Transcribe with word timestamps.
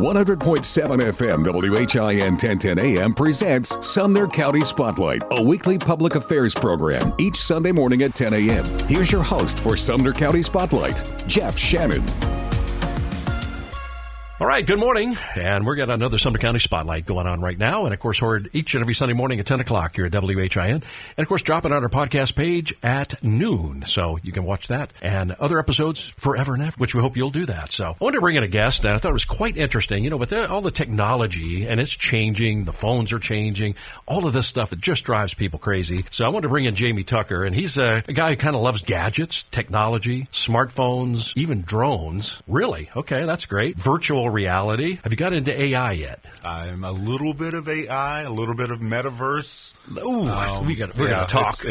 100.7 0.00 0.38
FM 1.12 1.44
WHIN 1.44 2.30
1010 2.32 2.78
AM 2.78 3.12
presents 3.12 3.86
Sumner 3.86 4.26
County 4.26 4.64
Spotlight, 4.64 5.22
a 5.32 5.42
weekly 5.42 5.76
public 5.76 6.14
affairs 6.14 6.54
program 6.54 7.12
each 7.18 7.36
Sunday 7.36 7.70
morning 7.70 8.02
at 8.02 8.14
10 8.14 8.32
a.m. 8.32 8.64
Here's 8.88 9.12
your 9.12 9.22
host 9.22 9.60
for 9.60 9.76
Sumner 9.76 10.14
County 10.14 10.42
Spotlight, 10.42 11.12
Jeff 11.26 11.58
Shannon. 11.58 12.39
All 14.40 14.46
right, 14.46 14.66
good 14.66 14.78
morning. 14.78 15.18
And 15.36 15.66
we're 15.66 15.74
got 15.74 15.90
another 15.90 16.16
Sumner 16.16 16.38
County 16.38 16.60
Spotlight 16.60 17.04
going 17.04 17.26
on 17.26 17.42
right 17.42 17.58
now. 17.58 17.84
And 17.84 17.92
of 17.92 18.00
course, 18.00 18.20
heard 18.20 18.48
each 18.54 18.74
and 18.74 18.80
every 18.80 18.94
Sunday 18.94 19.12
morning 19.12 19.38
at 19.38 19.44
10 19.44 19.60
o'clock 19.60 19.96
here 19.96 20.06
at 20.06 20.12
WHIN. 20.12 20.56
And 20.56 20.82
of 21.18 21.28
course, 21.28 21.42
drop 21.42 21.66
it 21.66 21.72
on 21.72 21.82
our 21.82 21.90
podcast 21.90 22.36
page 22.36 22.74
at 22.82 23.22
noon. 23.22 23.84
So 23.86 24.18
you 24.22 24.32
can 24.32 24.44
watch 24.44 24.68
that 24.68 24.94
and 25.02 25.32
other 25.32 25.58
episodes 25.58 26.14
forever 26.16 26.54
and 26.54 26.62
ever, 26.62 26.74
which 26.78 26.94
we 26.94 27.02
hope 27.02 27.18
you'll 27.18 27.28
do 27.28 27.44
that. 27.44 27.70
So 27.70 27.84
I 27.90 27.96
wanted 28.02 28.14
to 28.14 28.20
bring 28.22 28.36
in 28.36 28.42
a 28.42 28.48
guest 28.48 28.82
and 28.86 28.94
I 28.94 28.96
thought 28.96 29.10
it 29.10 29.12
was 29.12 29.26
quite 29.26 29.58
interesting. 29.58 30.04
You 30.04 30.08
know, 30.08 30.16
with 30.16 30.32
all 30.32 30.62
the 30.62 30.70
technology 30.70 31.66
and 31.66 31.78
it's 31.78 31.94
changing, 31.94 32.64
the 32.64 32.72
phones 32.72 33.12
are 33.12 33.18
changing, 33.18 33.74
all 34.06 34.26
of 34.26 34.32
this 34.32 34.46
stuff, 34.46 34.72
it 34.72 34.80
just 34.80 35.04
drives 35.04 35.34
people 35.34 35.58
crazy. 35.58 36.06
So 36.10 36.24
I 36.24 36.28
wanted 36.28 36.44
to 36.44 36.48
bring 36.48 36.64
in 36.64 36.74
Jamey 36.74 37.04
Tucker 37.06 37.44
and 37.44 37.54
he's 37.54 37.76
a, 37.76 38.02
a 38.08 38.12
guy 38.14 38.30
who 38.30 38.36
kind 38.36 38.56
of 38.56 38.62
loves 38.62 38.80
gadgets, 38.80 39.44
technology, 39.50 40.28
smartphones, 40.32 41.36
even 41.36 41.60
drones. 41.60 42.40
Really? 42.48 42.88
Okay, 42.96 43.26
that's 43.26 43.44
great. 43.44 43.76
Virtual 43.76 44.29
reality. 44.30 44.98
Have 45.02 45.12
you 45.12 45.16
got 45.16 45.32
into 45.32 45.58
AI 45.58 45.92
yet? 45.92 46.24
I'm 46.44 46.84
a 46.84 46.92
little 46.92 47.34
bit 47.34 47.54
of 47.54 47.68
AI, 47.68 48.22
a 48.22 48.30
little 48.30 48.54
bit 48.54 48.70
of 48.70 48.80
metaverse. 48.80 49.74
Ooh, 49.98 50.26
um, 50.26 50.66
we 50.66 50.76
got 50.76 50.96
we're 50.96 51.08
yeah, 51.08 51.24
to 51.24 51.26
talk. 51.26 51.64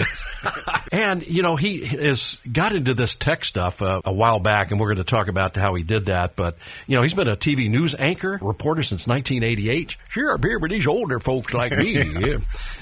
and 0.92 1.26
you 1.26 1.42
know, 1.42 1.56
he 1.56 1.86
has 1.86 2.40
got 2.52 2.76
into 2.76 2.94
this 2.94 3.16
tech 3.16 3.46
stuff 3.46 3.82
uh, 3.82 4.02
a 4.04 4.12
while 4.12 4.40
back, 4.40 4.72
and 4.72 4.80
we're 4.80 4.94
going 4.94 4.98
to 4.98 5.10
talk 5.10 5.28
about 5.28 5.56
how 5.56 5.74
he 5.76 5.84
did 5.84 6.08
that. 6.08 6.36
But 6.36 6.58
you 6.86 6.96
know, 6.96 7.02
he's 7.02 7.14
been 7.14 7.30
a 7.30 7.38
TV 7.38 7.70
news 7.70 7.96
anchor, 7.98 8.38
reporter 8.42 8.84
since 8.84 9.08
1988. 9.08 9.96
Sure, 10.10 10.34
up 10.34 10.44
here 10.44 10.60
with 10.60 10.72
these 10.72 10.88
older 10.88 11.20
folks 11.20 11.54
like 11.54 11.78
me. 11.78 11.94
yeah. 12.04 12.38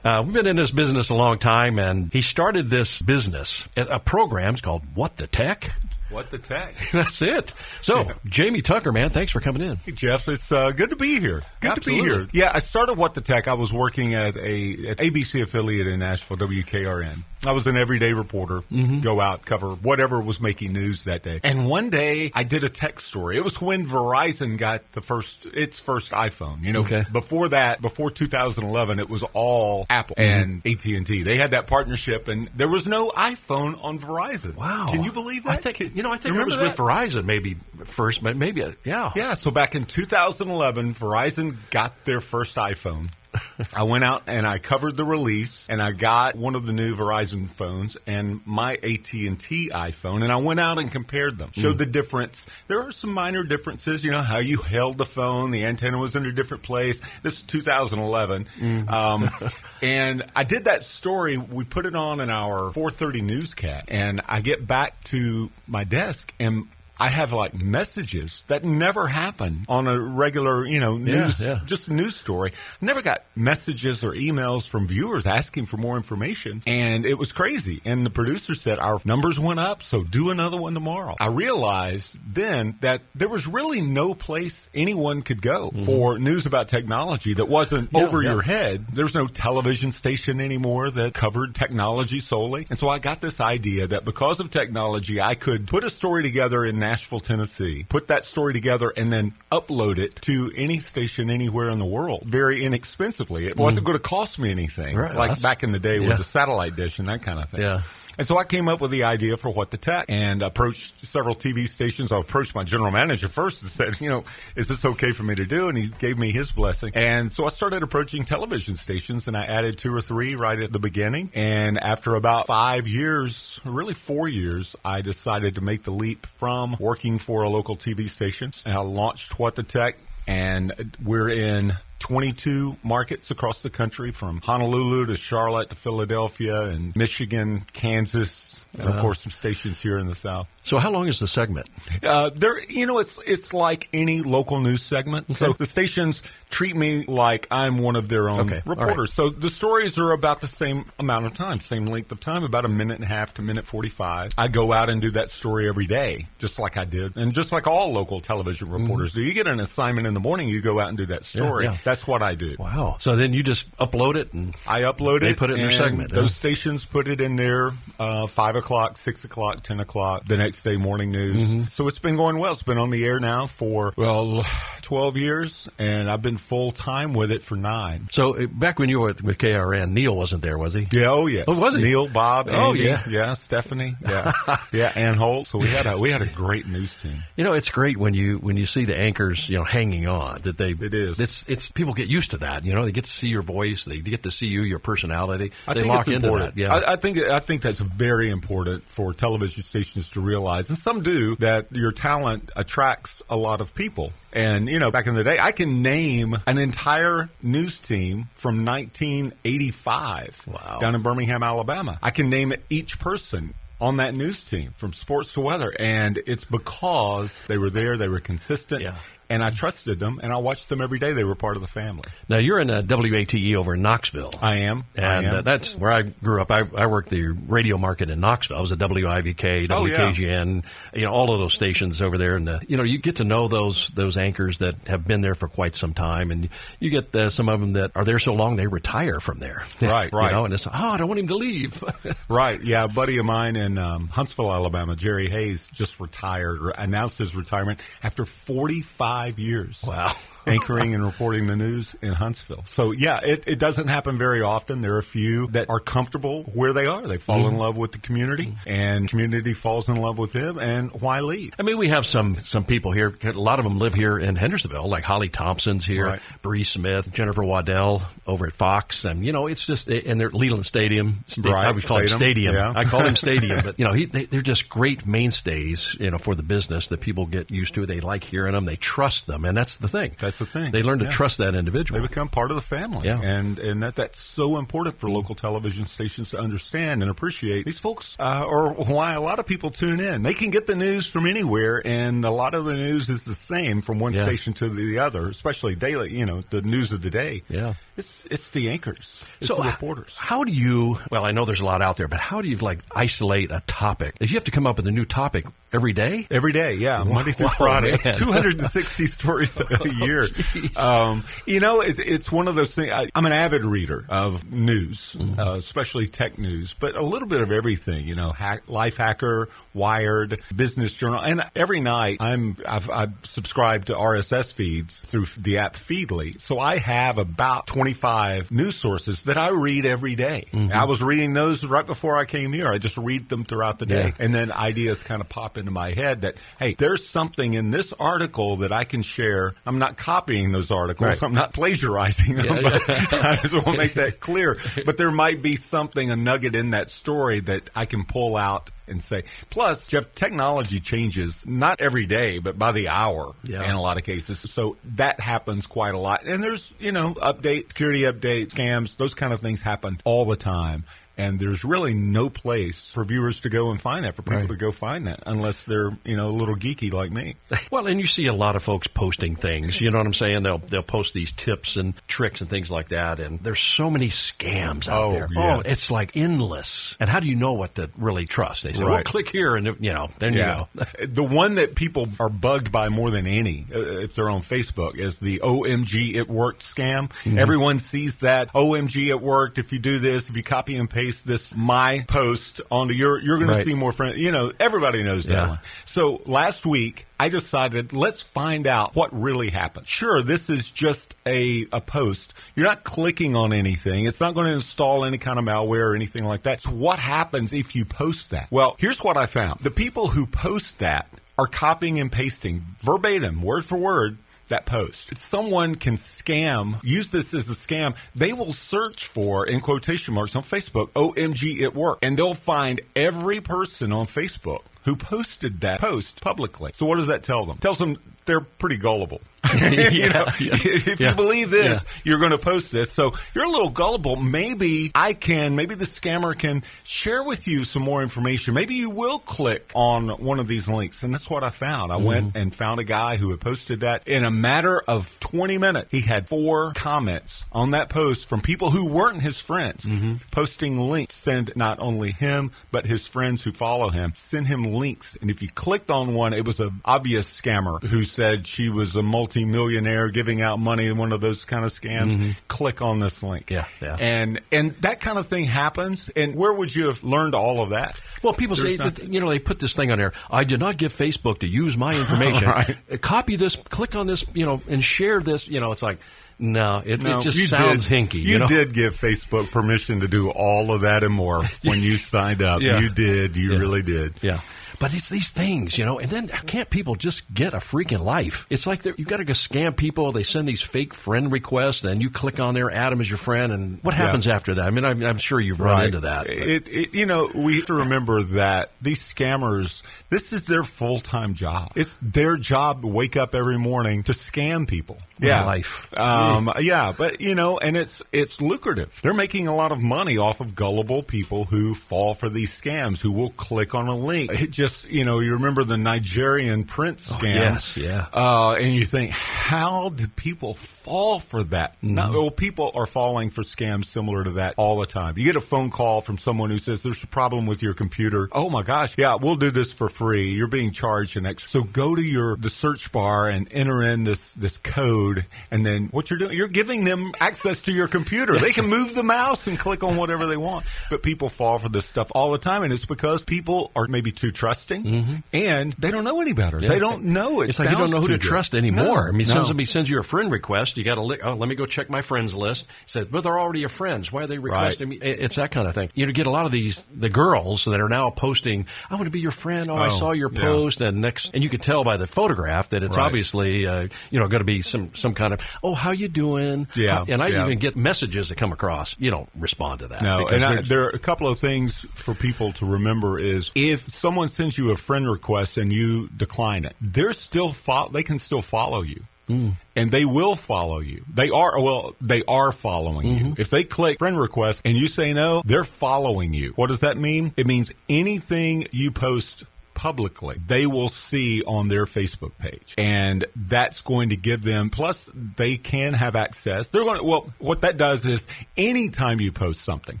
uh, 0.04 0.22
we've 0.22 0.34
been 0.34 0.46
in 0.46 0.56
this 0.56 0.70
business 0.70 1.10
a 1.10 1.14
long 1.14 1.38
time, 1.38 1.78
and 1.78 2.12
he 2.12 2.20
started 2.20 2.70
this 2.70 3.02
business, 3.02 3.66
a 3.76 3.98
program 3.98 4.54
called 4.56 4.82
What 4.94 5.16
the 5.16 5.26
Tech. 5.26 5.72
What 6.14 6.30
the 6.30 6.38
tech? 6.38 6.76
That's 6.92 7.20
it. 7.22 7.52
So, 7.82 8.02
yeah. 8.02 8.12
Jamey 8.24 8.62
Tucker, 8.62 8.92
man, 8.92 9.10
thanks 9.10 9.32
for 9.32 9.40
coming 9.40 9.62
in. 9.62 9.76
Hey, 9.78 9.90
Jeff, 9.90 10.28
it's 10.28 10.52
uh, 10.52 10.70
good 10.70 10.90
to 10.90 10.96
be 10.96 11.18
here. 11.18 11.42
Good 11.60 11.72
Absolutely. 11.72 12.08
to 12.08 12.14
be 12.14 12.20
here. 12.20 12.28
Yeah, 12.32 12.52
I 12.54 12.60
started 12.60 12.96
What 12.96 13.14
the 13.14 13.20
Tech. 13.20 13.48
I 13.48 13.54
was 13.54 13.72
working 13.72 14.14
at 14.14 14.36
a 14.36 14.90
at 14.90 14.98
ABC 14.98 15.42
affiliate 15.42 15.88
in 15.88 15.98
Nashville, 15.98 16.36
WKRN. 16.36 17.24
I 17.46 17.52
was 17.52 17.66
an 17.66 17.76
everyday 17.76 18.12
reporter, 18.12 18.62
mm-hmm. 18.72 19.00
go 19.00 19.20
out, 19.20 19.44
cover 19.44 19.70
whatever 19.70 20.20
was 20.20 20.40
making 20.40 20.72
news 20.72 21.04
that 21.04 21.22
day. 21.22 21.40
And 21.42 21.68
one 21.68 21.90
day 21.90 22.30
I 22.34 22.44
did 22.44 22.64
a 22.64 22.68
tech 22.68 23.00
story. 23.00 23.36
It 23.36 23.44
was 23.44 23.60
when 23.60 23.86
Verizon 23.86 24.56
got 24.56 24.90
the 24.92 25.00
first, 25.00 25.46
its 25.46 25.78
first 25.78 26.12
iPhone. 26.12 26.62
You 26.62 26.72
know, 26.72 26.80
okay. 26.80 27.04
before 27.12 27.48
that, 27.48 27.82
before 27.82 28.10
2011, 28.10 28.98
it 28.98 29.08
was 29.08 29.22
all 29.34 29.86
Apple 29.90 30.16
mm-hmm. 30.16 30.62
and 30.64 30.66
AT&T. 30.66 31.22
They 31.22 31.36
had 31.36 31.50
that 31.52 31.66
partnership 31.66 32.28
and 32.28 32.48
there 32.54 32.68
was 32.68 32.86
no 32.86 33.10
iPhone 33.10 33.82
on 33.82 33.98
Verizon. 33.98 34.56
Wow. 34.56 34.86
Can 34.90 35.04
you 35.04 35.12
believe 35.12 35.44
that? 35.44 35.52
I 35.52 35.56
think, 35.56 35.80
you 35.94 36.02
know, 36.02 36.12
I 36.12 36.16
think 36.16 36.34
it 36.34 36.44
was 36.44 36.56
that? 36.56 36.62
with 36.62 36.76
Verizon 36.76 37.24
maybe 37.24 37.56
first, 37.84 38.22
but 38.22 38.36
maybe, 38.36 38.64
yeah. 38.84 39.12
Yeah. 39.14 39.34
So 39.34 39.50
back 39.50 39.74
in 39.74 39.84
2011, 39.84 40.94
Verizon 40.94 41.56
got 41.70 42.04
their 42.04 42.20
first 42.20 42.56
iPhone. 42.56 43.10
I 43.72 43.84
went 43.84 44.04
out 44.04 44.24
and 44.26 44.46
I 44.46 44.58
covered 44.58 44.96
the 44.96 45.04
release 45.04 45.66
and 45.68 45.82
I 45.82 45.92
got 45.92 46.36
one 46.36 46.54
of 46.54 46.66
the 46.66 46.72
new 46.72 46.94
Verizon 46.94 47.48
phones 47.48 47.96
and 48.06 48.40
my 48.46 48.74
AT&T 48.74 49.70
iPhone 49.70 50.22
and 50.22 50.32
I 50.32 50.36
went 50.36 50.60
out 50.60 50.78
and 50.78 50.90
compared 50.90 51.38
them. 51.38 51.50
Showed 51.52 51.76
mm. 51.76 51.78
the 51.78 51.86
difference. 51.86 52.46
There 52.68 52.80
are 52.82 52.92
some 52.92 53.12
minor 53.12 53.44
differences, 53.44 54.04
you 54.04 54.10
know, 54.10 54.22
how 54.22 54.38
you 54.38 54.58
held 54.58 54.98
the 54.98 55.06
phone, 55.06 55.50
the 55.50 55.64
antenna 55.64 55.98
was 55.98 56.16
in 56.16 56.26
a 56.26 56.32
different 56.32 56.62
place. 56.62 57.00
This 57.22 57.34
is 57.34 57.42
2011. 57.42 58.46
Mm. 58.58 58.90
Um, 58.90 59.30
and 59.82 60.24
I 60.34 60.44
did 60.44 60.64
that 60.64 60.84
story. 60.84 61.36
We 61.36 61.64
put 61.64 61.86
it 61.86 61.94
on 61.94 62.20
in 62.20 62.30
our 62.30 62.72
4:30 62.72 63.22
newscast 63.22 63.86
and 63.88 64.20
I 64.26 64.40
get 64.40 64.66
back 64.66 65.02
to 65.04 65.50
my 65.66 65.84
desk 65.84 66.32
and 66.38 66.68
I 67.04 67.08
have 67.08 67.34
like 67.34 67.52
messages 67.52 68.44
that 68.46 68.64
never 68.64 69.06
happen 69.06 69.66
on 69.68 69.86
a 69.88 70.00
regular, 70.00 70.64
you 70.64 70.80
know, 70.80 70.96
news, 70.96 71.38
yeah, 71.38 71.46
yeah. 71.46 71.60
just 71.66 71.88
a 71.88 71.92
news 71.92 72.16
story. 72.16 72.54
Never 72.80 73.02
got 73.02 73.24
messages 73.36 74.02
or 74.02 74.12
emails 74.12 74.66
from 74.66 74.88
viewers 74.88 75.26
asking 75.26 75.66
for 75.66 75.76
more 75.76 75.98
information. 75.98 76.62
And 76.66 77.04
it 77.04 77.18
was 77.18 77.30
crazy. 77.30 77.82
And 77.84 78.06
the 78.06 78.10
producer 78.10 78.54
said, 78.54 78.78
our 78.78 79.02
numbers 79.04 79.38
went 79.38 79.60
up, 79.60 79.82
so 79.82 80.02
do 80.02 80.30
another 80.30 80.56
one 80.56 80.72
tomorrow. 80.72 81.14
I 81.20 81.26
realized 81.26 82.16
then 82.26 82.78
that 82.80 83.02
there 83.14 83.28
was 83.28 83.46
really 83.46 83.82
no 83.82 84.14
place 84.14 84.70
anyone 84.72 85.20
could 85.20 85.42
go 85.42 85.72
mm-hmm. 85.72 85.84
for 85.84 86.18
news 86.18 86.46
about 86.46 86.68
technology 86.68 87.34
that 87.34 87.50
wasn't 87.50 87.90
yeah, 87.92 88.02
over 88.02 88.22
your 88.22 88.40
head. 88.40 88.86
There's 88.94 89.14
no 89.14 89.26
television 89.26 89.92
station 89.92 90.40
anymore 90.40 90.90
that 90.90 91.12
covered 91.12 91.54
technology 91.54 92.20
solely. 92.20 92.66
And 92.70 92.78
so 92.78 92.88
I 92.88 92.98
got 92.98 93.20
this 93.20 93.42
idea 93.42 93.88
that 93.88 94.06
because 94.06 94.40
of 94.40 94.50
technology, 94.50 95.20
I 95.20 95.34
could 95.34 95.68
put 95.68 95.84
a 95.84 95.90
story 95.90 96.22
together 96.22 96.64
in 96.64 96.78
Nashville, 96.94 97.18
Tennessee, 97.18 97.84
put 97.88 98.06
that 98.06 98.24
story 98.24 98.52
together, 98.52 98.88
and 98.96 99.12
then 99.12 99.32
upload 99.50 99.98
it 99.98 100.14
to 100.22 100.52
any 100.54 100.78
station 100.78 101.28
anywhere 101.28 101.68
in 101.70 101.80
the 101.80 101.84
world 101.84 102.22
very 102.24 102.64
inexpensively. 102.64 103.48
It 103.48 103.56
wasn't 103.56 103.82
mm. 103.82 103.86
going 103.86 103.98
to 103.98 104.02
cost 104.02 104.38
me 104.38 104.52
anything, 104.52 104.96
right, 104.96 105.12
like 105.12 105.42
back 105.42 105.64
in 105.64 105.72
the 105.72 105.80
day 105.80 105.98
yeah. 105.98 106.06
with 106.06 106.18
the 106.18 106.24
satellite 106.24 106.76
dish 106.76 107.00
and 107.00 107.08
that 107.08 107.22
kind 107.22 107.40
of 107.40 107.50
thing. 107.50 107.62
Yeah. 107.62 107.82
And 108.18 108.26
so 108.26 108.38
I 108.38 108.44
came 108.44 108.68
up 108.68 108.80
with 108.80 108.90
the 108.90 109.04
idea 109.04 109.36
for 109.36 109.50
what 109.50 109.70
the 109.70 109.76
tech 109.76 110.06
and 110.08 110.42
approached 110.42 111.06
several 111.06 111.34
TV 111.34 111.68
stations. 111.68 112.12
I 112.12 112.18
approached 112.18 112.54
my 112.54 112.64
general 112.64 112.90
manager 112.90 113.28
first 113.28 113.62
and 113.62 113.70
said, 113.70 114.00
you 114.00 114.08
know, 114.08 114.24
is 114.56 114.68
this 114.68 114.84
okay 114.84 115.12
for 115.12 115.22
me 115.22 115.34
to 115.34 115.44
do? 115.44 115.68
And 115.68 115.76
he 115.76 115.88
gave 115.98 116.18
me 116.18 116.30
his 116.30 116.50
blessing. 116.50 116.92
And 116.94 117.32
so 117.32 117.44
I 117.44 117.48
started 117.48 117.82
approaching 117.82 118.24
television 118.24 118.76
stations 118.76 119.28
and 119.28 119.36
I 119.36 119.44
added 119.44 119.78
two 119.78 119.94
or 119.94 120.00
three 120.00 120.34
right 120.34 120.58
at 120.58 120.72
the 120.72 120.78
beginning. 120.78 121.30
And 121.34 121.78
after 121.78 122.14
about 122.14 122.46
five 122.46 122.86
years, 122.86 123.60
really 123.64 123.94
four 123.94 124.28
years, 124.28 124.76
I 124.84 125.00
decided 125.00 125.56
to 125.56 125.60
make 125.60 125.84
the 125.84 125.90
leap 125.90 126.26
from 126.38 126.76
working 126.78 127.18
for 127.18 127.42
a 127.42 127.48
local 127.48 127.76
TV 127.76 128.08
station. 128.08 128.52
And 128.64 128.74
I 128.74 128.80
launched 128.80 129.38
What 129.38 129.54
the 129.54 129.62
Tech 129.62 129.96
and 130.26 130.96
we're 131.02 131.30
in 131.30 131.74
22 132.00 132.76
markets 132.82 133.30
across 133.30 133.62
the 133.62 133.70
country 133.70 134.10
from 134.10 134.40
Honolulu 134.42 135.06
to 135.06 135.16
Charlotte 135.16 135.70
to 135.70 135.74
Philadelphia 135.74 136.62
and 136.62 136.94
Michigan, 136.94 137.64
Kansas, 137.72 138.53
and 138.78 138.88
of 138.88 139.00
course 139.00 139.20
some 139.20 139.32
stations 139.32 139.80
here 139.80 139.98
in 139.98 140.06
the 140.06 140.14
South. 140.14 140.48
So 140.62 140.78
how 140.78 140.90
long 140.90 141.08
is 141.08 141.18
the 141.18 141.28
segment? 141.28 141.68
Uh, 142.02 142.30
there, 142.34 142.62
you 142.64 142.86
know, 142.86 142.98
it's 142.98 143.18
it's 143.26 143.52
like 143.52 143.88
any 143.92 144.22
local 144.22 144.60
news 144.60 144.82
segment. 144.82 145.26
Okay. 145.30 145.34
So 145.34 145.52
the 145.52 145.66
stations 145.66 146.22
treat 146.54 146.76
me 146.76 147.04
like 147.06 147.48
I'm 147.50 147.78
one 147.78 147.96
of 147.96 148.08
their 148.08 148.28
own 148.28 148.40
okay. 148.40 148.62
reporters. 148.64 149.10
Right. 149.10 149.16
So 149.16 149.28
the 149.28 149.50
stories 149.50 149.98
are 149.98 150.12
about 150.12 150.40
the 150.40 150.46
same 150.46 150.84
amount 151.00 151.26
of 151.26 151.34
time, 151.34 151.58
same 151.58 151.86
length 151.86 152.12
of 152.12 152.20
time, 152.20 152.44
about 152.44 152.64
a 152.64 152.68
minute 152.68 152.94
and 152.94 153.04
a 153.04 153.08
half 153.08 153.34
to 153.34 153.42
minute 153.42 153.66
45. 153.66 154.32
I 154.38 154.48
go 154.48 154.72
out 154.72 154.88
and 154.88 155.02
do 155.02 155.10
that 155.12 155.30
story 155.30 155.68
every 155.68 155.86
day, 155.86 156.28
just 156.38 156.60
like 156.60 156.76
I 156.76 156.84
did. 156.84 157.16
And 157.16 157.34
just 157.34 157.50
like 157.50 157.66
all 157.66 157.92
local 157.92 158.20
television 158.20 158.68
mm-hmm. 158.68 158.82
reporters 158.82 159.10
mm-hmm. 159.10 159.20
do. 159.20 159.26
You 159.26 159.34
get 159.34 159.48
an 159.48 159.58
assignment 159.58 160.06
in 160.06 160.14
the 160.14 160.20
morning, 160.20 160.48
you 160.48 160.62
go 160.62 160.78
out 160.78 160.88
and 160.88 160.96
do 160.96 161.06
that 161.06 161.24
story. 161.24 161.64
Yeah, 161.64 161.72
yeah. 161.72 161.78
That's 161.82 162.06
what 162.06 162.22
I 162.22 162.36
do. 162.36 162.54
Wow. 162.58 162.96
So 163.00 163.16
then 163.16 163.32
you 163.32 163.42
just 163.42 163.70
upload 163.78 164.14
it 164.14 164.32
and 164.32 164.54
I 164.64 164.82
upload 164.82 165.20
they 165.20 165.26
it. 165.26 165.30
They 165.30 165.34
put 165.34 165.50
it 165.50 165.54
in 165.54 165.60
their 165.60 165.72
segment. 165.72 166.12
Those 166.12 166.30
huh? 166.30 166.36
stations 166.36 166.84
put 166.84 167.08
it 167.08 167.20
in 167.20 167.34
their 167.34 167.72
uh, 167.98 168.28
5 168.28 168.56
o'clock, 168.56 168.63
6 168.64 169.24
o'clock, 169.24 169.62
10 169.62 169.80
o'clock, 169.80 170.24
the 170.26 170.36
next 170.36 170.62
day 170.62 170.76
morning 170.76 171.10
news. 171.10 171.36
Mm-hmm. 171.36 171.64
So 171.66 171.88
it's 171.88 171.98
been 171.98 172.16
going 172.16 172.38
well. 172.38 172.52
It's 172.52 172.62
been 172.62 172.78
on 172.78 172.90
the 172.90 173.04
air 173.04 173.20
now 173.20 173.46
for, 173.46 173.92
well, 173.96 174.44
12 174.82 175.16
years, 175.16 175.68
and 175.78 176.10
I've 176.10 176.22
been 176.22 176.36
full 176.36 176.70
time 176.70 177.14
with 177.14 177.30
it 177.30 177.42
for 177.42 177.56
nine. 177.56 178.08
So 178.12 178.36
uh, 178.36 178.46
back 178.46 178.78
when 178.78 178.88
you 178.88 179.00
were 179.00 179.14
with 179.22 179.38
KRN, 179.38 179.92
Neil 179.92 180.14
wasn't 180.14 180.42
there, 180.42 180.58
was 180.58 180.74
he? 180.74 180.86
Yeah, 180.92 181.10
oh 181.10 181.26
yeah. 181.26 181.44
Oh, 181.48 181.58
was 181.58 181.74
he? 181.74 181.82
Neil, 181.82 182.08
Bob, 182.08 182.48
oh, 182.50 182.74
yeah, 182.74 183.02
yeah, 183.08 183.34
Stephanie, 183.34 183.96
yeah, 184.02 184.32
yeah, 184.72 184.92
Ann 184.94 185.14
Holt. 185.14 185.46
So 185.48 185.58
we 185.58 185.68
had 185.68 185.86
a 185.86 185.98
we 185.98 186.10
had 186.10 186.22
a 186.22 186.26
great 186.26 186.66
news 186.66 186.94
team. 186.94 187.22
You 187.36 187.44
know, 187.44 187.52
it's 187.52 187.70
great 187.70 187.96
when 187.96 188.14
you 188.14 188.36
when 188.38 188.56
you 188.56 188.66
see 188.66 188.84
the 188.84 188.96
anchors, 188.96 189.48
you 189.48 189.56
know, 189.56 189.64
hanging 189.64 190.06
on. 190.06 190.42
That 190.42 190.58
they 190.58 190.70
it 190.70 190.94
is. 190.94 191.18
It's 191.18 191.48
it's 191.48 191.70
people 191.70 191.94
get 191.94 192.08
used 192.08 192.32
to 192.32 192.38
that. 192.38 192.64
You 192.64 192.74
know, 192.74 192.84
they 192.84 192.92
get 192.92 193.04
to 193.04 193.10
see 193.10 193.28
your 193.28 193.42
voice, 193.42 193.84
they 193.84 193.98
get 193.98 194.24
to 194.24 194.30
see 194.30 194.46
you, 194.48 194.62
your 194.62 194.78
personality. 194.78 195.52
I 195.66 195.74
they 195.74 195.84
lock 195.84 196.08
into 196.08 196.26
important. 196.26 196.56
that. 196.56 196.60
Yeah, 196.60 196.74
I, 196.74 196.92
I 196.92 196.96
think 196.96 197.18
I 197.18 197.40
think 197.40 197.62
that's 197.62 197.78
very 197.78 198.30
important 198.30 198.53
for 198.86 199.12
television 199.12 199.62
stations 199.62 200.10
to 200.10 200.20
realize, 200.20 200.68
and 200.68 200.78
some 200.78 201.02
do 201.02 201.36
that 201.36 201.72
your 201.72 201.92
talent 201.92 202.50
attracts 202.56 203.22
a 203.28 203.36
lot 203.36 203.60
of 203.60 203.74
people. 203.74 204.12
And, 204.32 204.68
you 204.68 204.78
know, 204.78 204.90
back 204.90 205.06
in 205.06 205.14
the 205.14 205.24
day, 205.24 205.38
I 205.38 205.52
can 205.52 205.82
name 205.82 206.36
an 206.46 206.58
entire 206.58 207.28
news 207.42 207.80
team 207.80 208.28
from 208.32 208.64
1985 208.64 210.44
wow. 210.46 210.78
down 210.80 210.94
in 210.94 211.02
Birmingham, 211.02 211.42
Alabama. 211.42 211.98
I 212.02 212.10
can 212.10 212.30
name 212.30 212.52
each 212.68 212.98
person 212.98 213.54
on 213.80 213.98
that 213.98 214.14
news 214.14 214.42
team 214.42 214.72
from 214.76 214.92
sports 214.92 215.32
to 215.34 215.40
weather. 215.40 215.72
And 215.78 216.20
it's 216.26 216.44
because 216.44 217.42
they 217.46 217.58
were 217.58 217.70
there, 217.70 217.96
they 217.96 218.08
were 218.08 218.20
consistent. 218.20 218.82
Yeah. 218.82 218.96
And 219.30 219.42
I 219.42 219.50
trusted 219.50 219.98
them, 219.98 220.20
and 220.22 220.32
I 220.32 220.36
watched 220.36 220.68
them 220.68 220.80
every 220.80 220.98
day. 220.98 221.12
They 221.12 221.24
were 221.24 221.34
part 221.34 221.56
of 221.56 221.62
the 221.62 221.68
family. 221.68 222.04
Now 222.28 222.38
you're 222.38 222.58
in 222.58 222.70
a 222.70 222.82
WATE 222.82 223.54
over 223.56 223.74
in 223.74 223.82
Knoxville. 223.82 224.34
I 224.40 224.56
am. 224.58 224.84
And 224.94 225.04
I 225.04 225.22
am. 225.22 225.34
Uh, 225.36 225.42
that's 225.42 225.76
where 225.76 225.92
I 225.92 226.02
grew 226.02 226.40
up. 226.42 226.50
I, 226.50 226.62
I 226.76 226.86
worked 226.86 227.08
the 227.10 227.28
radio 227.28 227.78
market 227.78 228.10
in 228.10 228.20
Knoxville. 228.20 228.58
I 228.58 228.60
was 228.60 228.70
a 228.72 228.76
WIVK, 228.76 229.68
Oh, 229.70 229.86
yeah. 229.86 230.12
WKGN, 230.12 230.64
you 230.94 231.02
know, 231.02 231.10
all 231.12 231.32
of 231.32 231.40
those 231.40 231.54
stations 231.54 232.02
over 232.02 232.18
there. 232.18 232.36
And, 232.36 232.48
uh, 232.48 232.60
you 232.68 232.76
know, 232.76 232.82
you 232.82 232.98
get 232.98 233.16
to 233.16 233.24
know 233.24 233.48
those 233.48 233.88
those 233.94 234.16
anchors 234.16 234.58
that 234.58 234.74
have 234.86 235.06
been 235.06 235.20
there 235.22 235.34
for 235.34 235.48
quite 235.48 235.74
some 235.74 235.94
time. 235.94 236.30
And 236.30 236.48
you 236.78 236.90
get 236.90 237.14
uh, 237.16 237.30
some 237.30 237.48
of 237.48 237.60
them 237.60 237.74
that 237.74 237.92
are 237.94 238.04
there 238.04 238.18
so 238.18 238.34
long 238.34 238.56
they 238.56 238.66
retire 238.66 239.20
from 239.20 239.38
there. 239.38 239.64
Right, 239.80 240.12
right. 240.12 240.28
You 240.30 240.36
know, 240.36 240.44
and 240.44 240.52
it's, 240.54 240.66
oh, 240.66 240.70
I 240.72 240.96
don't 240.98 241.08
want 241.08 241.20
him 241.20 241.28
to 241.28 241.36
leave. 241.36 241.82
Right. 242.28 242.62
Yeah. 242.62 242.84
A 242.84 242.88
buddy 242.88 243.18
of 243.18 243.26
mine 243.26 243.54
in 243.56 243.76
um, 243.76 244.08
Huntsville, 244.08 244.50
Alabama, 244.52 244.96
Jerry 244.96 245.28
Hayes, 245.28 245.68
just 245.72 246.00
retired, 246.00 246.60
or 246.62 246.70
announced 246.70 247.18
his 247.18 247.34
retirement 247.36 247.80
after 248.02 248.24
45 248.24 249.13
years. 249.38 249.82
Wow. 249.86 250.12
anchoring 250.52 250.94
and 250.94 251.04
reporting 251.04 251.46
the 251.46 251.56
news 251.56 251.94
in 252.02 252.12
Huntsville. 252.12 252.64
So, 252.66 252.92
yeah, 252.92 253.20
it, 253.22 253.44
it 253.46 253.58
doesn't 253.58 253.88
happen 253.88 254.18
very 254.18 254.42
often. 254.42 254.80
There 254.82 254.94
are 254.94 254.98
a 254.98 255.02
few 255.02 255.46
that 255.48 255.68
are 255.70 255.80
comfortable 255.80 256.44
where 256.44 256.72
they 256.72 256.86
are. 256.86 257.02
They 257.06 257.18
fall 257.18 257.34
Mm-hmm. 257.40 257.48
in 257.54 257.58
love 257.58 257.76
with 257.76 257.92
the 257.92 257.98
community, 257.98 258.54
and 258.66 259.08
community 259.08 259.54
falls 259.54 259.88
in 259.88 259.96
love 259.96 260.18
with 260.18 260.32
him, 260.32 260.58
and 260.58 260.90
why 261.00 261.20
leave? 261.20 261.52
I 261.58 261.62
mean, 261.62 261.78
we 261.78 261.88
have 261.88 262.06
some 262.06 262.36
some 262.36 262.64
people 262.64 262.92
here. 262.92 263.14
A 263.24 263.32
lot 263.32 263.58
of 263.58 263.64
them 263.64 263.78
live 263.78 263.92
here 263.94 264.16
in 264.18 264.36
Hendersonville, 264.36 264.88
like 264.88 265.02
Holly 265.04 265.28
Thompson's 265.28 265.84
here, 265.84 266.06
Right. 266.06 266.20
Bree 266.42 266.62
Smith, 266.64 267.10
Jennifer 267.12 267.42
Waddell 267.42 268.02
over 268.26 268.46
at 268.46 268.52
Fox, 268.52 269.04
and 269.04 269.24
you 269.26 269.32
know, 269.32 269.46
it's 269.48 269.66
just 269.66 269.88
and 269.88 270.18
they're 270.20 270.30
Lelan 270.30 270.60
Statom. 270.62 271.14
Sta- 271.26 271.50
Right, 271.50 271.66
I 271.66 271.70
would 271.72 271.82
call 271.84 271.98
him 271.98 272.08
Stadium, 272.08 272.52
Stadium. 272.52 272.54
yeah. 272.54 272.72
I 272.74 272.84
call 272.84 273.00
him 273.04 273.16
Stadium, 273.24 273.60
but 273.64 273.78
you 273.78 273.84
know, 273.84 273.92
he, 273.92 274.04
they, 274.06 274.24
they're 274.26 274.40
just 274.40 274.68
great 274.68 275.04
mainstays, 275.06 275.96
you 275.98 276.10
know, 276.10 276.18
for 276.18 276.34
the 276.34 276.42
business 276.42 276.86
that 276.88 277.00
people 277.00 277.26
get 277.26 277.50
used 277.50 277.74
to. 277.74 277.86
They 277.86 278.00
like 278.00 278.24
hearing 278.24 278.52
them. 278.52 278.64
They 278.64 278.76
trust 278.76 279.26
them, 279.26 279.44
and 279.44 279.56
that's 279.56 279.76
the 279.78 279.88
thing. 279.88 280.14
That's 280.20 280.33
the 280.38 280.46
thing. 280.46 280.70
They 280.72 280.82
learn 280.82 280.98
to 281.00 281.04
Yeah. 281.06 281.10
trust 281.10 281.38
that 281.38 281.54
individual. 281.54 282.00
They 282.00 282.06
become 282.06 282.28
part 282.28 282.50
of 282.50 282.54
the 282.56 282.60
family, 282.62 283.08
Yeah. 283.08 283.20
and 283.20 283.58
and 283.58 283.82
that 283.82 283.94
that's 283.94 284.20
so 284.20 284.58
important 284.58 284.98
for 284.98 285.08
local 285.10 285.34
television 285.34 285.86
stations 285.86 286.30
to 286.30 286.38
understand 286.38 287.02
and 287.02 287.10
appreciate. 287.10 287.64
These 287.66 287.78
folks, 287.78 288.16
uh, 288.18 288.44
or 288.46 288.70
why 288.72 289.12
a 289.14 289.20
lot 289.20 289.38
of 289.38 289.46
people 289.46 289.70
tune 289.70 290.00
in. 290.00 290.22
They 290.22 290.34
can 290.34 290.50
get 290.50 290.66
the 290.66 290.74
news 290.76 291.06
from 291.06 291.26
anywhere, 291.26 291.82
and 291.84 292.24
a 292.24 292.30
lot 292.30 292.54
of 292.54 292.64
the 292.64 292.74
news 292.74 293.08
is 293.08 293.22
the 293.24 293.34
same 293.34 293.82
from 293.82 293.98
one 293.98 294.12
Yeah. 294.14 294.24
station 294.24 294.52
to 294.54 294.68
the 294.68 294.98
other, 294.98 295.28
especially 295.28 295.74
daily. 295.74 296.14
You 296.16 296.26
know, 296.26 296.42
the 296.50 296.62
news 296.62 296.92
of 296.92 297.02
the 297.02 297.10
day. 297.10 297.42
Yeah. 297.48 297.74
it's 297.96 298.24
it's 298.28 298.50
the 298.50 298.70
anchors, 298.70 299.22
it's 299.40 299.46
so 299.48 299.56
the 299.56 299.62
reporters. 299.62 300.16
How 300.18 300.42
do 300.42 300.52
you? 300.52 300.98
Well, 301.12 301.24
I 301.24 301.30
know 301.30 301.44
there's 301.44 301.60
a 301.60 301.64
lot 301.64 301.80
out 301.80 301.96
there, 301.96 302.08
but 302.08 302.18
how 302.18 302.40
do 302.42 302.48
you 302.48 302.56
like 302.56 302.80
isolate 302.94 303.52
a 303.52 303.62
topic? 303.68 304.16
If 304.20 304.30
you 304.32 304.36
have 304.36 304.44
to 304.44 304.50
come 304.50 304.66
up 304.66 304.76
with 304.78 304.86
a 304.88 304.90
new 304.90 305.04
topic 305.04 305.46
every 305.74 305.92
day, 305.92 306.26
Every 306.30 306.52
day, 306.52 306.74
yeah, 306.74 307.02
Monday 307.04 307.32
through 307.32 307.46
Wow, 307.58 307.80
Friday, 307.80 307.98
man. 308.04 308.14
260 308.14 309.06
stories 309.08 309.58
a 309.60 309.88
year. 309.94 310.28
Um, 310.76 311.24
you 311.46 311.60
know, 311.60 311.80
it, 311.80 311.98
it's 311.98 312.30
one 312.30 312.48
of 312.48 312.54
those 312.54 312.74
things. 312.74 312.90
I, 312.90 313.08
I'm 313.14 313.26
an 313.26 313.32
avid 313.32 313.64
reader 313.64 314.04
of 314.08 314.50
news, 314.50 315.16
uh, 315.38 315.54
especially 315.58 316.06
tech 316.06 316.38
news, 316.38 316.74
but 316.78 316.96
a 316.96 317.02
little 317.02 317.28
bit 317.28 317.40
of 317.40 317.50
everything. 317.52 318.06
You 318.06 318.14
know, 318.14 318.32
hack, 318.32 318.68
Life 318.68 318.96
Hacker, 318.96 319.48
Wired, 319.72 320.40
Business 320.54 320.94
Journal, 320.94 321.20
and 321.20 321.42
every 321.56 321.80
night 321.80 322.18
I'm 322.20 322.56
I've, 322.66 322.88
I've 322.90 323.12
subscribed 323.24 323.88
to 323.88 323.94
RSS 323.94 324.52
feeds 324.52 325.00
through 325.00 325.26
the 325.38 325.58
app 325.58 325.74
Feedly, 325.74 326.40
so 326.40 326.58
I 326.58 326.78
have 326.78 327.18
about 327.18 327.66
25 327.66 328.50
news 328.50 328.76
sources 328.76 329.24
that 329.24 329.36
I 329.36 329.50
read 329.50 329.86
every 329.86 330.14
day. 330.14 330.46
I 330.72 330.84
was 330.84 331.02
reading 331.02 331.34
those 331.34 331.64
right 331.64 331.86
before 331.86 332.16
I 332.16 332.24
came 332.24 332.52
here. 332.52 332.68
I 332.68 332.78
just 332.78 332.96
read 332.96 333.28
them 333.28 333.44
throughout 333.44 333.78
the 333.78 333.86
day, 333.86 334.06
Yeah. 334.08 334.12
and 334.24 334.34
then 334.34 334.52
ideas 334.52 335.02
kind 335.02 335.20
of 335.20 335.28
pop 335.28 335.58
into 335.64 335.72
my 335.72 335.92
head 335.92 336.20
that 336.22 336.34
hey, 336.58 336.74
there's 336.74 337.06
something 337.06 337.54
in 337.54 337.70
this 337.70 337.92
article 337.94 338.56
that 338.56 338.72
I 338.72 338.84
can 338.84 339.02
share. 339.02 339.54
I'm 339.66 339.78
not 339.78 339.96
copying 339.96 340.52
those 340.52 340.70
articles. 340.70 341.08
Right. 341.08 341.22
I'm 341.22 341.34
not 341.34 341.52
plagiarizing 341.54 342.36
them. 342.36 342.44
Yeah, 342.46 342.62
but 342.62 342.88
I 343.24 343.36
just 343.42 343.54
want 343.54 343.66
to 343.66 343.76
make 343.78 343.94
that 343.94 344.20
clear. 344.20 344.58
But 344.84 344.98
there 344.98 345.10
might 345.10 345.40
be 345.40 345.56
something, 345.56 346.10
a 346.10 346.16
nugget 346.16 346.54
in 346.54 346.70
that 346.70 346.90
story 346.90 347.40
that 347.40 347.70
I 347.74 347.86
can 347.86 348.04
pull 348.04 348.36
out 348.36 348.70
and 348.86 349.02
say. 349.02 349.24
Plus, 349.48 349.86
Jeff, 349.86 350.14
technology 350.14 350.78
changes 350.80 351.46
not 351.46 351.80
every 351.80 352.04
day, 352.04 352.38
but 352.38 352.58
by 352.58 352.72
the 352.72 352.88
hour 352.88 353.32
Yeah. 353.44 353.62
in 353.62 353.70
a 353.74 353.80
lot 353.80 353.96
of 353.96 354.04
cases. 354.04 354.38
So 354.40 354.76
that 354.96 355.20
happens 355.20 355.66
quite 355.66 355.94
a 355.94 355.98
lot. 355.98 356.24
And 356.26 356.42
there's, 356.44 356.70
you 356.78 356.92
know, 356.92 357.14
update, 357.14 357.68
security 357.68 358.02
updates, 358.02 358.48
scams, 358.50 358.96
those 358.98 359.14
kind 359.14 359.32
of 359.32 359.40
things 359.40 359.62
happen 359.62 360.00
all 360.04 360.26
the 360.26 360.36
time. 360.36 360.84
And 361.16 361.38
there's 361.38 361.64
really 361.64 361.94
no 361.94 362.28
place 362.28 362.90
for 362.92 363.04
viewers 363.04 363.40
to 363.40 363.48
go 363.48 363.70
and 363.70 363.80
find 363.80 364.04
that, 364.04 364.16
for 364.16 364.22
people 364.22 364.40
Right. 364.40 364.48
to 364.48 364.56
go 364.56 364.72
find 364.72 365.06
that, 365.06 365.22
unless 365.26 365.62
they're, 365.64 365.96
you 366.04 366.16
know, 366.16 366.28
a 366.28 366.32
little 366.34 366.56
geeky 366.56 366.92
like 366.92 367.10
me. 367.12 367.36
Well, 367.70 367.86
and 367.86 367.98
you 368.00 368.06
see 368.06 368.26
a 368.26 368.32
lot 368.32 368.56
of 368.56 368.62
folks 368.62 368.86
posting 368.86 369.36
things. 369.36 369.80
You 369.80 369.90
know 369.90 369.98
what 369.98 370.06
I'm 370.06 370.14
saying? 370.14 370.42
They'll 370.42 370.58
they'll 370.58 370.82
post 370.82 371.14
these 371.14 371.32
tips 371.32 371.76
and 371.76 371.94
tricks 372.08 372.40
and 372.40 372.48
things 372.50 372.70
like 372.70 372.88
that. 372.88 373.18
And 373.20 373.40
there's 373.40 373.60
so 373.60 373.90
many 373.90 374.08
scams 374.08 374.88
out 374.88 375.02
Oh, 375.04 375.12
there. 375.12 375.28
yes. 375.30 375.56
Oh, 375.66 375.70
it's 375.70 375.90
like 375.90 376.16
endless. 376.16 376.96
And 377.00 377.08
how 377.08 377.20
do 377.20 377.26
you 377.28 377.34
know 377.36 377.52
what 377.54 377.74
to 377.76 377.90
really 377.96 378.26
trust? 378.26 378.62
They 378.64 378.72
say, 378.72 378.84
"Well, 378.84 379.02
click 379.02 379.30
here," 379.30 379.56
and 379.56 379.66
you 379.80 379.92
know, 379.92 380.08
then 380.18 380.34
you 380.34 380.40
go. 380.40 380.68
the 381.04 381.22
one 381.24 381.56
that 381.56 381.74
people 381.74 382.08
are 382.20 382.28
bugged 382.28 382.70
by 382.72 382.88
more 382.88 383.10
than 383.10 383.26
any, 383.26 383.66
uh, 383.74 383.78
if 384.00 384.14
they're 384.14 384.30
on 384.30 384.42
Facebook, 384.42 384.96
is 384.98 385.18
the 385.18 385.40
OMG 385.42 386.14
it 386.16 386.28
worked 386.28 386.62
scam. 386.62 387.10
Mm-hmm. 387.24 387.38
Everyone 387.38 387.78
sees 387.78 388.18
that 388.18 388.52
OMG 388.52 389.08
it 389.08 389.20
worked. 389.20 389.58
If 389.58 389.72
you 389.72 389.78
do 389.78 389.98
this, 389.98 390.28
if 390.28 390.36
you 390.36 390.42
copy 390.42 390.76
and 390.76 390.88
paste 390.88 391.03
this 391.12 391.54
my 391.56 392.04
post 392.08 392.60
onto 392.70 392.94
your, 392.94 393.20
you're 393.20 393.38
going 393.38 393.50
Right. 393.50 393.58
to 393.58 393.64
see 393.64 393.74
more 393.74 393.92
friends. 393.92 394.18
You 394.18 394.32
know, 394.32 394.52
everybody 394.58 395.02
knows 395.02 395.24
that 395.24 395.32
Yeah. 395.32 395.48
one. 395.48 395.58
So 395.84 396.22
last 396.26 396.64
week. 396.66 397.06
I 397.20 397.28
decided 397.28 397.92
let's 397.92 398.22
find 398.22 398.66
out 398.66 398.96
what 398.96 399.08
really 399.18 399.48
happened. 399.48 399.86
Sure, 399.86 400.20
this 400.20 400.50
is 400.50 400.68
just 400.68 401.14
a, 401.24 401.64
a 401.72 401.80
post. 401.80 402.34
You're 402.56 402.66
not 402.66 402.82
clicking 402.84 403.36
on 403.36 403.52
anything. 403.52 404.04
It's 404.06 404.20
not 404.20 404.34
going 404.34 404.48
to 404.48 404.52
install 404.52 405.04
any 405.04 405.16
kind 405.16 405.38
of 405.38 405.44
malware 405.44 405.92
or 405.92 405.94
anything 405.94 406.24
like 406.24 406.42
that. 406.42 406.60
So 406.60 406.70
what 406.70 406.98
happens 406.98 407.52
if 407.52 407.76
you 407.76 407.84
post 407.84 408.30
that? 408.30 408.48
Well, 408.50 408.74
here's 408.78 409.02
what 409.02 409.16
I 409.16 409.26
found. 409.26 409.60
The 409.60 409.70
people 409.70 410.08
who 410.08 410.26
post 410.26 410.80
that 410.80 411.08
are 411.38 411.46
copying 411.46 411.98
and 412.00 412.10
pasting 412.12 412.66
verbatim, 412.80 413.40
word 413.42 413.64
for 413.64 413.76
word, 413.78 414.18
that 414.48 414.66
post. 414.66 415.16
Someone 415.16 415.74
can 415.74 415.96
scam, 415.96 416.82
use 416.82 417.10
this 417.10 417.34
as 417.34 417.48
a 417.48 417.54
scam. 417.54 417.94
They 418.14 418.32
will 418.32 418.52
search 418.52 419.06
for, 419.06 419.46
in 419.46 419.60
quotation 419.60 420.14
marks 420.14 420.36
on 420.36 420.42
Facebook, 420.42 420.88
OMG 420.90 421.60
it 421.60 421.74
worked. 421.74 422.04
And 422.04 422.16
they'll 422.16 422.34
find 422.34 422.80
every 422.94 423.40
person 423.40 423.92
on 423.92 424.06
Facebook 424.06 424.62
who 424.84 424.96
posted 424.96 425.62
that 425.62 425.80
post 425.80 426.20
publicly. 426.20 426.72
So 426.74 426.86
what 426.86 426.96
does 426.96 427.06
that 427.06 427.22
tell 427.22 427.46
them? 427.46 427.58
tells 427.58 427.78
them 427.78 427.96
they're 428.26 428.40
pretty 428.40 428.76
gullible. 428.76 429.20
you 429.60 430.08
know, 430.08 430.24
yeah. 430.40 430.54
if 430.64 430.98
Yeah. 431.00 431.10
you 431.10 431.14
believe 431.14 431.50
this, 431.50 431.84
Yeah. 431.84 431.90
you're 432.04 432.18
going 432.18 432.30
to 432.30 432.38
post 432.38 432.72
this. 432.72 432.90
So 432.90 433.12
you're 433.34 433.44
a 433.44 433.50
little 433.50 433.68
gullible. 433.68 434.16
Maybe 434.16 434.90
I 434.94 435.12
can, 435.12 435.54
maybe 435.54 435.74
the 435.74 435.84
scammer 435.84 436.36
can 436.36 436.62
share 436.82 437.22
with 437.22 437.46
you 437.46 437.64
some 437.64 437.82
more 437.82 438.02
information. 438.02 438.54
Maybe 438.54 438.74
you 438.74 438.88
will 438.88 439.18
click 439.18 439.70
on 439.74 440.08
one 440.08 440.40
of 440.40 440.48
these 440.48 440.66
links. 440.66 441.02
And 441.02 441.12
that's 441.12 441.28
what 441.28 441.44
I 441.44 441.50
found. 441.50 441.92
I 441.92 441.96
went 441.96 442.28
mm-hmm. 442.28 442.38
and 442.38 442.54
found 442.54 442.80
a 442.80 442.84
guy 442.84 443.16
who 443.16 443.30
had 443.30 443.40
posted 443.40 443.80
that 443.80 444.08
in 444.08 444.24
a 444.24 444.30
matter 444.30 444.82
of 444.88 445.14
20 445.20 445.58
minutes. 445.58 445.88
He 445.90 446.00
had 446.00 446.26
four 446.26 446.72
comments 446.74 447.44
on 447.52 447.72
that 447.72 447.90
post 447.90 448.26
from 448.26 448.40
people 448.40 448.70
who 448.70 448.86
weren't 448.86 449.20
his 449.20 449.38
friends, 449.40 449.84
mm-hmm. 449.84 450.14
posting 450.30 450.78
links. 450.78 451.16
Send 451.16 451.52
not 451.54 451.80
only 451.80 452.12
him, 452.12 452.50
but 452.72 452.86
his 452.86 453.06
friends 453.06 453.42
who 453.42 453.52
follow 453.52 453.90
him, 453.90 454.14
send 454.16 454.46
him 454.46 454.64
links. 454.64 455.18
And 455.20 455.30
if 455.30 455.42
you 455.42 455.48
clicked 455.50 455.90
on 455.90 456.14
one, 456.14 456.32
it 456.32 456.46
was 456.46 456.60
an 456.60 456.80
obvious 456.84 457.28
scammer 457.28 457.82
who 457.82 458.04
said 458.14 458.46
she 458.46 458.68
was 458.68 458.96
a 458.96 459.02
multi-millionaire 459.02 460.08
giving 460.08 460.40
out 460.40 460.58
money, 460.58 460.86
in 460.86 460.96
one 460.96 461.12
of 461.12 461.20
those 461.20 461.44
kind 461.44 461.64
of 461.64 461.72
scams. 461.72 462.12
Mm-hmm. 462.12 462.30
Click 462.48 462.80
on 462.82 463.00
this 463.00 463.22
link. 463.22 463.50
Yeah, 463.50 463.66
yeah. 463.82 463.96
And, 463.98 464.40
and 464.52 464.72
that 464.82 465.00
kind 465.00 465.18
of 465.18 465.28
thing 465.28 465.44
happens. 465.44 466.08
And 466.14 466.34
where 466.34 466.52
would 466.52 466.74
you 466.74 466.86
have 466.86 467.02
learned 467.04 467.34
all 467.34 467.62
of 467.62 467.70
that? 467.70 468.00
Well, 468.22 468.34
people 468.34 468.56
say, 468.56 468.76
There's 468.76 468.78
that, 468.78 468.84
nothing. 468.98 469.12
you 469.12 469.20
know, 469.20 469.28
they 469.28 469.38
put 469.38 469.58
this 469.60 469.74
thing 469.74 469.90
on 469.90 469.98
there. 469.98 470.12
I 470.30 470.44
did 470.44 470.60
not 470.60 470.76
give 470.76 470.92
Facebook 470.96 471.38
to 471.40 471.46
use 471.46 471.76
my 471.76 471.94
information. 471.98 472.48
Right. 472.48 472.76
Copy 473.00 473.36
this, 473.36 473.56
click 473.56 473.94
on 473.94 474.06
this, 474.06 474.24
you 474.34 474.46
know, 474.46 474.62
and 474.68 474.82
share 474.82 475.20
this. 475.20 475.48
You 475.48 475.60
know, 475.60 475.72
it's 475.72 475.82
like, 475.82 475.98
no, 476.38 476.82
it, 476.84 477.02
No, 477.02 477.20
it 477.20 477.22
just 477.22 477.48
sounds 477.48 477.86
did, 477.86 478.08
hinky. 478.08 478.14
You, 478.14 478.20
You, 478.32 478.38
know? 478.40 478.48
did 478.48 478.72
give 478.74 478.94
Facebook 478.98 479.50
permission 479.52 480.00
to 480.00 480.08
do 480.08 480.30
all 480.30 480.72
of 480.74 480.80
that 480.80 481.04
and 481.04 481.14
more 481.14 481.44
when 481.64 481.80
you 481.82 481.96
signed 481.96 482.42
up. 482.42 482.60
Yeah. 482.60 482.80
You 482.80 482.88
did. 482.90 483.36
You 483.36 483.52
Yeah. 483.52 483.58
really 483.58 483.82
did. 483.82 484.14
Yeah. 484.20 484.40
But 484.78 484.92
it's 484.94 485.08
these 485.08 485.30
things, 485.30 485.78
you 485.78 485.84
know, 485.84 485.98
and 485.98 486.10
then 486.10 486.28
can't 486.28 486.68
people 486.68 486.94
just 486.96 487.32
get 487.32 487.54
a 487.54 487.58
freaking 487.58 488.00
life? 488.04 488.46
It's 488.50 488.66
like 488.66 488.84
you've 488.84 489.08
got 489.08 489.18
to 489.18 489.24
go 489.24 489.32
scam 489.32 489.76
people. 489.76 490.12
They 490.12 490.22
send 490.22 490.48
these 490.48 490.62
fake 490.62 490.94
friend 490.94 491.30
requests, 491.30 491.80
then 491.82 492.00
you 492.00 492.10
click 492.10 492.40
on 492.40 492.54
there, 492.54 492.70
them 492.70 493.00
as 493.00 493.08
your 493.08 493.18
friend, 493.18 493.52
and 493.52 493.78
what 493.82 493.94
happens 493.94 494.26
Yeah. 494.26 494.34
after 494.34 494.54
that? 494.56 494.66
I 494.66 494.70
mean, 494.70 494.84
I'm, 494.84 495.02
I'm 495.04 495.18
sure 495.18 495.40
you've 495.40 495.60
run 495.60 495.86
into 495.86 496.00
that. 496.00 496.28
It, 496.28 496.68
it, 496.68 496.94
you 496.94 497.06
know, 497.06 497.30
we 497.34 497.56
have 497.56 497.66
to 497.66 497.74
remember 497.74 498.22
that 498.22 498.70
these 498.82 499.00
scammers, 499.00 499.82
this 500.10 500.32
is 500.32 500.44
their 500.44 500.64
full 500.64 501.00
time 501.00 501.34
job. 501.34 501.72
It's 501.76 501.96
their 502.02 502.36
job 502.36 502.82
to 502.82 502.88
wake 502.88 503.16
up 503.16 503.34
every 503.34 503.58
morning 503.58 504.02
to 504.04 504.12
scam 504.12 504.66
people. 504.66 504.98
Yeah, 505.20 505.44
life. 505.44 505.96
Um, 505.96 506.52
yeah, 506.58 506.92
but 506.96 507.20
you 507.20 507.36
know, 507.36 507.58
and 507.58 507.76
it's 507.76 508.02
it's 508.12 508.40
lucrative. 508.40 508.98
They're 509.00 509.14
making 509.14 509.46
a 509.46 509.54
lot 509.54 509.70
of 509.70 509.80
money 509.80 510.18
off 510.18 510.40
of 510.40 510.56
gullible 510.56 511.04
people 511.04 511.44
who 511.44 511.74
fall 511.74 512.14
for 512.14 512.28
these 512.28 512.50
scams, 512.50 513.00
who 513.00 513.12
will 513.12 513.30
click 513.30 513.76
on 513.76 513.86
a 513.86 513.96
link. 513.96 514.32
It 514.32 514.50
just, 514.50 514.90
you 514.90 515.04
know, 515.04 515.20
you 515.20 515.34
remember 515.34 515.62
the 515.62 515.76
Nigerian 515.76 516.64
prince 516.64 517.08
scam. 517.08 517.36
Oh, 517.36 517.42
yes, 517.42 517.76
yeah. 517.76 518.06
Uh, 518.12 518.54
and 518.54 518.74
you 518.74 518.84
think, 518.84 519.12
how 519.12 519.90
do 519.90 520.08
people 520.08 520.54
fall 520.54 521.20
for 521.20 521.44
that? 521.44 521.76
Mm-hmm. 521.76 521.94
No, 521.94 522.10
well, 522.10 522.30
people 522.30 522.72
are 522.74 522.86
falling 522.86 523.30
for 523.30 523.42
scams 523.42 523.84
similar 523.84 524.24
to 524.24 524.32
that 524.32 524.54
all 524.56 524.80
the 524.80 524.86
time. 524.86 525.16
You 525.16 525.24
get 525.24 525.36
a 525.36 525.40
phone 525.40 525.70
call 525.70 526.00
from 526.00 526.18
someone 526.18 526.50
who 526.50 526.58
says, 526.58 526.82
there's 526.82 527.04
a 527.04 527.06
problem 527.06 527.46
with 527.46 527.62
your 527.62 527.74
computer. 527.74 528.28
Oh 528.32 528.50
my 528.50 528.64
gosh, 528.64 528.98
yeah, 528.98 529.14
we'll 529.14 529.36
do 529.36 529.52
this 529.52 529.72
for 529.72 529.88
free. 529.88 530.30
You're 530.32 530.48
being 530.48 530.72
charged 530.72 531.16
an 531.16 531.24
extra. 531.24 531.48
So 531.48 531.62
go 531.62 531.94
to 531.94 532.02
your, 532.02 532.36
the 532.36 532.50
search 532.50 532.90
bar 532.90 533.28
and 533.28 533.46
enter 533.52 533.80
in 533.84 534.02
this, 534.02 534.32
this 534.32 534.56
code. 534.56 535.03
And 535.50 535.64
then 535.64 535.88
what 535.90 536.10
you're 536.10 536.18
doing, 536.18 536.36
you're 536.36 536.48
giving 536.48 536.84
them 536.84 537.12
access 537.20 537.62
to 537.62 537.72
your 537.72 537.88
computer. 537.88 538.36
They 538.38 538.50
can 538.52 538.66
move 538.68 538.94
the 538.94 539.02
mouse 539.02 539.46
and 539.46 539.58
click 539.58 539.82
on 539.82 539.96
whatever 539.96 540.26
they 540.26 540.36
want. 540.36 540.66
But 540.90 541.02
people 541.02 541.28
fall 541.28 541.58
for 541.58 541.68
this 541.68 541.86
stuff 541.86 542.08
all 542.14 542.32
the 542.32 542.38
time. 542.38 542.62
And 542.62 542.72
it's 542.72 542.86
because 542.86 543.24
people 543.24 543.70
are 543.76 543.86
maybe 543.88 544.12
too 544.12 544.30
trusting 544.32 545.22
and 545.32 545.72
they 545.78 545.90
don't 545.90 546.04
know 546.04 546.20
any 546.20 546.32
better. 546.32 546.58
Yeah. 546.60 546.68
They 546.68 546.78
don't 546.78 547.04
know. 547.04 547.40
It 547.42 547.50
It's 547.50 547.58
like 547.58 547.70
you 547.70 547.76
don't 547.76 547.90
know 547.90 548.00
who 548.00 548.08
to 548.08 548.14
good. 548.18 548.22
trust 548.22 548.54
anymore. 548.54 548.84
No, 548.84 549.08
I 549.08 549.12
mean, 549.12 549.28
no. 549.28 549.44
somebody 549.44 549.64
sends 549.64 549.88
you 549.90 549.98
a 549.98 550.02
friend 550.02 550.30
request, 550.30 550.76
you 550.76 550.84
got 550.84 550.96
to 550.96 551.02
li- 551.02 551.18
oh, 551.22 551.34
let 551.34 551.48
me 551.48 551.54
go 551.54 551.66
check 551.66 551.90
my 551.90 552.02
friends 552.02 552.34
list. 552.34 552.66
Says, 552.86 553.06
but 553.06 553.22
they're 553.22 553.38
already 553.38 553.60
your 553.60 553.68
friends. 553.68 554.12
Why 554.12 554.22
are 554.22 554.26
they 554.26 554.38
requesting 554.38 554.88
me? 554.88 554.96
It's 554.96 555.36
that 555.36 555.50
kind 555.50 555.68
of 555.68 555.74
thing. 555.74 555.90
You 555.94 556.10
get 556.12 556.26
a 556.26 556.30
lot 556.30 556.46
of 556.46 556.52
these 556.52 556.86
the 556.94 557.08
girls 557.08 557.64
that 557.64 557.80
are 557.80 557.88
now 557.88 558.10
posting, 558.10 558.66
"I 558.90 558.94
want 558.94 559.06
to 559.06 559.10
be 559.10 559.20
your 559.20 559.30
friend." 559.32 559.70
Oh, 559.70 559.76
I 559.76 559.86
Oh, 559.86 559.90
saw 559.98 560.12
your 560.12 560.30
yeah. 560.32 560.40
post, 560.40 560.80
and 560.80 561.00
next, 561.00 561.30
and 561.34 561.42
you 561.42 561.48
can 561.48 561.60
tell 561.60 561.82
by 561.84 561.96
the 561.96 562.06
photograph 562.06 562.68
that 562.70 562.82
it's 562.82 562.96
Right. 562.96 563.04
obviously 563.06 563.66
uh, 563.66 563.88
you 564.10 564.20
know 564.20 564.28
going 564.28 564.40
to 564.40 564.44
be 564.44 564.62
some 564.62 564.93
some 564.94 565.14
kind 565.14 565.32
of, 565.32 565.40
"Oh, 565.62 565.74
how 565.74 565.90
you 565.90 566.08
doing?" 566.08 566.68
Yeah, 566.74 567.04
and 567.06 567.22
I 567.22 567.28
yeah. 567.28 567.44
even 567.44 567.58
get 567.58 567.76
messages 567.76 568.28
that 568.28 568.36
come 568.36 568.52
across. 568.52 568.96
You 568.98 569.10
don't 569.10 569.28
respond 569.38 569.80
to 569.80 569.88
that. 569.88 570.02
No, 570.02 570.24
because 570.24 570.42
and 570.42 570.60
I, 570.60 570.62
there 570.62 570.84
are 570.84 570.90
a 570.90 570.98
couple 570.98 571.28
of 571.28 571.38
things 571.38 571.86
for 571.94 572.14
people 572.14 572.52
to 572.54 572.66
remember 572.66 573.18
is 573.18 573.50
if 573.54 573.92
someone 573.92 574.28
sends 574.28 574.56
you 574.56 574.70
a 574.70 574.76
friend 574.76 575.10
request 575.10 575.56
and 575.56 575.72
you 575.72 576.08
decline 576.08 576.64
it, 576.64 576.76
they're 576.80 577.12
still 577.12 577.52
fo- 577.52 577.88
they 577.88 578.02
can 578.02 578.18
still 578.18 578.42
follow 578.42 578.82
you. 578.82 579.04
Mm. 579.28 579.54
And 579.74 579.90
they 579.90 580.04
will 580.04 580.36
follow 580.36 580.80
you. 580.80 581.04
They 581.12 581.30
are 581.30 581.60
well. 581.60 581.94
They 582.00 582.22
are 582.24 582.52
following 582.52 583.06
you. 583.06 583.24
Mm-hmm. 583.24 583.40
If 583.40 583.50
they 583.50 583.64
click 583.64 583.98
friend 583.98 584.20
request 584.20 584.60
and 584.64 584.76
you 584.76 584.86
say 584.86 585.12
no, 585.14 585.42
they're 585.44 585.64
following 585.64 586.34
you. 586.34 586.52
What 586.56 586.68
does 586.68 586.80
that 586.80 586.98
mean? 586.98 587.32
It 587.36 587.46
means 587.46 587.72
anything 587.88 588.68
you 588.70 588.90
post 588.90 589.44
publicly, 589.74 590.40
they 590.46 590.66
will 590.66 590.88
see 590.88 591.42
on 591.44 591.68
their 591.68 591.84
Facebook 591.86 592.32
page. 592.38 592.74
And 592.78 593.26
that's 593.36 593.82
going 593.82 594.10
to 594.10 594.16
give 594.16 594.42
them, 594.42 594.70
plus 594.70 595.10
they 595.14 595.56
can 595.56 595.92
have 595.94 596.16
access. 596.16 596.68
They're 596.68 596.84
going 596.84 596.98
to, 596.98 597.04
well, 597.04 597.32
what 597.38 597.60
that 597.62 597.76
does 597.76 598.06
is 598.06 598.26
anytime 598.56 599.20
you 599.20 599.32
post 599.32 599.60
something, 599.62 600.00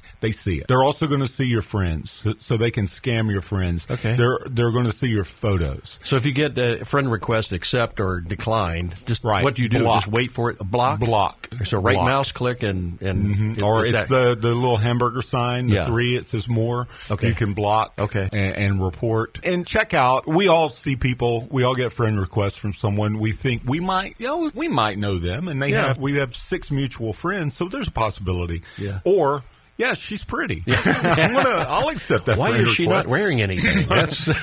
they 0.20 0.32
see 0.32 0.58
it. 0.60 0.68
They're 0.68 0.84
also 0.84 1.06
going 1.06 1.20
to 1.20 1.28
see 1.28 1.44
your 1.46 1.62
friends 1.62 2.10
so, 2.10 2.34
so 2.38 2.56
they 2.56 2.70
can 2.70 2.86
scam 2.86 3.30
your 3.30 3.42
friends. 3.42 3.86
Okay. 3.90 4.14
They're, 4.16 4.38
they're 4.46 4.72
going 4.72 4.86
to 4.86 4.96
see 4.96 5.08
your 5.08 5.24
photos. 5.24 5.98
so 6.04 6.16
if 6.16 6.24
you 6.26 6.32
get 6.32 6.56
a 6.58 6.84
friend 6.84 7.10
request 7.10 7.52
accept 7.52 8.00
or 8.00 8.20
declined, 8.20 8.94
just 9.06 9.24
Right. 9.24 9.42
what 9.42 9.54
do 9.54 9.62
you 9.62 9.68
do? 9.68 9.80
Block. 9.80 10.04
Just 10.04 10.12
wait 10.12 10.30
for 10.30 10.50
it. 10.50 10.58
Block. 10.58 11.00
Block. 11.00 11.48
So 11.64 11.78
right 11.80 11.94
Block. 11.94 12.06
mouse 12.06 12.32
click 12.32 12.62
and 12.62 13.00
and 13.02 13.26
mm-hmm. 13.26 13.64
or 13.64 13.86
it's 13.86 13.94
that- 13.94 14.08
the, 14.08 14.34
the 14.34 14.54
little 14.54 14.76
hamburger 14.76 15.22
sign, 15.22 15.68
the 15.68 15.74
Yeah. 15.76 15.86
three, 15.86 16.16
it 16.16 16.26
says 16.26 16.46
more. 16.48 16.88
Okay. 17.10 17.28
You 17.28 17.34
can 17.34 17.54
block 17.54 17.94
Okay. 17.98 18.28
and, 18.32 18.56
and 18.56 18.84
report. 18.84 19.38
And 19.42 19.63
check 19.64 19.94
out, 19.94 20.26
we 20.26 20.48
all 20.48 20.68
see 20.68 20.96
people, 20.96 21.46
we 21.50 21.62
all 21.62 21.74
get 21.74 21.92
friend 21.92 22.20
requests 22.20 22.56
from 22.56 22.72
someone 22.74 23.18
we 23.18 23.32
think 23.32 23.62
we 23.66 23.80
might, 23.80 24.14
you 24.18 24.26
know, 24.26 24.50
we 24.54 24.68
might 24.68 24.98
know 24.98 25.18
them 25.18 25.48
and 25.48 25.60
they 25.60 25.70
Yeah. 25.70 25.88
have, 25.88 25.98
we 25.98 26.16
have 26.16 26.34
six 26.36 26.70
mutual 26.70 27.12
friends, 27.12 27.56
so 27.56 27.66
there's 27.66 27.88
a 27.88 27.92
possibility. 27.92 28.62
Yeah. 28.78 29.00
Or, 29.04 29.42
yeah, 29.76 29.94
she's 29.94 30.22
pretty. 30.24 30.62
I'm 30.68 31.32
gonna, 31.32 31.66
I'll 31.68 31.88
accept 31.88 32.26
that 32.26 32.38
Why 32.38 32.50
friend 32.50 32.62
is 32.66 32.72
she 32.72 32.84
request. 32.84 33.06
not 33.06 33.10
wearing 33.10 33.42
anything? 33.42 33.86
That's 33.88 34.16
So 34.18 34.34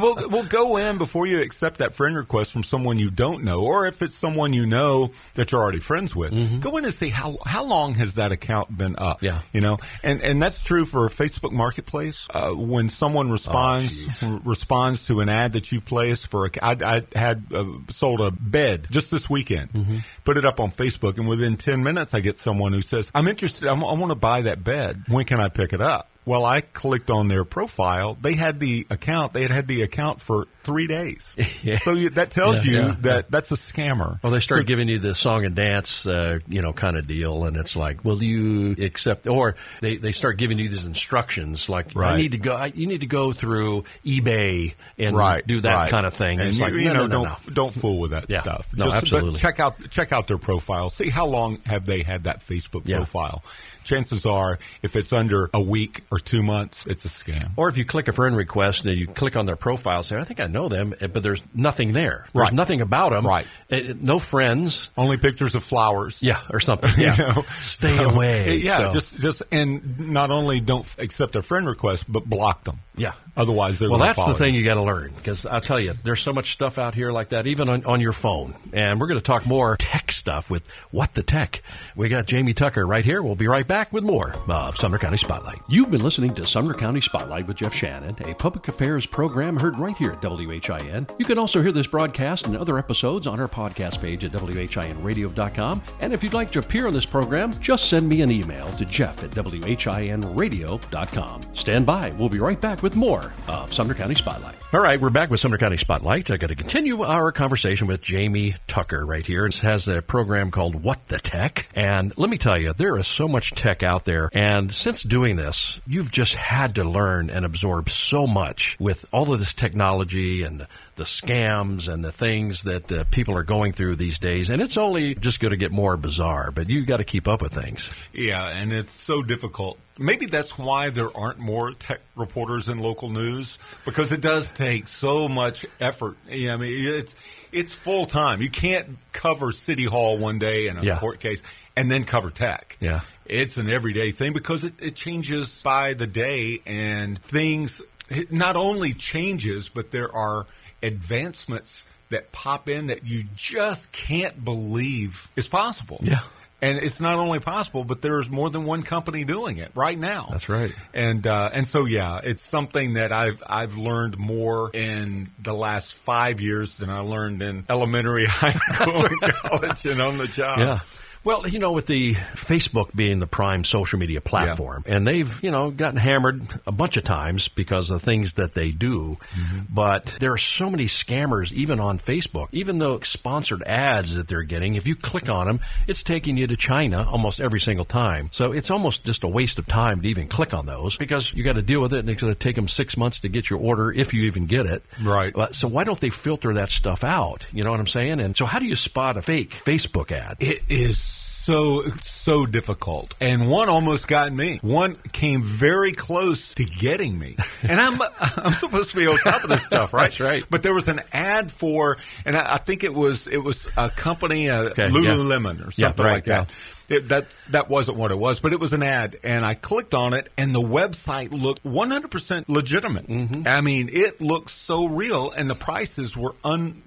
we'll, 0.00 0.28
we'll 0.28 0.46
go 0.46 0.76
in 0.78 0.98
before 0.98 1.26
you 1.26 1.40
accept 1.42 1.78
that 1.78 1.94
friend 1.94 2.16
request 2.16 2.50
from 2.52 2.64
someone 2.64 2.98
you 2.98 3.10
don't 3.10 3.44
know, 3.44 3.62
or 3.62 3.86
if 3.86 4.00
it's 4.02 4.14
someone 4.16 4.52
you 4.52 4.66
know 4.66 5.10
that 5.34 5.52
you're 5.52 5.60
already 5.60 5.80
friends 5.80 6.16
with, 6.16 6.32
go 6.62 6.76
in 6.76 6.84
and 6.84 6.94
see 6.94 7.08
how 7.10 7.38
how 7.44 7.64
long 7.64 7.94
has 7.94 8.14
that 8.14 8.32
account 8.32 8.76
been 8.76 8.96
up. 8.98 9.16
Mm-hmm. 9.18 9.26
Yeah. 9.26 9.40
you 9.52 9.60
know, 9.60 9.78
and 10.02 10.22
and 10.22 10.42
that's 10.42 10.62
true 10.64 10.86
for 10.86 11.08
Facebook 11.08 11.52
Marketplace. 11.52 12.26
Uh, 12.30 12.52
when 12.52 12.88
someone 12.88 13.30
responds 13.30 13.90
Oh, 14.22 14.40
responds 14.44 15.06
to 15.06 15.20
an 15.20 15.28
ad 15.28 15.52
that 15.54 15.70
you've 15.72 15.84
placed 15.84 16.26
for, 16.28 16.46
a, 16.46 16.50
I, 16.62 16.96
I 16.96 17.02
had 17.18 17.44
uh, 17.52 17.64
sold 17.90 18.20
a 18.20 18.30
bed 18.30 18.86
just 18.90 19.10
this 19.10 19.28
weekend, 19.28 19.72
Mm-hmm. 19.72 19.98
put 20.24 20.36
it 20.36 20.44
up 20.44 20.58
on 20.60 20.70
Facebook, 20.72 21.18
and 21.18 21.28
within 21.28 21.56
ten 21.56 21.82
minutes, 21.82 22.14
I 22.14 22.20
get 22.20 22.38
someone 22.38 22.72
who 22.72 22.82
says, 22.82 23.10
"I'm 23.14 23.28
interested. 23.28 23.68
I'm, 23.68 23.84
I 23.84 23.92
want 23.92 24.10
to 24.10 24.14
buy 24.16 24.42
that 24.42 24.62
bed. 24.64 24.69
When 25.08 25.24
can 25.24 25.40
I 25.40 25.48
pick 25.48 25.72
it 25.72 25.80
up?" 25.80 26.06
Well, 26.26 26.44
I 26.44 26.60
clicked 26.60 27.08
on 27.10 27.28
their 27.28 27.44
profile. 27.46 28.16
They 28.20 28.34
had 28.34 28.60
the 28.60 28.86
account. 28.90 29.32
They 29.32 29.40
had 29.42 29.50
had 29.50 29.66
the 29.66 29.82
account 29.82 30.20
for 30.20 30.46
three 30.62 30.86
days. 30.86 31.34
Yeah. 31.62 31.78
So 31.78 31.92
you, 31.92 32.08
that 32.10 32.30
tells 32.30 32.64
Yeah, 32.64 32.72
you 32.72 32.78
yeah, 32.78 32.94
that 33.00 33.30
that's 33.30 33.50
a 33.52 33.56
scammer. 33.56 34.18
well, 34.22 34.32
they 34.32 34.40
start 34.40 34.60
So- 34.60 34.64
giving 34.64 34.88
you 34.88 34.98
the 34.98 35.14
song 35.14 35.44
and 35.44 35.54
dance, 35.54 36.06
uh, 36.06 36.38
you 36.48 36.62
know, 36.62 36.72
kind 36.72 36.96
of 36.96 37.06
deal, 37.06 37.44
and 37.44 37.56
it's 37.56 37.74
like, 37.76 38.02
will 38.04 38.22
you 38.22 38.72
accept? 38.82 39.26
Or 39.26 39.56
they, 39.82 39.96
they 39.96 40.12
start 40.12 40.38
giving 40.38 40.58
you 40.58 40.68
these 40.70 40.86
instructions, 40.86 41.68
like, 41.68 41.94
I 41.96 42.16
need 42.16 42.32
to 42.32 42.38
go. 42.38 42.54
I, 42.54 42.66
you 42.66 42.86
need 42.86 43.00
to 43.00 43.06
go 43.06 43.32
through 43.32 43.84
eBay 44.06 44.74
and 44.98 45.16
right, 45.16 45.46
do 45.46 45.60
that 45.62 45.74
right. 45.74 45.90
kind 45.90 46.06
of 46.06 46.14
thing. 46.14 46.38
And 46.40 46.48
it's 46.48 46.58
you, 46.58 46.64
like, 46.64 46.72
you 46.74 46.84
no, 46.84 46.92
know, 46.92 47.06
no, 47.06 47.22
no, 47.24 47.28
don't 47.46 47.54
don't 47.54 47.74
fool 47.74 47.98
with 47.98 48.12
that 48.12 48.24
stuff. 48.30 48.68
No, 48.74 48.86
but 48.86 48.94
absolutely. 48.94 49.40
check 49.40 49.60
out 49.60 49.76
check 49.90 50.12
out 50.12 50.28
their 50.28 50.38
profile. 50.38 50.88
See 50.90 51.10
how 51.10 51.26
long 51.26 51.58
have 51.66 51.84
they 51.86 52.02
had 52.02 52.24
that 52.24 52.40
Facebook 52.40 52.82
Yeah. 52.86 52.96
profile. 52.98 53.42
Chances 53.84 54.26
are, 54.26 54.58
if 54.82 54.96
it's 54.96 55.12
under 55.12 55.50
a 55.54 55.60
week 55.60 56.02
or 56.10 56.18
two 56.18 56.42
months, 56.42 56.86
it's 56.86 57.04
a 57.04 57.08
scam. 57.08 57.50
Or 57.56 57.68
if 57.68 57.76
you 57.78 57.84
click 57.84 58.08
a 58.08 58.12
friend 58.12 58.36
request 58.36 58.84
and 58.84 58.96
you 58.98 59.06
click 59.06 59.36
on 59.36 59.46
their 59.46 59.56
profile, 59.56 60.02
say, 60.02 60.16
I 60.18 60.24
think 60.24 60.40
I 60.40 60.46
know 60.46 60.68
them, 60.68 60.94
eh, 61.00 61.06
but 61.06 61.22
there's 61.22 61.42
nothing 61.54 61.92
there. 61.92 62.26
There's 62.32 62.44
Right. 62.44 62.52
nothing 62.52 62.80
about 62.80 63.10
them. 63.10 63.26
Right. 63.26 63.46
Eh, 63.70 63.94
no 64.00 64.18
friends. 64.18 64.90
Only 64.96 65.16
pictures 65.16 65.54
of 65.54 65.62
flowers. 65.64 66.22
Yeah, 66.22 66.40
or 66.50 66.60
something. 66.60 66.90
You 66.96 67.04
Yeah. 67.04 67.16
know? 67.16 67.44
Stay 67.60 67.96
So, 67.96 68.10
away. 68.10 68.56
Yeah, 68.56 68.78
So- 68.78 68.90
just 68.92 69.18
just 69.18 69.42
and 69.52 70.10
not 70.10 70.30
only 70.30 70.60
don't 70.60 70.84
f- 70.84 70.96
accept 70.98 71.36
a 71.36 71.42
friend 71.42 71.66
request, 71.66 72.04
but 72.08 72.24
block 72.24 72.64
them. 72.64 72.80
Yeah. 72.96 73.12
Otherwise, 73.36 73.78
they're 73.78 73.88
well, 73.88 73.98
gonna 74.00 74.12
that's 74.12 74.26
the 74.26 74.34
thing 74.34 74.54
you. 74.54 74.60
you 74.60 74.66
got 74.66 74.74
to 74.74 74.82
learn 74.82 75.12
because 75.16 75.46
I'll 75.46 75.60
tell 75.62 75.80
you, 75.80 75.94
there's 76.02 76.20
so 76.20 76.32
much 76.34 76.52
stuff 76.52 76.76
out 76.78 76.94
here 76.94 77.10
like 77.12 77.30
that, 77.30 77.46
even 77.46 77.68
on, 77.70 77.84
on 77.86 78.00
your 78.00 78.12
phone. 78.12 78.54
And 78.74 79.00
we're 79.00 79.06
going 79.06 79.18
to 79.20 79.24
talk 79.24 79.46
more 79.46 79.76
tech 79.78 80.12
stuff 80.12 80.50
with 80.50 80.66
What 80.90 81.14
the 81.14 81.22
Tech. 81.22 81.62
We 81.96 82.08
got 82.10 82.26
Jamey 82.26 82.54
Tucker 82.54 82.86
right 82.86 83.04
here. 83.04 83.22
We'll 83.22 83.36
be 83.36 83.46
right 83.48 83.66
back 83.66 83.90
with 83.92 84.04
more 84.04 84.34
of 84.48 84.76
Sumner 84.76 84.98
County 84.98 85.16
Spotlight. 85.16 85.60
You've 85.68 85.90
been 85.90 86.02
listening 86.02 86.34
to 86.34 86.44
Sumner 86.44 86.74
County 86.74 87.00
Spotlight 87.00 87.46
with 87.46 87.56
Jeff 87.56 87.72
Shannon, 87.74 88.16
a 88.24 88.34
public 88.34 88.68
affairs 88.68 89.06
program 89.06 89.58
heard 89.58 89.78
right 89.78 89.96
here 89.96 90.10
at 90.12 90.20
WHIN. 90.22 91.06
You 91.18 91.24
can 91.24 91.38
also 91.38 91.62
hear 91.62 91.72
this 91.72 91.86
broadcast 91.86 92.46
and 92.46 92.56
other 92.56 92.76
episodes 92.76 93.26
on 93.26 93.40
our 93.40 93.48
podcast 93.48 93.59
page 93.68 94.24
at 94.24 94.32
WHINradio.com. 94.32 95.82
And 96.00 96.12
if 96.12 96.22
you'd 96.22 96.34
like 96.34 96.50
to 96.52 96.58
appear 96.58 96.86
on 96.86 96.92
this 96.92 97.06
program, 97.06 97.52
just 97.60 97.88
send 97.88 98.08
me 98.08 98.22
an 98.22 98.30
email 98.30 98.70
to 98.72 98.84
Jeff 98.84 99.22
at 99.22 99.30
WHINradio.com. 99.30 101.42
Stand 101.54 101.86
by. 101.86 102.10
We'll 102.12 102.28
be 102.28 102.38
right 102.38 102.60
back 102.60 102.82
with 102.82 102.96
more 102.96 103.32
of 103.48 103.72
Sumner 103.72 103.94
County 103.94 104.14
Spotlight. 104.14 104.56
All 104.72 104.80
right, 104.80 105.00
we're 105.00 105.10
back 105.10 105.30
with 105.30 105.40
Sumner 105.40 105.58
County 105.58 105.76
Spotlight. 105.76 106.30
I 106.30 106.36
got 106.36 106.46
to 106.46 106.54
continue 106.54 107.02
our 107.02 107.32
conversation 107.32 107.88
with 107.88 108.02
Jamey 108.02 108.56
Tucker 108.68 109.04
right 109.04 109.26
here. 109.26 109.46
It 109.46 109.56
has 109.56 109.88
a 109.88 110.00
program 110.00 110.52
called 110.52 110.76
What 110.76 111.08
the 111.08 111.18
Tech. 111.18 111.66
And 111.74 112.16
let 112.16 112.30
me 112.30 112.38
tell 112.38 112.56
you, 112.56 112.72
there 112.72 112.96
is 112.96 113.08
so 113.08 113.26
much 113.26 113.50
tech 113.52 113.82
out 113.82 114.04
there. 114.04 114.30
And 114.32 114.72
since 114.72 115.02
doing 115.02 115.34
this, 115.34 115.80
you've 115.86 116.12
just 116.12 116.34
had 116.34 116.76
to 116.76 116.84
learn 116.84 117.30
and 117.30 117.44
absorb 117.44 117.90
so 117.90 118.28
much 118.28 118.76
with 118.78 119.04
all 119.12 119.32
of 119.32 119.40
this 119.40 119.52
technology 119.52 120.44
and 120.44 120.68
the 121.00 121.06
scams 121.06 121.88
and 121.88 122.04
the 122.04 122.12
things 122.12 122.64
that 122.64 122.92
uh, 122.92 123.04
people 123.10 123.34
are 123.34 123.42
going 123.42 123.72
through 123.72 123.96
these 123.96 124.18
days. 124.18 124.50
And 124.50 124.60
it's 124.60 124.76
only 124.76 125.14
just 125.14 125.40
going 125.40 125.52
to 125.52 125.56
get 125.56 125.72
more 125.72 125.96
bizarre, 125.96 126.50
but 126.50 126.68
you've 126.68 126.86
got 126.86 126.98
to 126.98 127.04
keep 127.04 127.26
up 127.26 127.40
with 127.40 127.54
things. 127.54 127.90
Yeah, 128.12 128.46
and 128.46 128.70
it's 128.70 128.92
so 128.92 129.22
difficult. 129.22 129.78
Maybe 129.96 130.26
that's 130.26 130.58
why 130.58 130.90
there 130.90 131.08
aren't 131.16 131.38
more 131.38 131.72
tech 131.72 132.00
reporters 132.16 132.68
in 132.68 132.80
local 132.80 133.08
news 133.08 133.56
because 133.86 134.12
it 134.12 134.20
does 134.20 134.52
take 134.52 134.88
so 134.88 135.26
much 135.26 135.64
effort. 135.80 136.18
Yeah, 136.28 136.52
I 136.52 136.56
mean, 136.58 136.70
it's 136.86 137.16
it's 137.50 137.72
full 137.72 138.04
time. 138.04 138.42
You 138.42 138.50
can't 138.50 138.98
cover 139.12 139.52
City 139.52 139.84
Hall 139.84 140.18
one 140.18 140.38
day 140.38 140.68
in 140.68 140.76
a 140.76 140.82
Yeah. 140.82 140.98
court 140.98 141.18
case 141.18 141.42
and 141.76 141.90
then 141.90 142.04
cover 142.04 142.28
tech. 142.28 142.76
Yeah. 142.78 143.00
It's 143.24 143.56
an 143.56 143.70
everyday 143.70 144.10
thing 144.12 144.34
because 144.34 144.64
it, 144.64 144.74
it 144.80 144.96
changes 144.96 145.62
by 145.62 145.94
the 145.94 146.06
day 146.06 146.60
and 146.66 147.18
things 147.22 147.80
it 148.10 148.32
not 148.32 148.56
only 148.56 148.92
changes, 148.92 149.68
but 149.68 149.90
there 149.92 150.14
are 150.14 150.46
advancements 150.82 151.86
that 152.10 152.32
pop 152.32 152.68
in 152.68 152.88
that 152.88 153.06
you 153.06 153.24
just 153.36 153.90
can't 153.92 154.44
believe 154.44 155.28
is 155.36 155.48
possible. 155.48 156.00
Yeah. 156.02 156.20
And 156.62 156.76
it's 156.76 157.00
not 157.00 157.18
only 157.18 157.38
possible, 157.38 157.84
but 157.84 158.02
there's 158.02 158.28
more 158.28 158.50
than 158.50 158.64
one 158.64 158.82
company 158.82 159.24
doing 159.24 159.56
it 159.56 159.72
right 159.74 159.98
now. 159.98 160.28
That's 160.30 160.50
right. 160.50 160.74
And 160.92 161.26
uh, 161.26 161.48
and 161.54 161.66
so 161.66 161.86
yeah, 161.86 162.20
it's 162.22 162.42
something 162.42 162.94
that 162.94 163.12
I've 163.12 163.42
I've 163.46 163.78
learned 163.78 164.18
more 164.18 164.70
in 164.74 165.30
the 165.42 165.54
last 165.54 165.94
five 165.94 166.38
years 166.42 166.76
than 166.76 166.90
I 166.90 167.00
learned 167.00 167.40
in 167.40 167.64
elementary, 167.70 168.26
high 168.28 168.52
school, 168.52 169.06
and 169.06 169.20
college, 169.32 169.86
and 169.86 170.02
on 170.02 170.18
the 170.18 170.28
job. 170.28 170.58
Yeah. 170.58 170.80
Well, 171.22 171.46
you 171.46 171.58
know, 171.58 171.72
with 171.72 171.86
the 171.86 172.14
Facebook 172.14 172.94
being 172.96 173.18
the 173.18 173.26
prime 173.26 173.64
social 173.64 173.98
media 173.98 174.22
platform, 174.22 174.84
and 174.86 175.06
they've, 175.06 175.42
you 175.42 175.50
know, 175.50 175.70
gotten 175.70 175.98
hammered 175.98 176.42
a 176.66 176.72
bunch 176.72 176.96
of 176.96 177.04
times 177.04 177.48
because 177.48 177.90
of 177.90 178.02
things 178.02 178.34
that 178.34 178.54
they 178.54 178.70
do, 178.70 179.18
mm-hmm. 179.34 179.60
but 179.68 180.06
there 180.20 180.32
are 180.32 180.38
so 180.38 180.70
many 180.70 180.86
scammers 180.86 181.52
even 181.52 181.78
on 181.78 181.98
Facebook. 181.98 182.48
Even 182.52 182.78
though 182.78 183.00
sponsored 183.00 183.62
ads 183.64 184.14
that 184.14 184.28
they're 184.28 184.44
getting, 184.44 184.76
if 184.76 184.86
you 184.86 184.96
click 184.96 185.28
on 185.28 185.46
them, 185.46 185.60
it's 185.86 186.02
taking 186.02 186.38
you 186.38 186.46
to 186.46 186.56
China 186.56 187.06
almost 187.06 187.38
every 187.38 187.60
single 187.60 187.84
time. 187.84 188.30
So 188.32 188.52
it's 188.52 188.70
almost 188.70 189.04
just 189.04 189.22
a 189.22 189.28
waste 189.28 189.58
of 189.58 189.66
time 189.66 190.00
to 190.00 190.08
even 190.08 190.26
click 190.26 190.54
on 190.54 190.64
those 190.64 190.96
because 190.96 191.34
you 191.34 191.44
got 191.44 191.56
to 191.56 191.62
deal 191.62 191.82
with 191.82 191.92
it, 191.92 191.98
and 191.98 192.08
it's 192.08 192.22
going 192.22 192.32
to 192.32 192.38
take 192.38 192.56
them 192.56 192.68
six 192.68 192.96
months 192.96 193.20
to 193.20 193.28
get 193.28 193.50
your 193.50 193.60
order 193.60 193.92
if 193.92 194.14
you 194.14 194.22
even 194.22 194.46
get 194.46 194.64
it. 194.64 194.82
Right. 195.02 195.34
But- 195.34 195.54
So 195.54 195.68
why 195.68 195.84
don't 195.84 196.00
they 196.00 196.10
filter 196.10 196.54
that 196.54 196.70
stuff 196.70 197.04
out? 197.04 197.46
You 197.52 197.62
know 197.62 197.72
what 197.72 197.80
I'm 197.80 197.86
saying? 197.86 198.20
And 198.20 198.34
so 198.34 198.46
how 198.46 198.58
do 198.58 198.64
you 198.64 198.76
spot 198.76 199.18
a 199.18 199.22
fake 199.22 199.50
Facebook 199.64 200.12
ad? 200.12 200.38
It 200.40 200.62
is 200.70 201.09
so 201.40 201.88
so 202.02 202.46
difficult, 202.46 203.14
and 203.20 203.50
one 203.50 203.68
almost 203.68 204.06
got 204.06 204.32
me. 204.32 204.58
One 204.62 204.96
came 205.12 205.42
very 205.42 205.92
close 205.92 206.54
to 206.54 206.64
getting 206.64 207.18
me, 207.18 207.36
and 207.62 207.80
I'm 207.80 208.00
I'm 208.20 208.52
supposed 208.54 208.90
to 208.90 208.96
be 208.96 209.06
on 209.06 209.18
top 209.18 209.42
of 209.44 209.50
this 209.50 209.64
stuff, 209.64 209.92
right? 209.92 210.02
That's 210.10 210.20
right. 210.20 210.44
But 210.50 210.62
there 210.62 210.74
was 210.74 210.88
an 210.88 211.00
ad 211.12 211.50
for, 211.50 211.96
and 212.24 212.36
I, 212.36 212.54
I 212.54 212.58
think 212.58 212.84
it 212.84 212.94
was 212.94 213.26
it 213.26 213.38
was 213.42 213.66
a 213.76 213.90
company, 213.90 214.48
uh, 214.50 214.62
Okay, 214.70 214.84
yeah. 214.84 214.90
Lululemon 214.90 215.60
or 215.60 215.70
Yeah, 215.76 215.88
something 215.88 216.04
right, 216.04 216.12
like 216.12 216.24
that. 216.26 216.50
It, 216.88 217.08
that 217.08 217.26
that 217.50 217.70
wasn't 217.70 217.96
what 217.98 218.10
it 218.10 218.18
was, 218.18 218.40
but 218.40 218.52
it 218.52 218.58
was 218.60 218.72
an 218.72 218.82
ad, 218.82 219.18
and 219.22 219.44
I 219.44 219.54
clicked 219.54 219.94
on 219.94 220.12
it, 220.12 220.28
and 220.36 220.52
the 220.54 220.60
website 220.60 221.30
looked 221.30 221.62
100% 221.64 222.44
legitimate. 222.48 223.06
Mm-hmm. 223.06 223.42
I 223.46 223.60
mean, 223.60 223.88
it 223.92 224.20
looked 224.20 224.50
so 224.50 224.86
real, 224.86 225.30
and 225.30 225.48
the 225.48 225.54
prices 225.54 226.16
were 226.16 226.34
un 226.42 226.82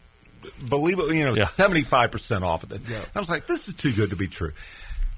believe 0.68 1.00
it, 1.00 1.14
you 1.14 1.24
know, 1.24 1.34
Yeah. 1.36 1.46
seventy 1.46 1.84
five 1.84 2.12
percent 2.12 2.44
off 2.44 2.64
of 2.64 2.72
it. 2.72 2.82
Yeah. 2.90 3.02
I 3.16 3.20
was 3.20 3.30
like, 3.30 3.48
this 3.48 3.68
is 3.68 3.74
too 3.74 3.92
good 3.94 4.10
to 4.12 4.16
be 4.16 4.28
true. 4.28 4.54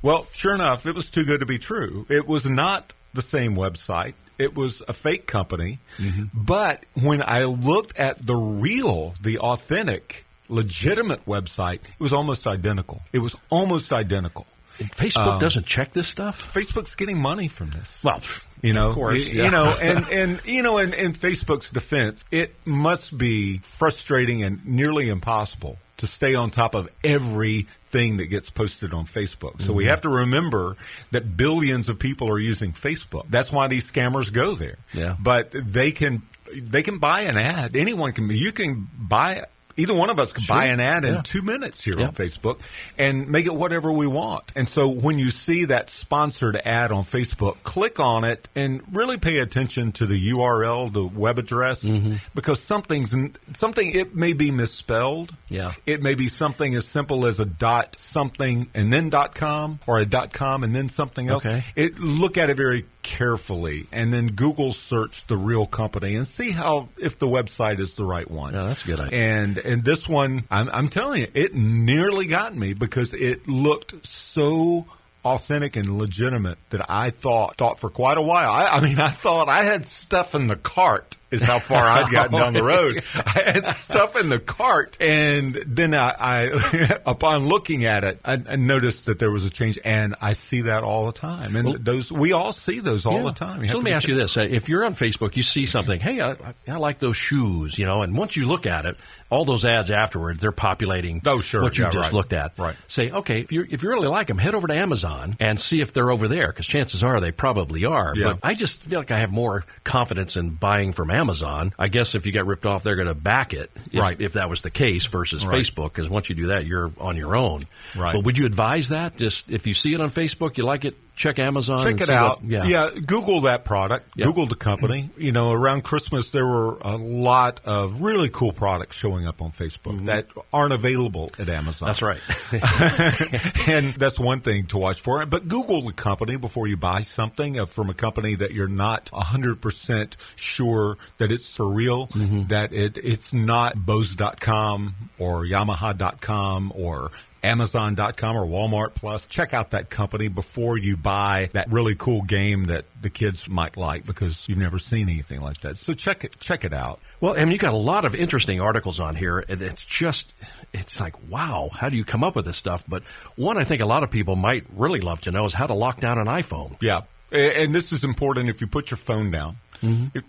Well, 0.01 0.27
sure 0.31 0.53
enough, 0.53 0.85
it 0.85 0.93
was 0.93 1.09
too 1.09 1.23
good 1.25 1.39
to 1.39 1.45
be 1.45 1.57
true. 1.57 2.05
It 2.09 2.27
was 2.27 2.45
not 2.45 2.93
the 3.13 3.21
same 3.21 3.55
website. 3.55 4.13
It 4.37 4.53
was 4.53 4.83
a 4.87 4.93
fake 4.93 5.27
company. 5.27 5.79
Mm-hmm. 5.97 6.25
But 6.33 6.83
when 6.93 7.21
I 7.21 7.45
looked 7.45 7.97
at 7.97 8.23
the 8.25 8.35
real, 8.35 9.15
the 9.21 9.39
authentic, 9.39 10.25
legitimate 10.49 11.25
website, 11.25 11.75
it 11.75 11.99
was 11.99 12.13
almost 12.13 12.45
identical. 12.45 13.01
It 13.13 13.19
was 13.19 13.35
almost 13.49 13.93
identical. 13.93 14.45
Facebook 14.79 15.35
um, 15.35 15.39
doesn't 15.39 15.65
check 15.65 15.93
this 15.93 16.07
stuff? 16.09 16.53
Facebook's 16.53 16.95
getting 16.95 17.17
money 17.17 17.47
from 17.47 17.71
this. 17.71 18.03
Well, 18.03 18.21
You 18.61 18.73
know, 18.73 18.89
of 18.89 18.95
course, 18.95 19.17
you, 19.17 19.25
yeah. 19.37 19.45
you 19.45 19.51
know, 19.51 19.77
and 19.81 20.07
and 20.09 20.41
you 20.45 20.61
know, 20.63 20.77
in, 20.77 20.93
in 20.93 21.13
Facebook's 21.13 21.69
defense, 21.69 22.23
it 22.31 22.55
must 22.65 23.17
be 23.17 23.59
frustrating 23.59 24.43
and 24.43 24.65
nearly 24.65 25.09
impossible 25.09 25.77
to 25.97 26.07
stay 26.07 26.35
on 26.35 26.51
top 26.51 26.75
of 26.75 26.89
everything 27.03 28.17
that 28.17 28.25
gets 28.25 28.49
posted 28.49 28.93
on 28.93 29.05
Facebook. 29.05 29.61
So 29.61 29.67
Mm-hmm. 29.67 29.73
we 29.75 29.85
have 29.85 30.01
to 30.01 30.09
remember 30.09 30.75
that 31.11 31.37
billions 31.37 31.87
of 31.89 31.99
people 31.99 32.29
are 32.29 32.39
using 32.39 32.73
Facebook. 32.73 33.25
That's 33.29 33.51
why 33.51 33.67
these 33.67 33.89
scammers 33.89 34.31
go 34.31 34.55
there. 34.55 34.77
Yeah. 34.93 35.15
But 35.19 35.51
they 35.53 35.91
can 35.91 36.23
they 36.53 36.83
can 36.83 36.99
buy 36.99 37.21
an 37.21 37.37
ad. 37.37 37.75
Anyone 37.75 38.13
can. 38.13 38.29
You 38.29 38.51
can 38.51 38.87
buy. 38.97 39.45
Either 39.77 39.93
one 39.93 40.09
of 40.09 40.19
us 40.19 40.31
can 40.31 40.45
buy 40.47 40.65
an 40.67 40.79
ad 40.79 41.03
in 41.03 41.15
Yeah. 41.15 41.21
two 41.21 41.41
minutes 41.41 41.83
here 41.83 41.99
Yeah. 41.99 42.07
on 42.07 42.13
Facebook 42.13 42.59
and 42.97 43.27
make 43.29 43.45
it 43.45 43.53
whatever 43.53 43.91
we 43.91 44.07
want. 44.07 44.43
And 44.55 44.69
so 44.69 44.87
when 44.87 45.19
you 45.19 45.31
see 45.31 45.65
that 45.65 45.89
sponsored 45.89 46.55
ad 46.63 46.91
on 46.93 47.03
Facebook, 47.03 47.57
click 47.63 47.99
on 47.99 48.23
it 48.23 48.47
and 48.55 48.81
really 48.91 49.17
pay 49.17 49.39
attention 49.39 49.91
to 49.93 50.05
the 50.05 50.17
URL, 50.31 50.89
the 50.91 51.03
web 51.05 51.37
address, 51.39 51.83
Mm-hmm. 51.83 52.15
because 52.33 52.61
something's 52.61 53.13
something. 53.53 53.91
It 53.91 54.15
may 54.15 54.31
be 54.33 54.49
misspelled. 54.51 55.33
Yeah. 55.49 55.73
It 55.85 56.01
may 56.01 56.15
be 56.15 56.29
something 56.29 56.73
as 56.75 56.85
simple 56.87 57.25
as 57.25 57.39
a 57.39 57.45
dot 57.45 57.97
something 57.99 58.67
and 58.73 58.93
then 58.93 59.09
dot 59.09 59.35
com 59.35 59.79
or 59.87 59.99
a 59.99 60.05
dot 60.05 60.31
com 60.31 60.63
and 60.63 60.75
then 60.75 60.87
something 60.89 61.27
else. 61.29 61.45
Okay. 61.45 61.63
It 61.75 61.99
look 61.99 62.37
at 62.37 62.49
it 62.49 62.55
very 62.57 62.85
carefully 63.05 63.85
and 63.91 64.11
then 64.11 64.29
Google 64.29 64.73
search 64.73 65.27
the 65.27 65.37
real 65.37 65.67
company 65.67 66.15
and 66.15 66.25
see 66.25 66.49
how 66.49 66.89
if 66.97 67.19
the 67.19 67.27
website 67.27 67.79
is 67.79 67.93
the 67.93 68.03
right 68.03 68.29
one. 68.29 68.53
Yeah, 68.55 68.63
that's 68.63 68.83
a 68.83 68.87
good 68.87 68.99
idea. 68.99 69.19
And 69.19 69.57
and 69.59 69.85
this 69.85 70.09
one, 70.09 70.43
I'm, 70.49 70.69
I'm 70.73 70.89
telling 70.89 71.21
you, 71.21 71.27
it 71.35 71.53
nearly 71.53 72.25
got 72.25 72.55
me 72.55 72.73
because 72.73 73.13
it 73.13 73.47
looked 73.47 74.05
so 74.05 74.87
authentic 75.23 75.75
and 75.75 75.97
legitimate 75.97 76.57
that 76.71 76.85
I 76.89 77.11
thought 77.11 77.57
thought 77.57 77.79
for 77.79 77.91
quite 77.91 78.17
a 78.17 78.23
while. 78.23 78.49
I, 78.49 78.67
I 78.67 78.81
mean, 78.81 78.99
I 78.99 79.09
thought 79.09 79.49
I 79.49 79.63
had 79.63 79.85
stuff 79.85 80.33
in 80.33 80.47
the 80.47 80.55
cart. 80.55 81.15
Is 81.31 81.41
how 81.41 81.59
far 81.59 81.83
I'd 81.89 82.11
gotten 82.11 82.33
down 82.39 82.53
the 82.53 82.63
road. 82.75 83.03
I 83.15 83.29
had 83.63 83.71
stuff 83.73 84.15
in 84.15 84.29
the 84.29 84.39
cart, 84.39 84.95
and 85.01 85.53
then 85.65 85.93
I, 85.93 86.13
I 86.19 86.99
upon 87.05 87.47
looking 87.47 87.83
at 87.85 88.03
it, 88.03 88.19
I, 88.23 88.41
I 88.47 88.55
noticed 88.55 89.07
that 89.07 89.17
there 89.19 89.31
was 89.31 89.43
a 89.43 89.49
change, 89.49 89.79
and 89.83 90.15
I 90.21 90.33
see 90.33 90.61
that 90.61 90.83
all 90.83 91.07
the 91.07 91.11
time. 91.13 91.55
And 91.55 91.67
Well- 91.67 91.77
those 91.79 92.11
we 92.11 92.31
all 92.31 92.53
see 92.53 92.79
those 92.79 93.05
all 93.05 93.17
Yeah. 93.17 93.23
the 93.23 93.31
time. 93.33 93.67
So 93.67 93.77
let 93.77 93.83
me 93.83 93.91
ask 93.91 94.07
you 94.07 94.15
this: 94.15 94.37
Uh, 94.37 94.41
If 94.41 94.69
you're 94.69 94.85
on 94.85 94.93
Facebook, 94.93 95.35
you 95.35 95.43
see 95.43 95.65
something, 95.65 95.99
hey, 95.99 96.21
I, 96.21 96.35
I 96.67 96.75
like 96.77 96.99
those 96.99 97.17
shoes, 97.17 97.77
you 97.77 97.85
know, 97.85 98.01
and 98.03 98.15
once 98.15 98.35
you 98.35 98.45
look 98.45 98.65
at 98.67 98.85
it, 98.85 98.95
all 99.31 99.43
those 99.45 99.65
ads 99.65 99.89
afterward, 99.91 100.39
they're 100.39 100.51
populating. 100.51 101.21
Oh, 101.25 101.41
sure. 101.41 101.63
what 101.63 101.77
you 101.77 101.85
Yeah, 101.85 101.89
just 101.89 102.07
right. 102.11 102.13
looked 102.13 102.33
at. 102.33 102.57
Right. 102.59 102.75
Say, 102.87 103.09
okay, 103.09 103.39
if 103.41 103.51
you 103.51 103.65
if 103.69 103.81
you 103.83 103.89
really 103.89 104.07
like 104.07 104.27
them, 104.27 104.37
head 104.37 104.53
over 104.55 104.67
to 104.67 104.75
Amazon 104.75 105.35
and 105.39 105.59
see 105.59 105.81
if 105.81 105.91
they're 105.91 106.11
over 106.11 106.27
there, 106.27 106.47
because 106.47 106.67
chances 106.67 107.03
are 107.03 107.19
they 107.19 107.31
probably 107.31 107.83
are. 107.85 108.13
Yeah. 108.15 108.33
But 108.33 108.39
I 108.43 108.53
just 108.53 108.83
feel 108.83 108.99
like 108.99 109.11
I 109.11 109.17
have 109.17 109.31
more 109.31 109.65
confidence 109.83 110.37
in 110.37 110.51
buying 110.51 110.93
from 110.93 111.09
Amazon. 111.15 111.73
I 111.79 111.87
guess 111.87 112.15
if 112.15 112.25
you 112.25 112.31
get 112.31 112.45
ripped 112.45 112.65
off, 112.65 112.83
they're 112.83 112.95
going 112.95 113.07
to 113.07 113.15
back 113.15 113.53
it, 113.53 113.71
if, 113.91 113.99
Right. 113.99 114.19
If 114.19 114.33
that 114.33 114.49
was 114.49 114.61
the 114.61 114.69
case 114.69 115.05
versus 115.05 115.45
Right. 115.45 115.63
Facebook, 115.63 115.93
because 115.93 116.09
once 116.09 116.29
you 116.29 116.35
do 116.35 116.47
that, 116.47 116.65
you're 116.65 116.91
on 116.99 117.17
your 117.17 117.35
own. 117.35 117.65
Right. 117.95 118.13
But 118.13 118.23
would 118.25 118.37
you 118.37 118.45
advise 118.45 118.89
that? 118.89 119.17
Just 119.17 119.49
if 119.49 119.65
you 119.67 119.73
see 119.73 119.93
it 119.93 120.01
on 120.01 120.11
Facebook, 120.11 120.57
you 120.57 120.63
like 120.63 120.85
it, 120.85 120.95
check 121.15 121.39
Amazon. 121.39 121.83
Check 121.83 122.01
it 122.01 122.09
out. 122.09 122.43
what- 122.43 122.67
yeah. 122.67 122.89
Google 123.05 123.41
that 123.41 123.65
product. 123.65 124.09
Yeah. 124.15 124.25
Google 124.25 124.45
the 124.47 124.55
company. 124.55 125.09
You 125.17 125.31
know, 125.31 125.51
around 125.51 125.83
Christmas 125.83 126.29
there 126.29 126.45
were 126.45 126.77
a 126.81 126.95
lot 126.97 127.61
of 127.65 128.01
really 128.01 128.29
cool 128.29 128.51
products 128.53 128.95
showing 128.95 129.25
up 129.27 129.41
on 129.41 129.51
Facebook 129.51 130.05
that 130.05 130.27
aren't 130.53 130.73
available 130.73 131.31
at 131.39 131.49
Amazon. 131.49 131.87
That's 131.87 132.01
right. 132.01 132.19
and 133.67 133.93
that's 133.95 134.19
one 134.19 134.41
thing 134.41 134.65
to 134.67 134.77
watch 134.77 135.01
for. 135.01 135.25
But 135.25 135.47
Google 135.47 135.81
the 135.81 135.93
company 135.93 136.35
before 136.35 136.67
you 136.67 136.77
buy 136.77 137.01
something 137.01 137.59
uh, 137.59 137.65
from 137.65 137.89
a 137.89 137.93
company 137.93 138.35
that 138.35 138.51
you're 138.53 138.67
not 138.67 139.05
100% 139.11 140.13
sure 140.35 140.97
that 141.17 141.31
it's 141.31 141.55
for 141.55 141.67
real, 141.71 142.07
that 142.49 142.73
it 142.73 142.97
it's 142.97 143.33
not 143.33 143.75
Bose.com 143.85 144.95
or 145.19 145.43
Yamaha.com 145.43 146.73
or 146.75 147.11
Amazon.com 147.45 148.35
or 148.35 148.45
Walmart 148.45 148.95
Plus. 148.95 149.25
Check 149.27 149.53
out 149.53 149.71
that 149.71 149.89
company 149.89 150.27
before 150.27 150.77
you 150.77 150.97
buy 150.97 151.49
that 151.53 151.71
really 151.71 151.95
cool 151.95 152.21
game 152.23 152.65
that 152.65 152.85
the 153.01 153.09
kids 153.09 153.47
might 153.47 153.77
like 153.77 154.05
because 154.05 154.47
you've 154.49 154.57
never 154.57 154.79
seen 154.79 155.09
anything 155.09 155.41
like 155.41 155.61
that. 155.61 155.77
So 155.77 155.93
check 155.93 156.23
it 156.23 156.39
check 156.39 156.65
it 156.65 156.73
out. 156.73 156.99
Well, 157.21 157.33
I 157.33 157.45
mean, 157.45 157.51
you 157.51 157.57
got 157.57 157.73
a 157.73 157.77
lot 157.77 158.05
of 158.05 158.15
interesting 158.15 158.59
articles 158.59 158.99
on 158.99 159.15
here, 159.15 159.43
and 159.47 159.61
it's 159.61 159.83
just, 159.83 160.31
it's 160.73 160.99
like, 160.99 161.15
wow, 161.29 161.69
how 161.71 161.89
do 161.89 161.95
you 161.95 162.03
come 162.03 162.23
up 162.23 162.35
with 162.35 162.45
this 162.45 162.57
stuff? 162.57 162.83
But 162.87 163.03
one 163.35 163.57
I 163.57 163.63
think 163.63 163.81
a 163.81 163.85
lot 163.85 164.03
of 164.03 164.11
people 164.11 164.35
might 164.35 164.65
really 164.75 164.99
love 164.99 165.21
to 165.21 165.31
know 165.31 165.45
is 165.45 165.53
how 165.53 165.67
to 165.67 165.73
lock 165.73 165.99
down 165.99 166.17
an 166.17 166.27
iPhone. 166.27 166.75
Yeah, 166.81 167.01
and 167.31 167.73
this 167.73 167.91
is 167.91 168.03
important. 168.03 168.49
If 168.49 168.61
you 168.61 168.67
put 168.67 168.91
your 168.91 168.97
phone 168.97 169.31
down, 169.31 169.57
mm-hmm. 169.81 170.17
It- 170.17 170.25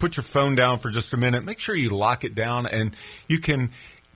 put 0.00 0.16
your 0.16 0.24
phone 0.24 0.56
down 0.56 0.80
for 0.80 0.90
just 0.90 1.12
a 1.12 1.16
minute. 1.16 1.44
Make 1.44 1.60
sure 1.60 1.76
you 1.76 1.90
lock 1.90 2.24
it 2.24 2.34
down, 2.34 2.66
and 2.66 2.96
you 3.28 3.38
can 3.38 3.70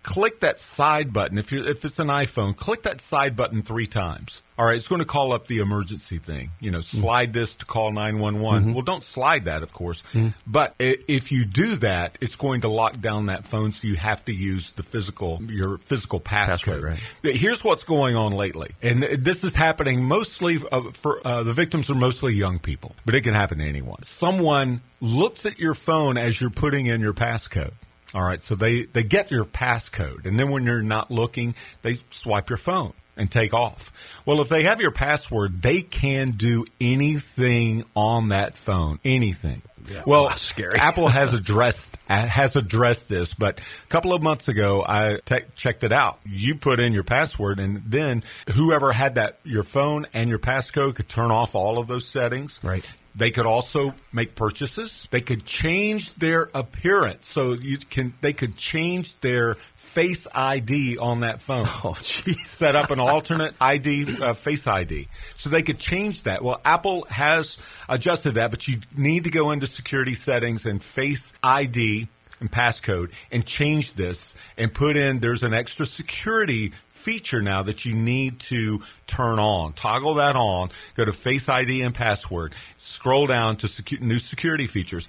click 0.04 0.40
that 0.40 0.60
side 0.60 1.12
button. 1.12 1.38
If 1.38 1.50
you 1.50 1.66
if 1.66 1.84
it's 1.84 1.98
an 1.98 2.06
iPhone, 2.08 2.56
click 2.56 2.84
that 2.84 3.00
side 3.00 3.34
button 3.34 3.62
three 3.62 3.86
times. 3.86 4.42
All 4.56 4.66
right, 4.66 4.76
it's 4.76 4.86
going 4.86 5.00
to 5.00 5.04
call 5.04 5.32
up 5.32 5.48
the 5.48 5.58
emergency 5.58 6.18
thing. 6.18 6.52
You 6.60 6.70
know, 6.70 6.80
slide 6.80 7.32
this 7.32 7.56
to 7.56 7.66
call 7.66 7.90
nine 7.90 8.20
one 8.20 8.38
one. 8.38 8.72
Well, 8.72 8.82
don't 8.82 9.02
slide 9.02 9.46
that, 9.46 9.64
of 9.64 9.72
course. 9.72 10.04
But 10.46 10.76
if 10.78 11.32
you 11.32 11.44
do 11.44 11.74
that, 11.76 12.18
it's 12.20 12.36
going 12.36 12.60
to 12.60 12.68
lock 12.68 13.00
down 13.00 13.26
that 13.26 13.46
phone, 13.46 13.72
so 13.72 13.88
you 13.88 13.96
have 13.96 14.24
to 14.26 14.32
use 14.32 14.70
the 14.72 14.84
physical 14.84 15.42
your 15.48 15.78
physical 15.78 16.20
Password, 16.20 16.84
passcode. 16.84 16.98
right. 17.24 17.36
Here's 17.36 17.64
what's 17.64 17.82
going 17.82 18.14
on 18.14 18.32
lately, 18.32 18.70
and 18.80 19.02
this 19.02 19.42
is 19.42 19.56
happening 19.56 20.04
mostly 20.04 20.62
uh, 20.70 20.92
for 20.92 21.20
uh, 21.26 21.42
the 21.42 21.52
victims 21.52 21.90
are 21.90 21.96
mostly 21.96 22.34
young 22.34 22.60
people, 22.60 22.94
but 23.04 23.16
it 23.16 23.22
can 23.22 23.34
happen 23.34 23.58
to 23.58 23.64
anyone. 23.64 24.04
Someone 24.04 24.82
looks 25.00 25.46
at 25.46 25.58
your 25.58 25.74
phone 25.74 26.16
as 26.16 26.40
you're 26.40 26.50
putting 26.50 26.86
in 26.86 27.00
your 27.00 27.14
passcode. 27.14 27.72
All 28.14 28.22
right, 28.22 28.40
so 28.40 28.54
they 28.54 28.84
they 28.84 29.02
get 29.02 29.32
your 29.32 29.44
passcode, 29.44 30.24
and 30.24 30.38
then 30.38 30.50
when 30.50 30.64
you're 30.64 30.82
not 30.82 31.10
looking, 31.10 31.56
they 31.82 31.98
swipe 32.10 32.48
your 32.48 32.58
phone. 32.58 32.92
And 33.16 33.30
take 33.30 33.54
off. 33.54 33.92
Well, 34.26 34.40
if 34.40 34.48
they 34.48 34.64
have 34.64 34.80
your 34.80 34.90
password, 34.90 35.62
they 35.62 35.82
can 35.82 36.32
do 36.32 36.64
anything 36.80 37.84
on 37.94 38.28
that 38.28 38.56
phone. 38.56 38.98
Anything. 39.04 39.62
Yeah, 39.88 40.02
well, 40.06 40.24
wow, 40.26 40.34
scary. 40.36 40.78
Apple 40.78 41.08
has 41.08 41.34
addressed 41.34 41.90
has 42.06 42.56
addressed 42.56 43.08
this, 43.08 43.32
but 43.34 43.58
a 43.58 43.88
couple 43.88 44.12
of 44.12 44.22
months 44.22 44.48
ago, 44.48 44.84
I 44.86 45.20
te- 45.24 45.44
checked 45.56 45.84
it 45.84 45.92
out. 45.92 46.18
You 46.24 46.54
put 46.54 46.80
in 46.80 46.92
your 46.92 47.04
password, 47.04 47.60
and 47.60 47.82
then 47.86 48.24
whoever 48.52 48.92
had 48.92 49.16
that 49.16 49.40
your 49.44 49.62
phone 49.62 50.06
and 50.12 50.28
your 50.28 50.38
passcode 50.38 50.96
could 50.96 51.08
turn 51.08 51.30
off 51.30 51.54
all 51.54 51.78
of 51.78 51.86
those 51.86 52.06
settings. 52.06 52.60
Right. 52.62 52.84
They 53.16 53.30
could 53.30 53.46
also 53.46 53.94
make 54.12 54.34
purchases. 54.34 55.06
They 55.10 55.20
could 55.20 55.46
change 55.46 56.14
their 56.14 56.50
appearance, 56.52 57.28
so 57.28 57.52
you 57.52 57.78
can. 57.78 58.14
They 58.20 58.32
could 58.32 58.56
change 58.56 59.18
their 59.20 59.56
Face 59.94 60.26
ID 60.34 60.98
on 60.98 61.20
that 61.20 61.40
phone. 61.40 61.66
Oh, 61.84 61.94
jeez. 62.00 62.46
Set 62.46 62.74
up 62.74 62.90
an 62.90 62.98
alternate 62.98 63.54
ID, 63.60 64.20
uh, 64.20 64.34
Face 64.34 64.66
ID, 64.66 65.06
so 65.36 65.48
they 65.48 65.62
could 65.62 65.78
change 65.78 66.24
that. 66.24 66.42
Well, 66.42 66.60
Apple 66.64 67.06
has 67.10 67.58
adjusted 67.88 68.32
that, 68.32 68.50
but 68.50 68.66
you 68.66 68.78
need 68.96 69.24
to 69.24 69.30
go 69.30 69.52
into 69.52 69.66
security 69.66 70.14
settings 70.14 70.66
and 70.66 70.82
Face 70.82 71.32
ID 71.44 72.08
and 72.40 72.50
passcode 72.50 73.10
and 73.30 73.44
change 73.44 73.94
this 73.94 74.34
and 74.56 74.72
put 74.72 74.96
in. 74.96 75.20
There's 75.20 75.42
an 75.42 75.54
extra 75.54 75.86
security 75.86 76.72
feature 76.88 77.42
now 77.42 77.62
that 77.62 77.84
you 77.84 77.94
need 77.94 78.40
to 78.40 78.80
turn 79.06 79.38
on. 79.38 79.74
Toggle 79.74 80.14
that 80.14 80.36
on. 80.36 80.70
Go 80.96 81.04
to 81.04 81.12
Face 81.12 81.48
ID 81.50 81.82
and 81.82 81.94
password. 81.94 82.54
Scroll 82.78 83.26
down 83.26 83.58
to 83.58 83.66
secu- 83.66 84.00
new 84.00 84.18
security 84.18 84.66
features. 84.66 85.06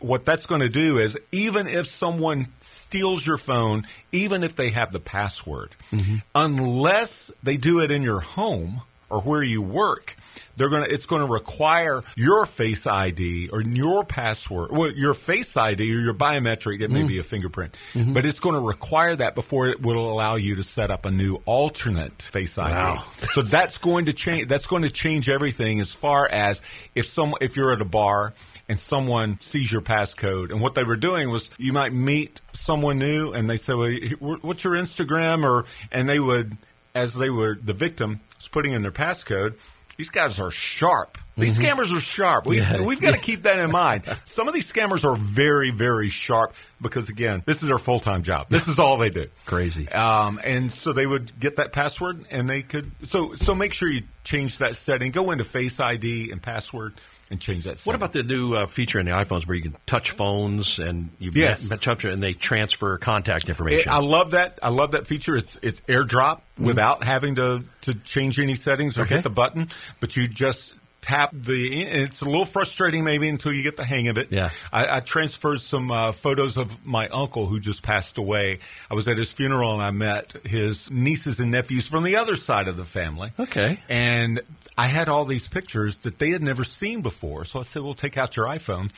What 0.00 0.24
that's 0.24 0.46
going 0.46 0.62
to 0.62 0.70
do 0.70 0.98
is 0.98 1.18
even 1.32 1.68
if 1.68 1.86
someone 1.86 2.48
steals 2.60 3.26
your 3.26 3.36
phone, 3.36 3.86
even 4.10 4.42
if 4.42 4.56
they 4.56 4.70
have 4.70 4.90
the 4.90 5.00
password, 5.00 5.76
mm-hmm. 5.92 6.16
unless 6.34 7.30
they 7.42 7.58
do 7.58 7.80
it 7.80 7.90
in 7.90 8.02
your 8.02 8.20
home 8.20 8.80
or 9.14 9.20
where 9.20 9.42
you 9.42 9.62
work, 9.62 10.16
they're 10.56 10.68
going 10.68 10.84
to 10.84 10.92
it's 10.92 11.06
going 11.06 11.24
to 11.24 11.32
require 11.32 12.02
your 12.16 12.46
face 12.46 12.86
ID 12.86 13.48
or 13.50 13.62
your 13.62 14.04
password, 14.04 14.72
well, 14.72 14.90
your 14.90 15.14
face 15.14 15.56
ID 15.56 15.82
or 15.94 16.00
your 16.00 16.14
biometric. 16.14 16.80
It 16.80 16.90
may 16.90 17.02
mm. 17.02 17.08
be 17.08 17.18
a 17.20 17.22
fingerprint, 17.22 17.76
mm-hmm. 17.92 18.12
but 18.12 18.26
it's 18.26 18.40
going 18.40 18.54
to 18.54 18.60
require 18.60 19.14
that 19.16 19.34
before 19.34 19.68
it 19.68 19.80
will 19.80 20.10
allow 20.10 20.34
you 20.34 20.56
to 20.56 20.62
set 20.62 20.90
up 20.90 21.06
a 21.06 21.10
new 21.10 21.40
alternate 21.46 22.22
face 22.22 22.58
ID. 22.58 22.74
Wow. 22.74 23.04
So 23.32 23.42
that's 23.42 23.78
going 23.78 24.06
to 24.06 24.12
change. 24.12 24.48
That's 24.48 24.66
going 24.66 24.82
to 24.82 24.90
change 24.90 25.28
everything 25.28 25.80
as 25.80 25.92
far 25.92 26.28
as 26.28 26.60
if 26.94 27.06
some 27.06 27.34
if 27.40 27.56
you're 27.56 27.72
at 27.72 27.80
a 27.80 27.86
bar 27.86 28.34
and 28.68 28.80
someone 28.80 29.38
sees 29.40 29.70
your 29.70 29.82
passcode 29.82 30.50
and 30.50 30.60
what 30.60 30.74
they 30.74 30.84
were 30.84 30.96
doing 30.96 31.30
was 31.30 31.50
you 31.58 31.72
might 31.72 31.92
meet 31.92 32.40
someone 32.52 32.98
new 32.98 33.32
and 33.32 33.48
they 33.48 33.58
say, 33.58 33.74
well, 33.74 34.38
"What's 34.40 34.64
your 34.64 34.74
Instagram?" 34.74 35.44
or 35.44 35.66
and 35.92 36.08
they 36.08 36.18
would 36.18 36.56
as 36.94 37.14
they 37.14 37.30
were 37.30 37.58
the 37.60 37.72
victim 37.74 38.20
putting 38.54 38.72
in 38.72 38.82
their 38.82 38.92
passcode. 38.92 39.54
These 39.96 40.08
guys 40.10 40.40
are 40.40 40.50
sharp. 40.50 41.18
These 41.36 41.58
scammers 41.58 41.96
are 41.96 42.00
sharp. 42.00 42.46
We, 42.46 42.58
Yeah. 42.58 42.82
We've 42.82 43.00
got 43.00 43.14
to 43.14 43.20
keep 43.30 43.42
that 43.42 43.58
in 43.58 43.70
mind. 43.72 44.04
Some 44.26 44.46
of 44.46 44.54
these 44.54 44.72
scammers 44.72 45.04
are 45.04 45.16
very, 45.16 45.70
very 45.72 46.08
sharp 46.08 46.54
because, 46.80 47.08
again, 47.08 47.42
this 47.46 47.62
is 47.62 47.68
their 47.68 47.78
full 47.78 47.98
time 47.98 48.22
job. 48.22 48.46
This 48.48 48.68
is 48.68 48.78
all 48.78 48.96
they 48.98 49.10
do. 49.10 49.26
Crazy. 49.46 49.88
Um, 49.88 50.40
and 50.44 50.72
so 50.72 50.92
they 50.92 51.06
would 51.06 51.38
get 51.38 51.56
that 51.56 51.72
password, 51.72 52.24
and 52.30 52.48
they 52.48 52.62
could. 52.62 52.90
So, 53.08 53.34
so 53.34 53.54
make 53.54 53.72
sure 53.72 53.88
you 53.90 54.02
change 54.22 54.58
that 54.58 54.76
setting. 54.76 55.10
Go 55.10 55.32
into 55.32 55.44
Face 55.44 55.78
ID 55.80 56.30
and 56.30 56.40
password, 56.40 56.94
and 57.30 57.40
change 57.40 57.64
that. 57.64 57.78
Setting. 57.78 57.88
What 57.90 57.96
about 57.96 58.12
the 58.12 58.22
new 58.22 58.54
uh, 58.54 58.66
feature 58.66 58.98
in 59.00 59.06
the 59.06 59.12
iPhones 59.12 59.46
where 59.46 59.56
you 59.56 59.62
can 59.62 59.76
touch 59.86 60.10
phones 60.10 60.78
and 60.78 61.10
you 61.18 61.30
Yes. 61.34 61.68
met- 61.68 61.86
it 61.86 62.04
and 62.04 62.22
they 62.22 62.32
transfer 62.34 62.98
contact 62.98 63.44
It- 63.44 63.48
information? 63.50 63.90
I 63.92 63.98
love 63.98 64.32
that. 64.32 64.58
I 64.62 64.68
love 64.68 64.92
that 64.92 65.06
feature. 65.06 65.36
It's 65.36 65.58
it's 65.62 65.80
AirDrop 65.82 66.40
without 66.58 67.02
having 67.04 67.36
to 67.36 67.64
to 67.82 67.94
change 67.94 68.38
any 68.38 68.54
settings 68.54 68.96
or 68.98 69.02
Mm-hmm. 69.02 69.06
Okay. 69.06 69.14
hit 69.16 69.22
the 69.24 69.30
button, 69.30 69.68
but 70.00 70.16
you 70.16 70.28
just 70.28 70.74
tap 71.02 71.30
the. 71.34 71.84
and 71.84 72.00
It's 72.02 72.22
a 72.22 72.24
little 72.24 72.46
frustrating 72.46 73.04
maybe 73.04 73.28
until 73.28 73.52
you 73.52 73.62
get 73.62 73.76
the 73.76 73.84
hang 73.84 74.08
of 74.08 74.16
it. 74.16 74.28
Yeah. 74.30 74.50
I, 74.72 74.96
I 74.96 75.00
transferred 75.00 75.60
some 75.60 75.90
uh, 75.90 76.12
photos 76.12 76.56
of 76.56 76.84
my 76.86 77.08
uncle 77.08 77.46
who 77.46 77.60
just 77.60 77.82
passed 77.82 78.16
away. 78.16 78.60
I 78.90 78.94
was 78.94 79.06
at 79.06 79.18
his 79.18 79.30
funeral 79.30 79.74
and 79.74 79.82
I 79.82 79.90
met 79.90 80.32
his 80.46 80.90
nieces 80.90 81.40
and 81.40 81.50
nephews 81.50 81.86
from 81.88 82.04
the 82.04 82.16
other 82.16 82.36
side 82.36 82.68
of 82.68 82.78
the 82.78 82.86
family. 82.86 83.32
Okay. 83.38 83.80
And 83.88 84.40
I 84.76 84.86
had 84.88 85.08
all 85.08 85.24
these 85.24 85.46
pictures 85.48 85.98
that 85.98 86.18
they 86.18 86.30
had 86.30 86.42
never 86.42 86.64
seen 86.64 87.00
before. 87.02 87.44
So 87.44 87.60
I 87.60 87.62
said, 87.62 87.82
well, 87.82 87.94
take 87.94 88.18
out 88.18 88.36
your 88.36 88.46
iPhone. 88.46 88.90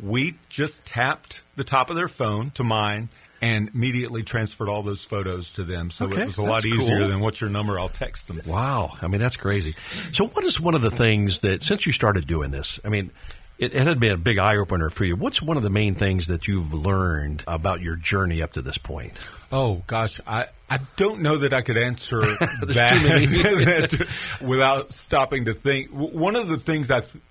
We 0.00 0.36
just 0.48 0.86
tapped 0.86 1.42
the 1.56 1.64
top 1.64 1.90
of 1.90 1.96
their 1.96 2.08
phone 2.08 2.50
to 2.52 2.62
mine 2.62 3.08
and 3.40 3.68
immediately 3.74 4.22
transferred 4.22 4.68
all 4.68 4.82
those 4.82 5.04
photos 5.04 5.52
to 5.54 5.64
them. 5.64 5.90
So 5.90 6.06
Okay, 6.06 6.22
it 6.22 6.26
was 6.26 6.38
a 6.38 6.42
lot 6.42 6.64
easier 6.64 6.98
cool. 6.98 7.08
than 7.08 7.20
what's 7.20 7.40
your 7.40 7.50
number? 7.50 7.78
I'll 7.78 7.88
text 7.88 8.28
them. 8.28 8.40
Wow. 8.46 8.96
I 9.02 9.08
mean, 9.08 9.20
that's 9.20 9.36
crazy. 9.36 9.74
So, 10.12 10.26
what 10.28 10.44
is 10.44 10.60
one 10.60 10.74
of 10.74 10.82
the 10.82 10.90
things 10.90 11.40
that, 11.40 11.62
since 11.62 11.86
you 11.86 11.92
started 11.92 12.26
doing 12.26 12.50
this, 12.50 12.78
I 12.84 12.88
mean, 12.88 13.10
it, 13.58 13.74
it 13.74 13.86
had 13.86 13.98
been 14.00 14.12
a 14.12 14.16
big 14.16 14.38
eye 14.38 14.56
opener 14.56 14.88
for 14.90 15.04
you. 15.04 15.14
What's 15.16 15.40
one 15.42 15.56
of 15.56 15.62
the 15.64 15.70
main 15.70 15.94
things 15.96 16.28
that 16.28 16.46
you've 16.48 16.74
learned 16.74 17.42
about 17.46 17.80
your 17.80 17.94
journey 17.96 18.40
up 18.42 18.52
to 18.54 18.62
this 18.62 18.78
point? 18.78 19.12
Oh 19.52 19.82
gosh, 19.86 20.20
I, 20.26 20.46
I 20.70 20.80
don't 20.96 21.20
know 21.20 21.38
that 21.38 21.52
I 21.52 21.62
could 21.62 21.76
answer 21.76 22.22
too 22.36 22.36
that 22.66 24.08
without 24.40 24.92
stopping 24.92 25.46
to 25.46 25.54
think. 25.54 25.88
One 25.90 26.36
of 26.36 26.48
the 26.48 26.58
things 26.58 26.90
I 26.90 27.00
th- 27.00 27.22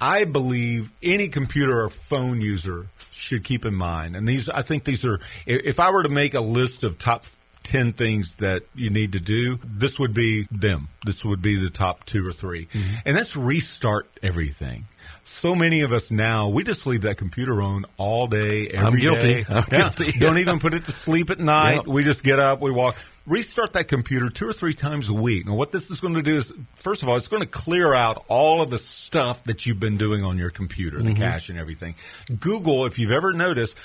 I 0.00 0.24
believe 0.24 0.90
any 1.02 1.28
computer 1.28 1.84
or 1.84 1.88
phone 1.88 2.40
user 2.40 2.88
should 3.10 3.44
keep 3.44 3.64
in 3.64 3.74
mind, 3.74 4.16
and 4.16 4.28
these 4.28 4.48
I 4.48 4.62
think 4.62 4.84
these 4.84 5.04
are. 5.04 5.20
If 5.46 5.78
I 5.80 5.90
were 5.90 6.02
to 6.02 6.08
make 6.08 6.34
a 6.34 6.40
list 6.40 6.82
of 6.84 6.98
top. 6.98 7.26
10 7.64 7.94
things 7.94 8.34
that 8.34 8.62
you 8.74 8.90
need 8.90 9.12
to 9.12 9.20
do. 9.20 9.58
This 9.64 9.98
would 9.98 10.12
be 10.12 10.46
them. 10.50 10.88
This 11.06 11.24
would 11.24 11.40
be 11.40 11.56
the 11.56 11.70
top 11.70 12.04
two 12.04 12.28
or 12.28 12.30
3 12.30 12.66
mm-hmm. 12.66 12.94
And 13.06 13.16
that's 13.16 13.34
restart 13.34 14.06
everything. 14.22 14.84
So 15.26 15.54
many 15.54 15.80
of 15.80 15.92
us 15.92 16.10
now, 16.10 16.48
we 16.50 16.64
just 16.64 16.86
leave 16.86 17.02
that 17.02 17.16
computer 17.16 17.62
on 17.62 17.86
all 17.96 18.26
day, 18.26 18.68
every 18.68 18.86
I'm 18.86 18.96
guilty. 18.98 19.34
day. 19.42 19.46
I'm 19.48 19.64
Yeah. 19.72 19.78
guilty. 19.78 20.12
Don't 20.18 20.38
even 20.38 20.58
put 20.58 20.74
it 20.74 20.84
to 20.84 20.92
sleep 20.92 21.30
at 21.30 21.40
night. 21.40 21.76
Yep. 21.76 21.86
We 21.86 22.04
just 22.04 22.22
get 22.22 22.38
up, 22.38 22.60
we 22.60 22.70
walk, 22.70 22.96
restart 23.26 23.72
that 23.72 23.88
computer 23.88 24.28
two 24.28 24.46
or 24.46 24.52
three 24.52 24.74
times 24.74 25.08
a 25.08 25.14
week. 25.14 25.46
Now, 25.46 25.54
what 25.54 25.72
this 25.72 25.90
is 25.90 26.00
going 26.00 26.12
to 26.14 26.22
do 26.22 26.36
is, 26.36 26.52
first 26.76 27.02
of 27.02 27.08
all, 27.08 27.16
it's 27.16 27.28
going 27.28 27.40
to 27.42 27.48
clear 27.48 27.94
out 27.94 28.24
all 28.28 28.60
of 28.60 28.68
the 28.68 28.78
stuff 28.78 29.42
that 29.44 29.64
you've 29.64 29.80
been 29.80 29.96
doing 29.96 30.22
on 30.22 30.36
your 30.36 30.50
computer, 30.50 30.98
Mm-hmm. 30.98 31.08
the 31.08 31.14
cache 31.14 31.48
and 31.48 31.58
everything. 31.58 31.94
Google, 32.38 32.84
if 32.84 32.98
you've 32.98 33.10
ever 33.12 33.32
noticed, 33.32 33.76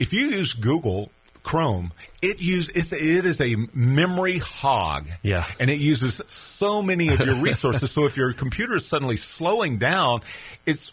if 0.00 0.12
you 0.12 0.26
use 0.30 0.54
Google 0.54 1.12
Chrome, 1.42 1.92
it 2.22 2.40
use 2.40 2.68
it's, 2.68 2.92
it 2.92 3.24
is 3.24 3.40
a 3.40 3.56
memory 3.72 4.38
hog. 4.38 5.06
Yeah. 5.22 5.46
and 5.58 5.70
it 5.70 5.80
uses 5.80 6.20
so 6.28 6.82
many 6.82 7.08
of 7.08 7.20
your 7.20 7.36
resources. 7.36 7.90
so 7.90 8.04
if 8.04 8.16
your 8.16 8.32
computer 8.32 8.76
is 8.76 8.86
suddenly 8.86 9.16
slowing 9.16 9.78
down, 9.78 10.20
it's 10.66 10.92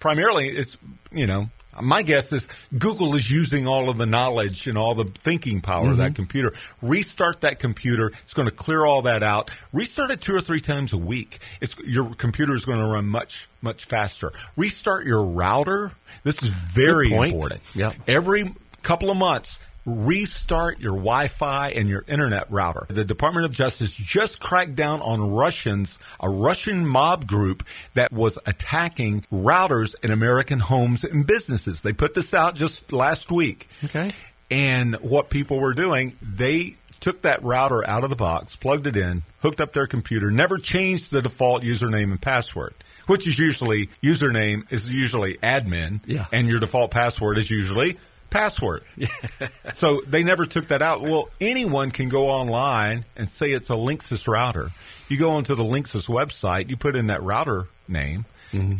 primarily 0.00 0.48
it's 0.48 0.76
you 1.10 1.26
know 1.26 1.50
my 1.80 2.02
guess 2.02 2.32
is 2.32 2.48
Google 2.76 3.14
is 3.14 3.30
using 3.30 3.66
all 3.66 3.88
of 3.88 3.98
the 3.98 4.06
knowledge 4.06 4.66
and 4.66 4.76
all 4.76 4.94
the 4.94 5.04
thinking 5.04 5.60
power 5.60 5.90
of 5.90 5.98
that 5.98 6.08
mm-hmm. 6.08 6.14
computer. 6.14 6.54
Restart 6.82 7.42
that 7.42 7.58
computer. 7.58 8.12
It's 8.24 8.34
going 8.34 8.48
to 8.48 8.54
clear 8.54 8.84
all 8.84 9.02
that 9.02 9.22
out. 9.22 9.50
Restart 9.72 10.10
it 10.10 10.20
two 10.20 10.34
or 10.34 10.40
three 10.40 10.60
times 10.60 10.92
a 10.92 10.98
week. 10.98 11.38
It's 11.60 11.76
your 11.78 12.14
computer 12.14 12.54
is 12.54 12.64
going 12.64 12.80
to 12.80 12.86
run 12.86 13.06
much 13.06 13.48
much 13.62 13.84
faster. 13.84 14.32
Restart 14.56 15.06
your 15.06 15.22
router. 15.22 15.92
This 16.24 16.42
is 16.42 16.48
very 16.48 17.12
important. 17.12 17.62
Yep. 17.74 17.94
Every 18.06 18.52
couple 18.82 19.10
of 19.10 19.16
months, 19.16 19.58
restart 19.88 20.78
your 20.80 20.92
Wi-Fi 20.92 21.70
and 21.70 21.88
your 21.88 22.04
internet 22.06 22.50
router. 22.50 22.86
The 22.88 23.04
Department 23.04 23.46
of 23.46 23.52
Justice 23.52 23.92
just 23.92 24.38
cracked 24.40 24.74
down 24.76 25.00
on 25.02 25.30
Russians, 25.32 25.98
a 26.20 26.28
Russian 26.28 26.86
mob 26.86 27.26
group 27.26 27.64
that 27.94 28.12
was 28.12 28.38
attacking 28.46 29.24
routers 29.32 29.94
in 30.02 30.10
American 30.10 30.58
homes 30.60 31.04
and 31.04 31.26
businesses. 31.26 31.82
They 31.82 31.92
put 31.92 32.14
this 32.14 32.34
out 32.34 32.54
just 32.54 32.92
last 32.92 33.30
week. 33.32 33.68
Okay. 33.84 34.12
And 34.50 34.96
what 34.96 35.30
people 35.30 35.58
were 35.60 35.74
doing, 35.74 36.16
they 36.22 36.76
took 37.00 37.22
that 37.22 37.42
router 37.42 37.86
out 37.86 38.04
of 38.04 38.10
the 38.10 38.16
box, 38.16 38.56
plugged 38.56 38.86
it 38.86 38.96
in, 38.96 39.22
hooked 39.40 39.60
up 39.60 39.72
their 39.72 39.86
computer, 39.86 40.30
never 40.30 40.58
changed 40.58 41.10
the 41.12 41.22
default 41.22 41.62
username 41.62 42.10
and 42.10 42.20
password, 42.20 42.74
which 43.06 43.26
is 43.28 43.38
usually 43.38 43.88
username 44.02 44.64
is 44.70 44.88
usually 44.90 45.34
admin, 45.38 46.00
Yeah. 46.06 46.26
and 46.32 46.48
your 46.48 46.58
default 46.60 46.90
password 46.90 47.38
is 47.38 47.50
usually 47.50 47.96
password. 48.30 48.84
so 49.74 50.00
they 50.06 50.22
never 50.22 50.46
took 50.46 50.68
that 50.68 50.82
out. 50.82 51.02
Well, 51.02 51.28
anyone 51.40 51.90
can 51.90 52.08
go 52.08 52.28
online 52.28 53.04
and 53.16 53.30
say 53.30 53.52
it's 53.52 53.70
a 53.70 53.74
Linksys 53.74 54.26
router. 54.28 54.70
You 55.08 55.18
go 55.18 55.30
onto 55.30 55.54
the 55.54 55.64
Linksys 55.64 56.06
website, 56.08 56.68
you 56.68 56.76
put 56.76 56.96
in 56.96 57.06
that 57.06 57.22
router 57.22 57.68
name, 57.86 58.26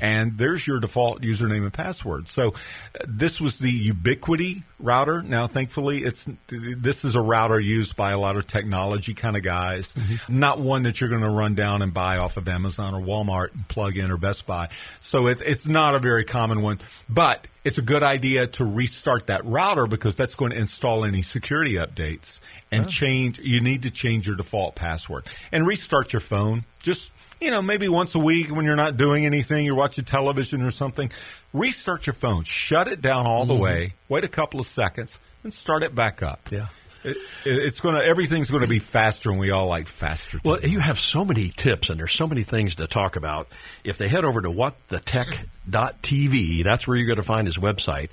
and 0.01 0.39
there's 0.39 0.67
your 0.67 0.81
default 0.81 1.23
username 1.23 1.63
and 1.65 1.73
password. 1.73 2.29
So 2.29 2.49
uh, 2.49 3.05
this 3.07 3.41
was 3.41 3.59
the 3.59 3.93
Ubiquiti 3.93 4.63
router. 4.79 5.23
Now, 5.23 5.47
thankfully, 5.47 6.05
it's 6.05 6.27
this 6.49 7.05
is 7.05 7.15
a 7.15 7.21
router 7.21 7.61
used 7.61 7.97
by 7.97 8.13
a 8.13 8.19
lot 8.19 8.37
of 8.37 8.47
technology 8.47 9.15
kind 9.15 9.37
of 9.37 9.43
guys, 9.43 9.95
not 10.29 10.59
one 10.61 10.85
that 10.85 11.01
you're 11.01 11.11
going 11.11 11.23
to 11.23 11.31
run 11.31 11.55
down 11.55 11.83
and 11.83 11.93
buy 11.93 12.19
off 12.19 12.37
of 12.37 12.49
Amazon 12.49 12.95
or 12.95 13.01
Walmart 13.01 13.55
and 13.55 13.67
plug 13.69 13.97
in 13.97 14.11
or 14.11 14.17
Best 14.17 14.47
Buy. 14.47 14.69
So 15.01 15.27
it's 15.27 15.41
it's 15.41 15.67
not 15.67 15.95
a 15.95 15.99
very 15.99 16.25
common 16.25 16.63
one, 16.63 16.81
but 17.09 17.47
it's 17.65 17.79
a 17.79 17.83
good 17.83 18.03
idea 18.03 18.47
to 18.47 18.65
restart 18.65 19.27
that 19.27 19.45
router 19.45 19.87
because 19.87 20.17
that's 20.17 20.35
going 20.35 20.53
to 20.53 20.59
install 20.59 21.05
any 21.05 21.23
security 21.23 21.75
updates 21.75 22.41
and 22.71 22.89
change. 22.89 23.39
You 23.39 23.61
need 23.61 23.83
to 23.83 23.91
change 23.91 24.27
your 24.27 24.37
default 24.37 24.75
password 24.75 25.27
and 25.53 25.67
restart 25.67 26.13
your 26.13 26.21
phone. 26.21 26.65
Just 26.83 27.11
you 27.41 27.51
know, 27.51 27.63
maybe 27.63 27.89
once 27.89 28.15
a 28.15 28.19
week 28.19 28.51
when 28.51 28.65
you're 28.65 28.77
not 28.77 28.97
doing 28.97 29.27
anything, 29.27 29.65
you're 29.65 29.77
watching 29.77 30.05
television 30.05 30.63
or 30.63 30.71
something, 30.71 31.11
restart 31.53 32.07
your 32.07 32.15
phone, 32.15 32.45
shut 32.45 32.89
it 32.89 33.01
down 33.01 33.27
all 33.27 33.47
the 33.47 33.55
mm-hmm. 33.55 33.63
way, 33.63 33.95
wait 34.09 34.25
a 34.25 34.29
couple 34.29 34.61
of 34.61 34.67
seconds, 34.67 35.19
and 35.45 35.55
start 35.55 35.83
it 35.83 35.95
back 35.95 36.23
up. 36.23 36.41
Yeah. 36.51 36.69
It, 37.05 37.17
it, 37.45 37.59
it's 37.59 37.81
going 37.81 37.95
to 37.95 38.05
everything's 38.05 38.51
going 38.51 38.63
to 38.63 38.69
be 38.69 38.81
faster, 38.81 39.31
and 39.31 39.39
we 39.39 39.51
all 39.51 39.69
like 39.69 39.87
faster. 39.87 40.41
Well, 40.45 40.61
you 40.61 40.81
have 40.81 40.99
so 40.99 41.25
many 41.25 41.51
tips, 41.51 41.91
and 41.91 42.01
there's 42.01 42.13
so 42.13 42.27
many 42.27 42.43
things 42.43 42.75
to 42.77 42.89
talk 42.89 43.17
about. 43.17 43.49
If 43.85 43.99
they 43.99 44.09
head 44.09 44.25
over 44.25 44.41
to 44.43 44.49
whatthetech.tv, 44.49 46.65
that's 46.65 46.89
where 46.89 46.97
you're 46.97 47.07
going 47.07 47.19
to 47.19 47.23
find 47.23 47.47
his 47.47 47.57
website. 47.57 48.09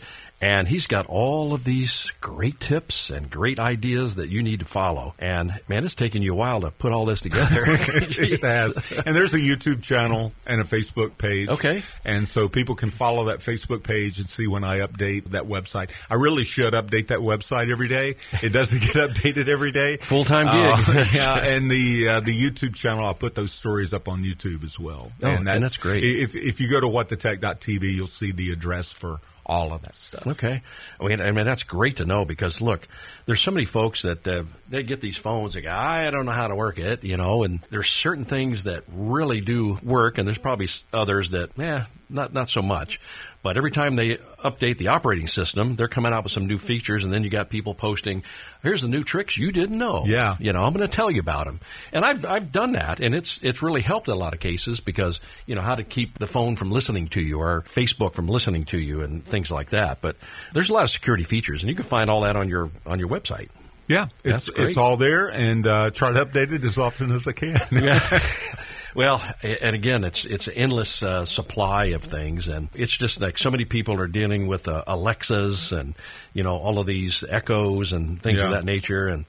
And 0.45 0.67
he's 0.67 0.86
got 0.86 1.08
all 1.08 1.53
of 1.53 1.63
these 1.63 2.13
great 2.21 2.60
tips 2.60 3.10
and 3.10 3.31
great 3.31 3.60
ideas 3.60 4.17
that 4.17 4.29
you 4.29 4.43
need 4.43 4.60
to 4.60 4.65
follow. 4.65 5.15
And 5.17 5.60
man, 5.67 5.84
it's 5.84 5.95
taken 5.95 6.21
you 6.21 6.34
a 6.34 6.36
while 6.36 6.62
to 6.62 6.69
put 6.69 6.91
all 6.91 7.05
this 7.05 7.21
together. 7.21 7.63
it 7.65 8.41
has. 8.43 8.77
And 8.91 9.15
there's 9.15 9.34
a 9.34 9.39
YouTube 9.39 9.81
channel 9.81 10.34
and 10.45 10.62
a 10.62 10.63
Facebook 10.63 11.17
page. 11.17 11.49
Okay. 11.49 11.81
And 12.03 12.27
so 12.29 12.47
people 12.47 12.75
can 12.75 12.91
follow 12.91 13.25
that 13.25 13.39
Facebook 13.39 13.81
page 13.81 14.19
and 14.19 14.29
see 14.29 14.45
when 14.45 14.63
I 14.63 14.81
update 14.81 15.31
that 15.31 15.45
website. 15.45 15.89
I 16.12 16.13
really 16.13 16.43
should 16.43 16.73
update 16.75 17.08
that 17.08 17.21
website 17.21 17.71
every 17.71 17.88
day. 17.88 18.17
It 18.43 18.49
doesn't 18.49 18.79
get 18.81 18.93
updated 18.93 19.47
every 19.47 19.71
day. 19.71 19.97
Full-time 19.97 20.47
Uh, 20.49 20.77
gig. 20.86 21.08
yeah, 21.15 21.39
and 21.43 21.71
the 21.71 22.08
uh, 22.08 22.19
the 22.19 22.39
YouTube 22.39 22.75
channel, 22.75 23.03
I'll 23.03 23.15
put 23.15 23.34
those 23.34 23.51
stories 23.51 23.93
up 23.93 24.08
on 24.08 24.21
YouTube 24.23 24.63
as 24.63 24.77
well. 24.77 25.12
Oh, 25.23 25.27
and 25.27 25.47
that's 25.47 25.77
great. 25.77 26.03
If 26.03 26.36
if 26.36 26.62
you 26.62 26.69
go 26.69 26.79
to 26.79 26.88
whatthetech.tv, 26.88 27.81
you'll 27.95 28.05
see 28.05 28.31
the 28.31 28.51
address 28.51 28.91
for 28.91 29.21
all 29.45 29.73
of 29.73 29.84
that 29.84 29.95
stuff. 29.95 30.27
Okay, 30.27 30.62
I 30.99 31.05
mean, 31.05 31.21
I 31.21 31.31
mean 31.31 31.45
that's 31.45 31.63
great 31.63 31.97
to 31.97 32.05
know 32.05 32.25
because 32.25 32.62
look, 32.62 32.88
there's 33.25 33.41
so 33.41 33.51
many 33.51 33.65
folks 33.65 34.01
that 34.03 34.27
uh, 34.27 34.43
they 34.69 34.84
get 34.84 35.01
these 35.01 35.17
phones. 35.17 35.53
They 35.53 35.62
go, 35.62 35.71
I 35.71 36.10
don't 36.12 36.25
know 36.25 36.31
how 36.31 36.47
to 36.47 36.55
work 36.55 36.79
it, 36.79 37.03
you 37.03 37.17
know, 37.17 37.43
and 37.43 37.60
there's 37.69 37.89
certain 37.89 38.25
things 38.25 38.63
that 38.63 38.84
really 38.91 39.41
do 39.41 39.77
work, 39.84 40.17
and 40.17 40.27
there's 40.27 40.38
probably 40.38 40.67
others 40.93 41.31
that, 41.31 41.51
yeah, 41.58 41.86
not 42.09 42.33
not 42.33 42.49
so 42.49 42.61
much. 42.61 42.99
But 43.43 43.57
every 43.57 43.69
time 43.69 43.95
they 43.95 44.15
update 44.43 44.79
the 44.79 44.87
operating 44.87 45.27
system, 45.27 45.75
they're 45.75 45.87
coming 45.87 46.13
out 46.13 46.23
with 46.23 46.31
some 46.31 46.47
new 46.47 46.57
features, 46.57 47.03
and 47.03 47.13
then 47.13 47.23
you 47.23 47.29
got 47.29 47.49
people 47.49 47.75
posting, 47.75 48.23
"Here's 48.63 48.81
the 48.81 48.87
new 48.87 49.03
tricks 49.03 49.37
you 49.37 49.51
didn't 49.51 49.77
know." 49.77 50.03
Yeah. 50.07 50.35
you 50.39 50.51
know, 50.51 50.63
I'm 50.63 50.73
going 50.73 50.87
to 50.87 50.93
tell 50.93 51.11
you 51.11 51.19
about 51.19 51.45
them, 51.45 51.59
and 51.91 52.03
I've 52.03 52.25
I've 52.25 52.51
done 52.51 52.71
that, 52.71 52.99
and 52.99 53.13
it's 53.13 53.39
it's 53.43 53.61
really 53.61 53.81
helped 53.81 54.07
in 54.07 54.13
a 54.13 54.17
lot 54.17 54.33
of 54.33 54.39
cases 54.39 54.79
because 54.79 55.19
you 55.45 55.55
know 55.55 55.61
how 55.61 55.75
to 55.75 55.83
keep 55.83 56.17
the 56.17 56.27
phone 56.27 56.55
from 56.55 56.71
listening 56.71 57.07
to 57.09 57.21
you 57.21 57.39
or 57.39 57.63
Facebook 57.69 58.13
from 58.13 58.27
listening 58.27 58.63
to 58.65 58.79
you 58.79 59.01
and 59.01 59.23
things 59.25 59.51
like 59.51 59.69
that. 59.69 60.01
But 60.01 60.15
there's 60.53 60.69
a 60.69 60.73
lot 60.73 60.83
of 60.83 60.89
security 60.89 61.23
features, 61.23 61.61
and 61.61 61.69
you 61.69 61.75
can 61.75 61.85
find 61.85 62.09
all 62.09 62.21
that 62.21 62.35
on 62.35 62.49
your 62.49 62.71
on 62.85 62.99
your 62.99 63.09
website. 63.09 63.49
Yeah, 63.87 64.07
it's 64.23 64.49
it's 64.55 64.77
all 64.77 64.97
there, 64.97 65.27
and 65.27 65.67
uh, 65.67 65.91
try 65.91 66.11
to 66.11 66.25
update 66.25 66.51
it 66.51 66.65
as 66.65 66.79
often 66.79 67.11
as 67.11 67.27
I 67.27 67.33
can. 67.33 67.59
Yeah. 67.71 67.99
Well, 68.95 69.21
and 69.43 69.75
again, 69.75 70.05
it's 70.05 70.23
it's 70.23 70.47
an 70.47 70.53
endless 70.53 71.03
uh, 71.03 71.25
supply 71.25 71.86
of 71.88 72.03
things, 72.03 72.47
and 72.47 72.69
it's 72.73 72.93
just 72.93 73.19
like 73.19 73.38
so 73.38 73.51
many 73.51 73.65
people 73.65 73.99
are 73.99 74.08
dealing 74.08 74.47
with 74.47 74.69
uh, 74.69 74.86
Alexas 74.88 75.73
and 75.73 75.95
you 76.34 76.43
know 76.43 76.58
all 76.58 76.79
of 76.79 76.88
these 76.88 77.23
Echoes 77.27 77.91
and 77.91 78.21
things 78.21 78.39
of 78.39 78.51
that 78.51 78.63
nature. 78.63 79.10
And 79.10 79.25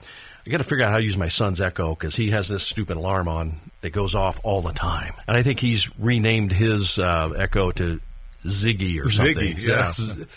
I 0.46 0.50
got 0.50 0.58
to 0.58 0.64
figure 0.64 0.84
out 0.84 0.92
how 0.92 0.98
to 0.98 1.04
use 1.04 1.16
my 1.16 1.26
son's 1.26 1.60
Echo 1.60 1.90
because 1.90 2.14
he 2.14 2.30
has 2.30 2.46
this 2.46 2.62
stupid 2.62 2.96
alarm 2.96 3.26
on 3.26 3.60
that 3.80 3.90
goes 3.90 4.14
off 4.14 4.38
all 4.44 4.62
the 4.62 4.72
time, 4.72 5.14
and 5.26 5.36
I 5.36 5.42
think 5.42 5.58
he's 5.58 5.90
renamed 5.98 6.52
his 6.52 6.96
uh, 7.00 7.32
Echo 7.36 7.72
to 7.72 8.00
Ziggy 8.46 9.00
or 9.04 9.10
something. 9.10 9.36
Ziggy, 9.56 9.58
yeah. 9.58 9.92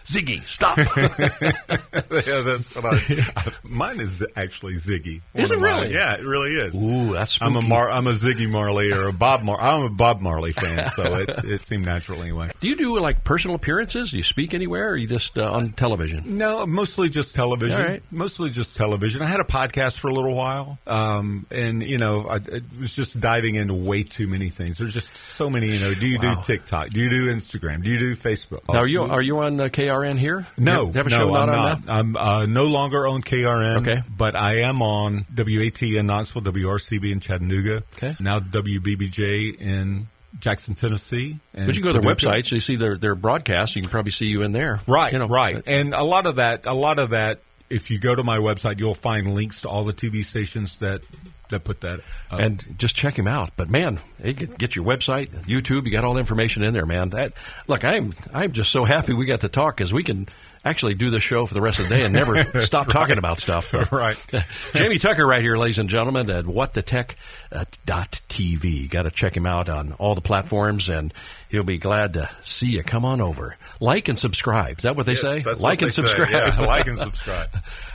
Ziggy, 0.05 0.45
stop. 0.47 0.77
yeah, 2.27 2.41
that's 2.41 2.73
what 2.75 2.85
I. 2.85 3.51
mine 3.63 3.99
is 3.99 4.25
actually 4.35 4.73
Ziggy. 4.75 5.21
Is 5.33 5.51
it 5.51 5.59
mine. 5.59 5.63
really? 5.83 5.93
Yeah, 5.93 6.15
it 6.15 6.23
really 6.25 6.51
is. 6.55 6.75
Ooh, 6.83 7.13
that's 7.13 7.37
I'm 7.41 7.55
a. 7.55 7.61
Mar- 7.61 7.89
I'm 7.89 8.07
a 8.07 8.11
Ziggy 8.13 8.49
Marley 8.49 8.91
or 8.91 9.07
a 9.07 9.13
Bob 9.13 9.43
Mar. 9.43 9.59
I'm 9.59 9.83
a 9.83 9.89
Bob 9.89 10.21
Marley 10.21 10.53
fan, 10.53 10.87
so 10.89 11.15
it, 11.15 11.29
it 11.45 11.65
seemed 11.65 11.85
natural 11.85 12.21
anyway. 12.21 12.51
Do 12.59 12.67
you 12.67 12.75
do 12.75 12.99
like 12.99 13.23
personal 13.23 13.55
appearances? 13.55 14.11
Do 14.11 14.17
you 14.17 14.23
speak 14.23 14.53
anywhere, 14.53 14.87
or 14.89 14.91
are 14.91 14.97
you 14.97 15.07
just 15.07 15.37
uh, 15.37 15.51
on 15.51 15.71
television? 15.73 16.37
No, 16.37 16.65
mostly 16.65 17.09
just 17.09 17.35
television. 17.35 17.81
Right. 17.81 18.03
Mostly 18.11 18.49
just 18.49 18.75
television. 18.77 19.21
I 19.21 19.25
had 19.25 19.39
a 19.39 19.43
podcast 19.45 19.97
for 19.99 20.07
a 20.09 20.13
little 20.13 20.35
while, 20.35 20.79
um, 20.87 21.45
and 21.51 21.83
you 21.83 21.97
know, 21.97 22.27
I, 22.27 22.37
it 22.37 22.63
was 22.79 22.93
just 22.95 23.19
diving 23.19 23.55
into 23.55 23.73
way 23.73 24.03
too 24.03 24.27
many 24.27 24.49
things. 24.49 24.77
There's 24.77 24.93
just 24.93 25.15
so 25.15 25.49
many. 25.49 25.67
You 25.69 25.79
know, 25.79 25.93
do 25.93 26.07
you 26.07 26.19
Wow. 26.19 26.35
do 26.35 26.41
TikTok? 26.43 26.89
Do 26.89 26.99
you 26.99 27.09
do 27.09 27.33
Instagram? 27.33 27.83
Do 27.83 27.89
you 27.89 27.98
do 27.99 28.15
Facebook? 28.15 28.61
Now, 28.67 28.79
are 28.79 28.87
you 28.87 29.03
are 29.03 29.21
you 29.21 29.39
on 29.39 29.59
uh, 29.59 29.65
KRN 29.65 30.17
here? 30.17 30.47
No, 30.57 30.87
you 30.87 30.93
have, 30.93 31.09
you 31.09 31.15
have 31.15 31.27
no, 31.27 31.35
I'm 31.35 31.47
not. 31.47 31.81
I'm 31.87 32.15
uh, 32.17 32.45
no 32.47 32.65
longer 32.65 33.05
on 33.07 33.21
KRN. 33.21 33.81
Okay. 33.87 34.01
but 34.17 34.35
I 34.35 34.61
am 34.61 34.81
on 34.81 35.25
WAT 35.37 35.81
in 35.83 36.07
Knoxville, 36.07 36.41
WRCB 36.41 37.11
in 37.11 37.19
Chattanooga. 37.19 37.83
Okay. 37.95 38.15
now 38.19 38.39
WBBJ 38.39 39.59
in 39.59 40.07
Jackson, 40.39 40.75
Tennessee. 40.75 41.39
And 41.53 41.65
But 41.67 41.75
you 41.75 41.81
go 41.83 41.91
to 41.93 41.99
their 41.99 42.15
Paducah. 42.15 42.31
website, 42.31 42.45
so 42.47 42.55
you 42.55 42.61
see 42.61 42.75
their 42.75 42.97
their 42.97 43.15
broadcast. 43.15 43.75
You 43.75 43.81
can 43.81 43.91
probably 43.91 44.11
see 44.11 44.25
you 44.27 44.41
in 44.43 44.51
there, 44.51 44.79
Right, 44.87 45.11
You 45.13 45.19
know, 45.19 45.27
right, 45.27 45.61
and 45.65 45.93
a 45.93 46.03
lot 46.03 46.25
of 46.25 46.37
that, 46.37 46.65
a 46.65 46.73
lot 46.73 46.99
of 46.99 47.11
that. 47.11 47.39
If 47.69 47.91
you 47.91 47.99
go 47.99 48.15
to 48.15 48.23
my 48.23 48.39
website, 48.39 48.79
you'll 48.79 48.95
find 48.95 49.35
links 49.35 49.61
to 49.61 49.69
all 49.69 49.83
the 49.85 49.93
TV 49.93 50.25
stations 50.25 50.77
that 50.79 51.01
that 51.49 51.63
put 51.63 51.81
that. 51.81 51.99
Up. 52.31 52.39
and 52.39 52.75
just 52.77 52.95
check 52.95 53.17
him 53.17 53.27
out. 53.27 53.51
But 53.57 53.69
man, 53.69 53.99
get, 54.21 54.57
get 54.57 54.75
your 54.75 54.85
website, 54.85 55.29
YouTube. 55.45 55.85
You 55.85 55.91
got 55.91 56.03
all 56.03 56.13
the 56.13 56.19
information 56.19 56.63
in 56.63 56.73
there, 56.73 56.85
man. 56.85 57.09
That 57.09 57.33
look, 57.67 57.83
I'm 57.83 58.13
I'm 58.33 58.51
just 58.51 58.71
so 58.71 58.85
happy 58.85 59.13
we 59.13 59.25
got 59.25 59.41
to 59.41 59.49
talk 59.49 59.77
because 59.77 59.93
we 59.93 60.03
can 60.03 60.27
actually 60.63 60.93
do 60.93 61.09
the 61.09 61.19
show 61.19 61.45
for 61.45 61.53
the 61.53 61.61
rest 61.61 61.79
of 61.79 61.87
the 61.87 61.95
day 61.95 62.03
and 62.03 62.13
never 62.13 62.61
stop 62.61 62.87
talking 62.87 63.17
about 63.17 63.39
stuff. 63.39 63.73
Right. 63.91 64.17
Jamey 64.73 64.99
Tucker, 64.99 65.25
right 65.25 65.41
here, 65.41 65.57
ladies 65.57 65.79
and 65.79 65.89
gentlemen, 65.89 66.29
at 66.29 66.45
whatthetech 66.45 67.15
uh, 67.51 67.65
dot 67.85 68.21
TV. 68.29 68.89
Got 68.89 69.03
to 69.03 69.11
check 69.11 69.35
him 69.35 69.45
out 69.45 69.67
on 69.69 69.93
all 69.93 70.15
the 70.15 70.21
platforms, 70.21 70.89
and 70.89 71.13
he'll 71.49 71.63
be 71.63 71.77
glad 71.77 72.13
to 72.13 72.29
see 72.41 72.67
you. 72.67 72.83
Come 72.83 73.03
on 73.05 73.19
over, 73.21 73.57
like 73.79 74.07
and 74.07 74.17
subscribe. 74.17 74.77
Is 74.79 74.83
that 74.83 74.95
what 74.95 75.05
they 75.05 75.11
Yes, 75.13 75.21
say? 75.21 75.39
that's 75.39 75.59
like 75.59 75.81
what 75.81 75.83
and 75.83 75.91
they 75.91 75.95
say. 75.95 76.01
subscribe. 76.01 76.31
Yeah, 76.31 76.61
like 76.65 76.87
and 76.87 76.97
subscribe. 76.97 77.49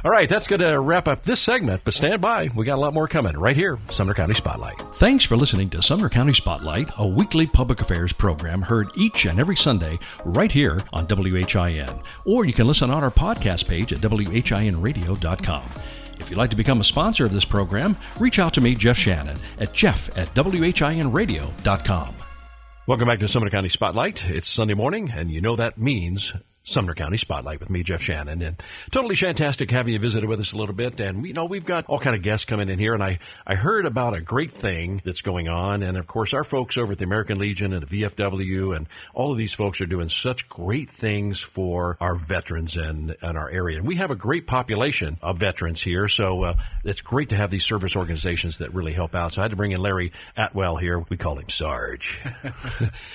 All 0.05 0.11
right, 0.11 0.29
that's 0.29 0.47
going 0.47 0.61
to 0.61 0.79
wrap 0.79 1.09
up 1.09 1.23
this 1.23 1.41
segment, 1.41 1.83
but 1.85 1.95
stand 1.95 2.21
by. 2.21 2.51
We 2.55 2.65
got 2.67 2.77
a 2.77 2.81
lot 2.81 2.93
more 2.95 3.09
coming 3.09 3.37
right 3.37 3.57
here, 3.57 3.79
Sumner 3.91 4.13
County 4.15 4.35
Spotlight. 4.35 4.79
Thanks 4.95 5.25
for 5.25 5.37
listening 5.37 5.71
to 5.71 5.81
Sumner 5.83 6.09
County 6.11 6.35
Spotlight, 6.35 6.91
a 6.99 7.07
weekly 7.07 7.47
public 7.47 7.81
affairs 7.81 8.13
program 8.13 8.63
heard 8.63 8.91
each 8.97 9.25
and 9.27 9.41
every 9.41 9.57
Sunday 9.57 9.99
right 10.25 10.53
here 10.53 10.81
on 10.93 11.07
WHIN. 11.07 12.01
Or 12.27 12.45
you 12.45 12.53
can 12.53 12.67
listen 12.67 12.91
on 12.91 13.03
our 13.03 13.11
podcast 13.11 13.69
page 13.69 13.93
at 13.93 14.01
WHINradio.com. 14.01 15.71
If 16.21 16.31
you'd 16.31 16.37
like 16.37 16.51
to 16.51 16.57
become 16.57 16.81
a 16.81 16.85
sponsor 16.85 17.25
of 17.25 17.33
this 17.33 17.45
program, 17.45 17.97
reach 18.21 18.39
out 18.39 18.55
to 18.55 18.61
me, 18.61 18.75
Jeff 18.75 18.97
Shannon, 18.97 19.37
at 19.59 19.73
jeff 19.73 20.17
at 20.17 20.29
WHINradio.com. 20.35 22.15
Welcome 22.87 23.09
back 23.09 23.21
to 23.21 23.29
Sumner 23.29 23.49
County 23.49 23.71
Spotlight. 23.71 24.29
It's 24.29 24.47
Sunday 24.47 24.75
morning, 24.75 25.11
and 25.11 25.31
you 25.31 25.41
know 25.41 25.57
that 25.57 25.79
means 25.79 26.35
Sumner 26.67 26.95
County 26.95 27.19
Spotlight 27.19 27.61
with 27.61 27.69
me, 27.69 27.83
Jeff 27.83 28.01
Shannon, 28.01 28.41
and 28.41 28.63
totally 28.91 29.15
fantastic 29.15 29.71
having 29.71 29.93
you 29.93 29.99
visited 29.99 30.27
with 30.27 30.41
us 30.41 30.53
a 30.53 30.57
little 30.57 30.75
bit. 30.75 30.99
And 30.99 31.27
you 31.27 31.35
know 31.35 31.45
we've 31.45 31.65
got 31.65 31.85
all 31.89 31.99
kind 31.99 32.17
of 32.17 32.23
guests 32.23 32.47
coming 32.47 32.71
in 32.71 32.79
here, 32.79 32.95
and 32.95 33.03
I 33.03 33.19
I 33.47 33.55
heard 33.55 33.85
about 33.85 34.17
a 34.17 34.23
great 34.23 34.51
thing 34.51 35.03
that's 35.05 35.21
going 35.21 35.47
on, 35.47 35.83
and 35.83 35.99
of 35.99 36.07
course 36.07 36.33
our 36.33 36.43
folks 36.43 36.79
over 36.79 36.93
at 36.93 36.99
the 36.99 37.05
American 37.05 37.39
Legion 37.39 37.75
and 37.75 37.87
the 37.87 38.03
VFW 38.03 38.75
and 38.75 38.87
all 39.13 39.31
of 39.31 39.37
these 39.37 39.53
folks 39.53 39.83
are 39.83 39.87
doing 39.87 40.09
such 40.09 40.49
great 40.49 40.91
things 40.91 41.39
for 41.39 41.99
our 42.01 42.15
veterans 42.15 42.79
and 42.79 43.15
and 43.21 43.37
our 43.37 43.51
area. 43.51 43.77
And 43.77 43.87
we 43.87 43.97
have 43.97 44.11
a 44.11 44.17
great 44.17 44.47
population 44.47 45.19
of 45.21 45.39
veterans 45.39 45.83
here, 45.83 46.09
so 46.09 46.45
uh, 46.45 46.55
it's 46.83 47.03
great 47.03 47.29
to 47.29 47.37
have 47.37 47.51
these 47.51 47.65
service 47.65 47.95
organizations 47.95 48.59
that 48.59 48.73
really 48.73 48.95
help 48.95 49.15
out. 49.15 49.35
So 49.35 49.43
I 49.43 49.45
had 49.45 49.51
to 49.51 49.57
bring 49.57 49.73
in 49.73 49.81
Larry 49.81 50.13
Atwell 50.35 50.77
here. 50.77 50.99
We 51.11 51.19
call 51.19 51.39
him 51.39 51.51
Sarge. 51.51 52.23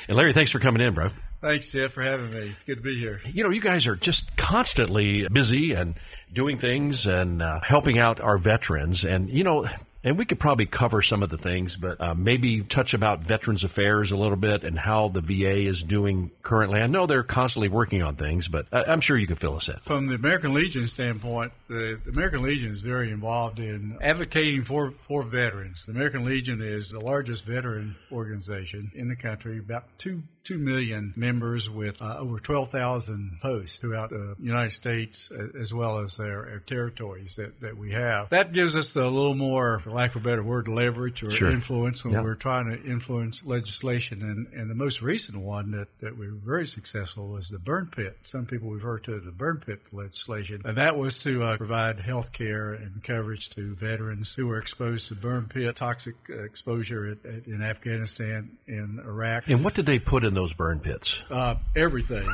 and 0.08 0.18
Larry, 0.18 0.34
thanks 0.34 0.52
for 0.52 0.60
coming 0.60 0.82
in, 0.82 0.94
bro 0.94 1.10
Thanks, 1.42 1.70
Jeff, 1.70 1.94
for 1.94 2.04
having 2.04 2.32
me. 2.32 2.50
It's 2.50 2.64
good 2.64 2.78
to 2.78 2.82
be 2.84 3.00
here. 3.00 3.22
you 3.26 3.44
know, 3.44 3.50
you 3.50 3.62
guys 3.62 3.88
are 3.88 3.96
just 3.96 4.36
constantly 4.36 5.26
busy 5.30 5.72
and 5.74 5.96
doing 6.34 6.58
things 6.58 7.06
and 7.06 7.42
uh, 7.42 7.62
helping 7.62 7.98
out 7.98 8.20
our 8.20 8.38
veterans. 8.38 9.06
And, 9.06 9.30
you 9.30 9.46
know, 9.46 9.66
and 10.04 10.18
we 10.18 10.26
could 10.26 10.40
probably 10.40 10.66
cover 10.66 11.02
some 11.02 11.24
of 11.24 11.30
the 11.30 11.38
things, 11.38 11.78
but 11.78 12.00
uh, 12.02 12.14
maybe 12.14 12.62
touch 12.62 12.94
about 12.94 13.22
Veterans 13.22 13.64
Affairs 13.64 14.12
a 14.12 14.18
little 14.18 14.36
bit 14.38 14.64
and 14.66 14.78
how 14.78 15.08
the 15.08 15.22
VA 15.22 15.60
is 15.68 15.82
doing 15.82 16.32
currently. 16.44 16.82
I 16.82 16.88
know 16.88 17.06
they're 17.08 17.24
constantly 17.24 17.70
working 17.70 18.02
on 18.04 18.16
things, 18.18 18.50
but 18.50 18.68
I- 18.74 18.84
I'm 18.86 19.00
sure 19.02 19.18
you 19.18 19.28
could 19.28 19.40
fill 19.40 19.56
us 19.56 19.70
in. 19.70 19.78
From 19.78 20.08
the 20.08 20.16
American 20.16 20.54
Legion 20.54 20.88
standpoint, 20.90 21.54
the, 21.70 22.00
American 22.08 22.42
Legion 22.42 22.72
is 22.72 22.82
very 22.82 23.12
involved 23.12 23.60
in 23.60 23.98
advocating 24.02 24.64
for, 24.64 24.94
for 25.08 25.24
veterans. 25.24 25.86
The 25.86 25.94
American 25.94 26.26
Legion 26.26 26.62
is 26.62 26.90
the 26.90 27.00
largest 27.00 27.46
veteran 27.46 27.96
organization 28.12 28.92
in 28.96 29.08
the 29.08 29.16
country, 29.16 29.60
about 29.60 29.86
two 29.98 30.24
two 30.50 30.58
million 30.58 31.14
members 31.16 31.70
with 31.70 32.02
uh, 32.02 32.18
over 32.18 32.40
twelve 32.40 32.72
thousand 32.72 33.38
posts 33.42 33.78
throughout 33.78 34.10
the 34.10 34.36
United 34.40 34.72
States, 34.72 35.30
as 35.60 35.72
well 35.72 36.00
as 36.00 36.18
their, 36.18 36.50
our, 36.50 36.60
territories 36.60 37.36
that, 37.36 37.60
that 37.62 37.78
we 37.78 37.92
have. 37.92 38.30
That 38.30 38.52
gives 38.52 38.76
us 38.76 38.96
a 38.96 39.06
little 39.06 39.36
more, 39.36 39.80
for 39.80 39.92
lack 39.92 40.16
of 40.16 40.24
a 40.24 40.28
better 40.28 40.42
word, 40.44 40.68
leverage 40.68 41.22
or 41.24 41.30
sure. 41.30 41.52
influence 41.52 42.04
when 42.04 42.24
we're 42.24 42.36
trying 42.36 42.70
to 42.70 42.84
influence 42.84 43.44
legislation. 43.44 44.22
And, 44.22 44.48
and 44.60 44.70
the 44.70 44.76
most 44.76 45.02
recent 45.02 45.38
one 45.38 45.72
that, 45.72 45.88
that 46.00 46.18
we 46.18 46.28
were 46.28 46.38
very 46.38 46.68
successful 46.68 47.28
was 47.28 47.50
the 47.50 47.60
burn 47.60 47.92
pit. 47.96 48.18
Some 48.24 48.46
people 48.46 48.72
refer 48.72 49.00
to 49.00 49.14
it 49.14 49.18
as 49.20 49.26
the 49.26 49.32
burn 49.32 49.62
pit 49.66 49.82
legislation, 49.92 50.62
and 50.66 50.78
that 50.78 50.98
was 50.98 51.20
to 51.20 51.44
uh, 51.44 51.58
provide 51.60 52.00
health 52.00 52.32
care 52.32 52.72
and 52.72 53.04
coverage 53.04 53.50
to 53.50 53.76
veterans 53.76 54.34
who 54.34 54.48
were 54.48 54.60
exposed 54.60 55.10
to 55.10 55.14
burn 55.14 55.46
pit 55.46 55.76
toxic 55.76 56.16
exposure 56.30 57.12
at, 57.12 57.30
at, 57.30 57.48
in 57.48 57.62
Afghanistan 57.62 58.58
and 58.66 59.02
Iraq. 59.02 59.50
And 59.50 59.62
what 59.62 59.74
did 59.74 59.86
they 59.86 60.00
put 60.00 60.24
in 60.24 60.34
those 60.34 60.54
burn 60.54 60.80
pits? 60.80 61.22
Uh, 61.30 61.56
everything. 61.76 62.26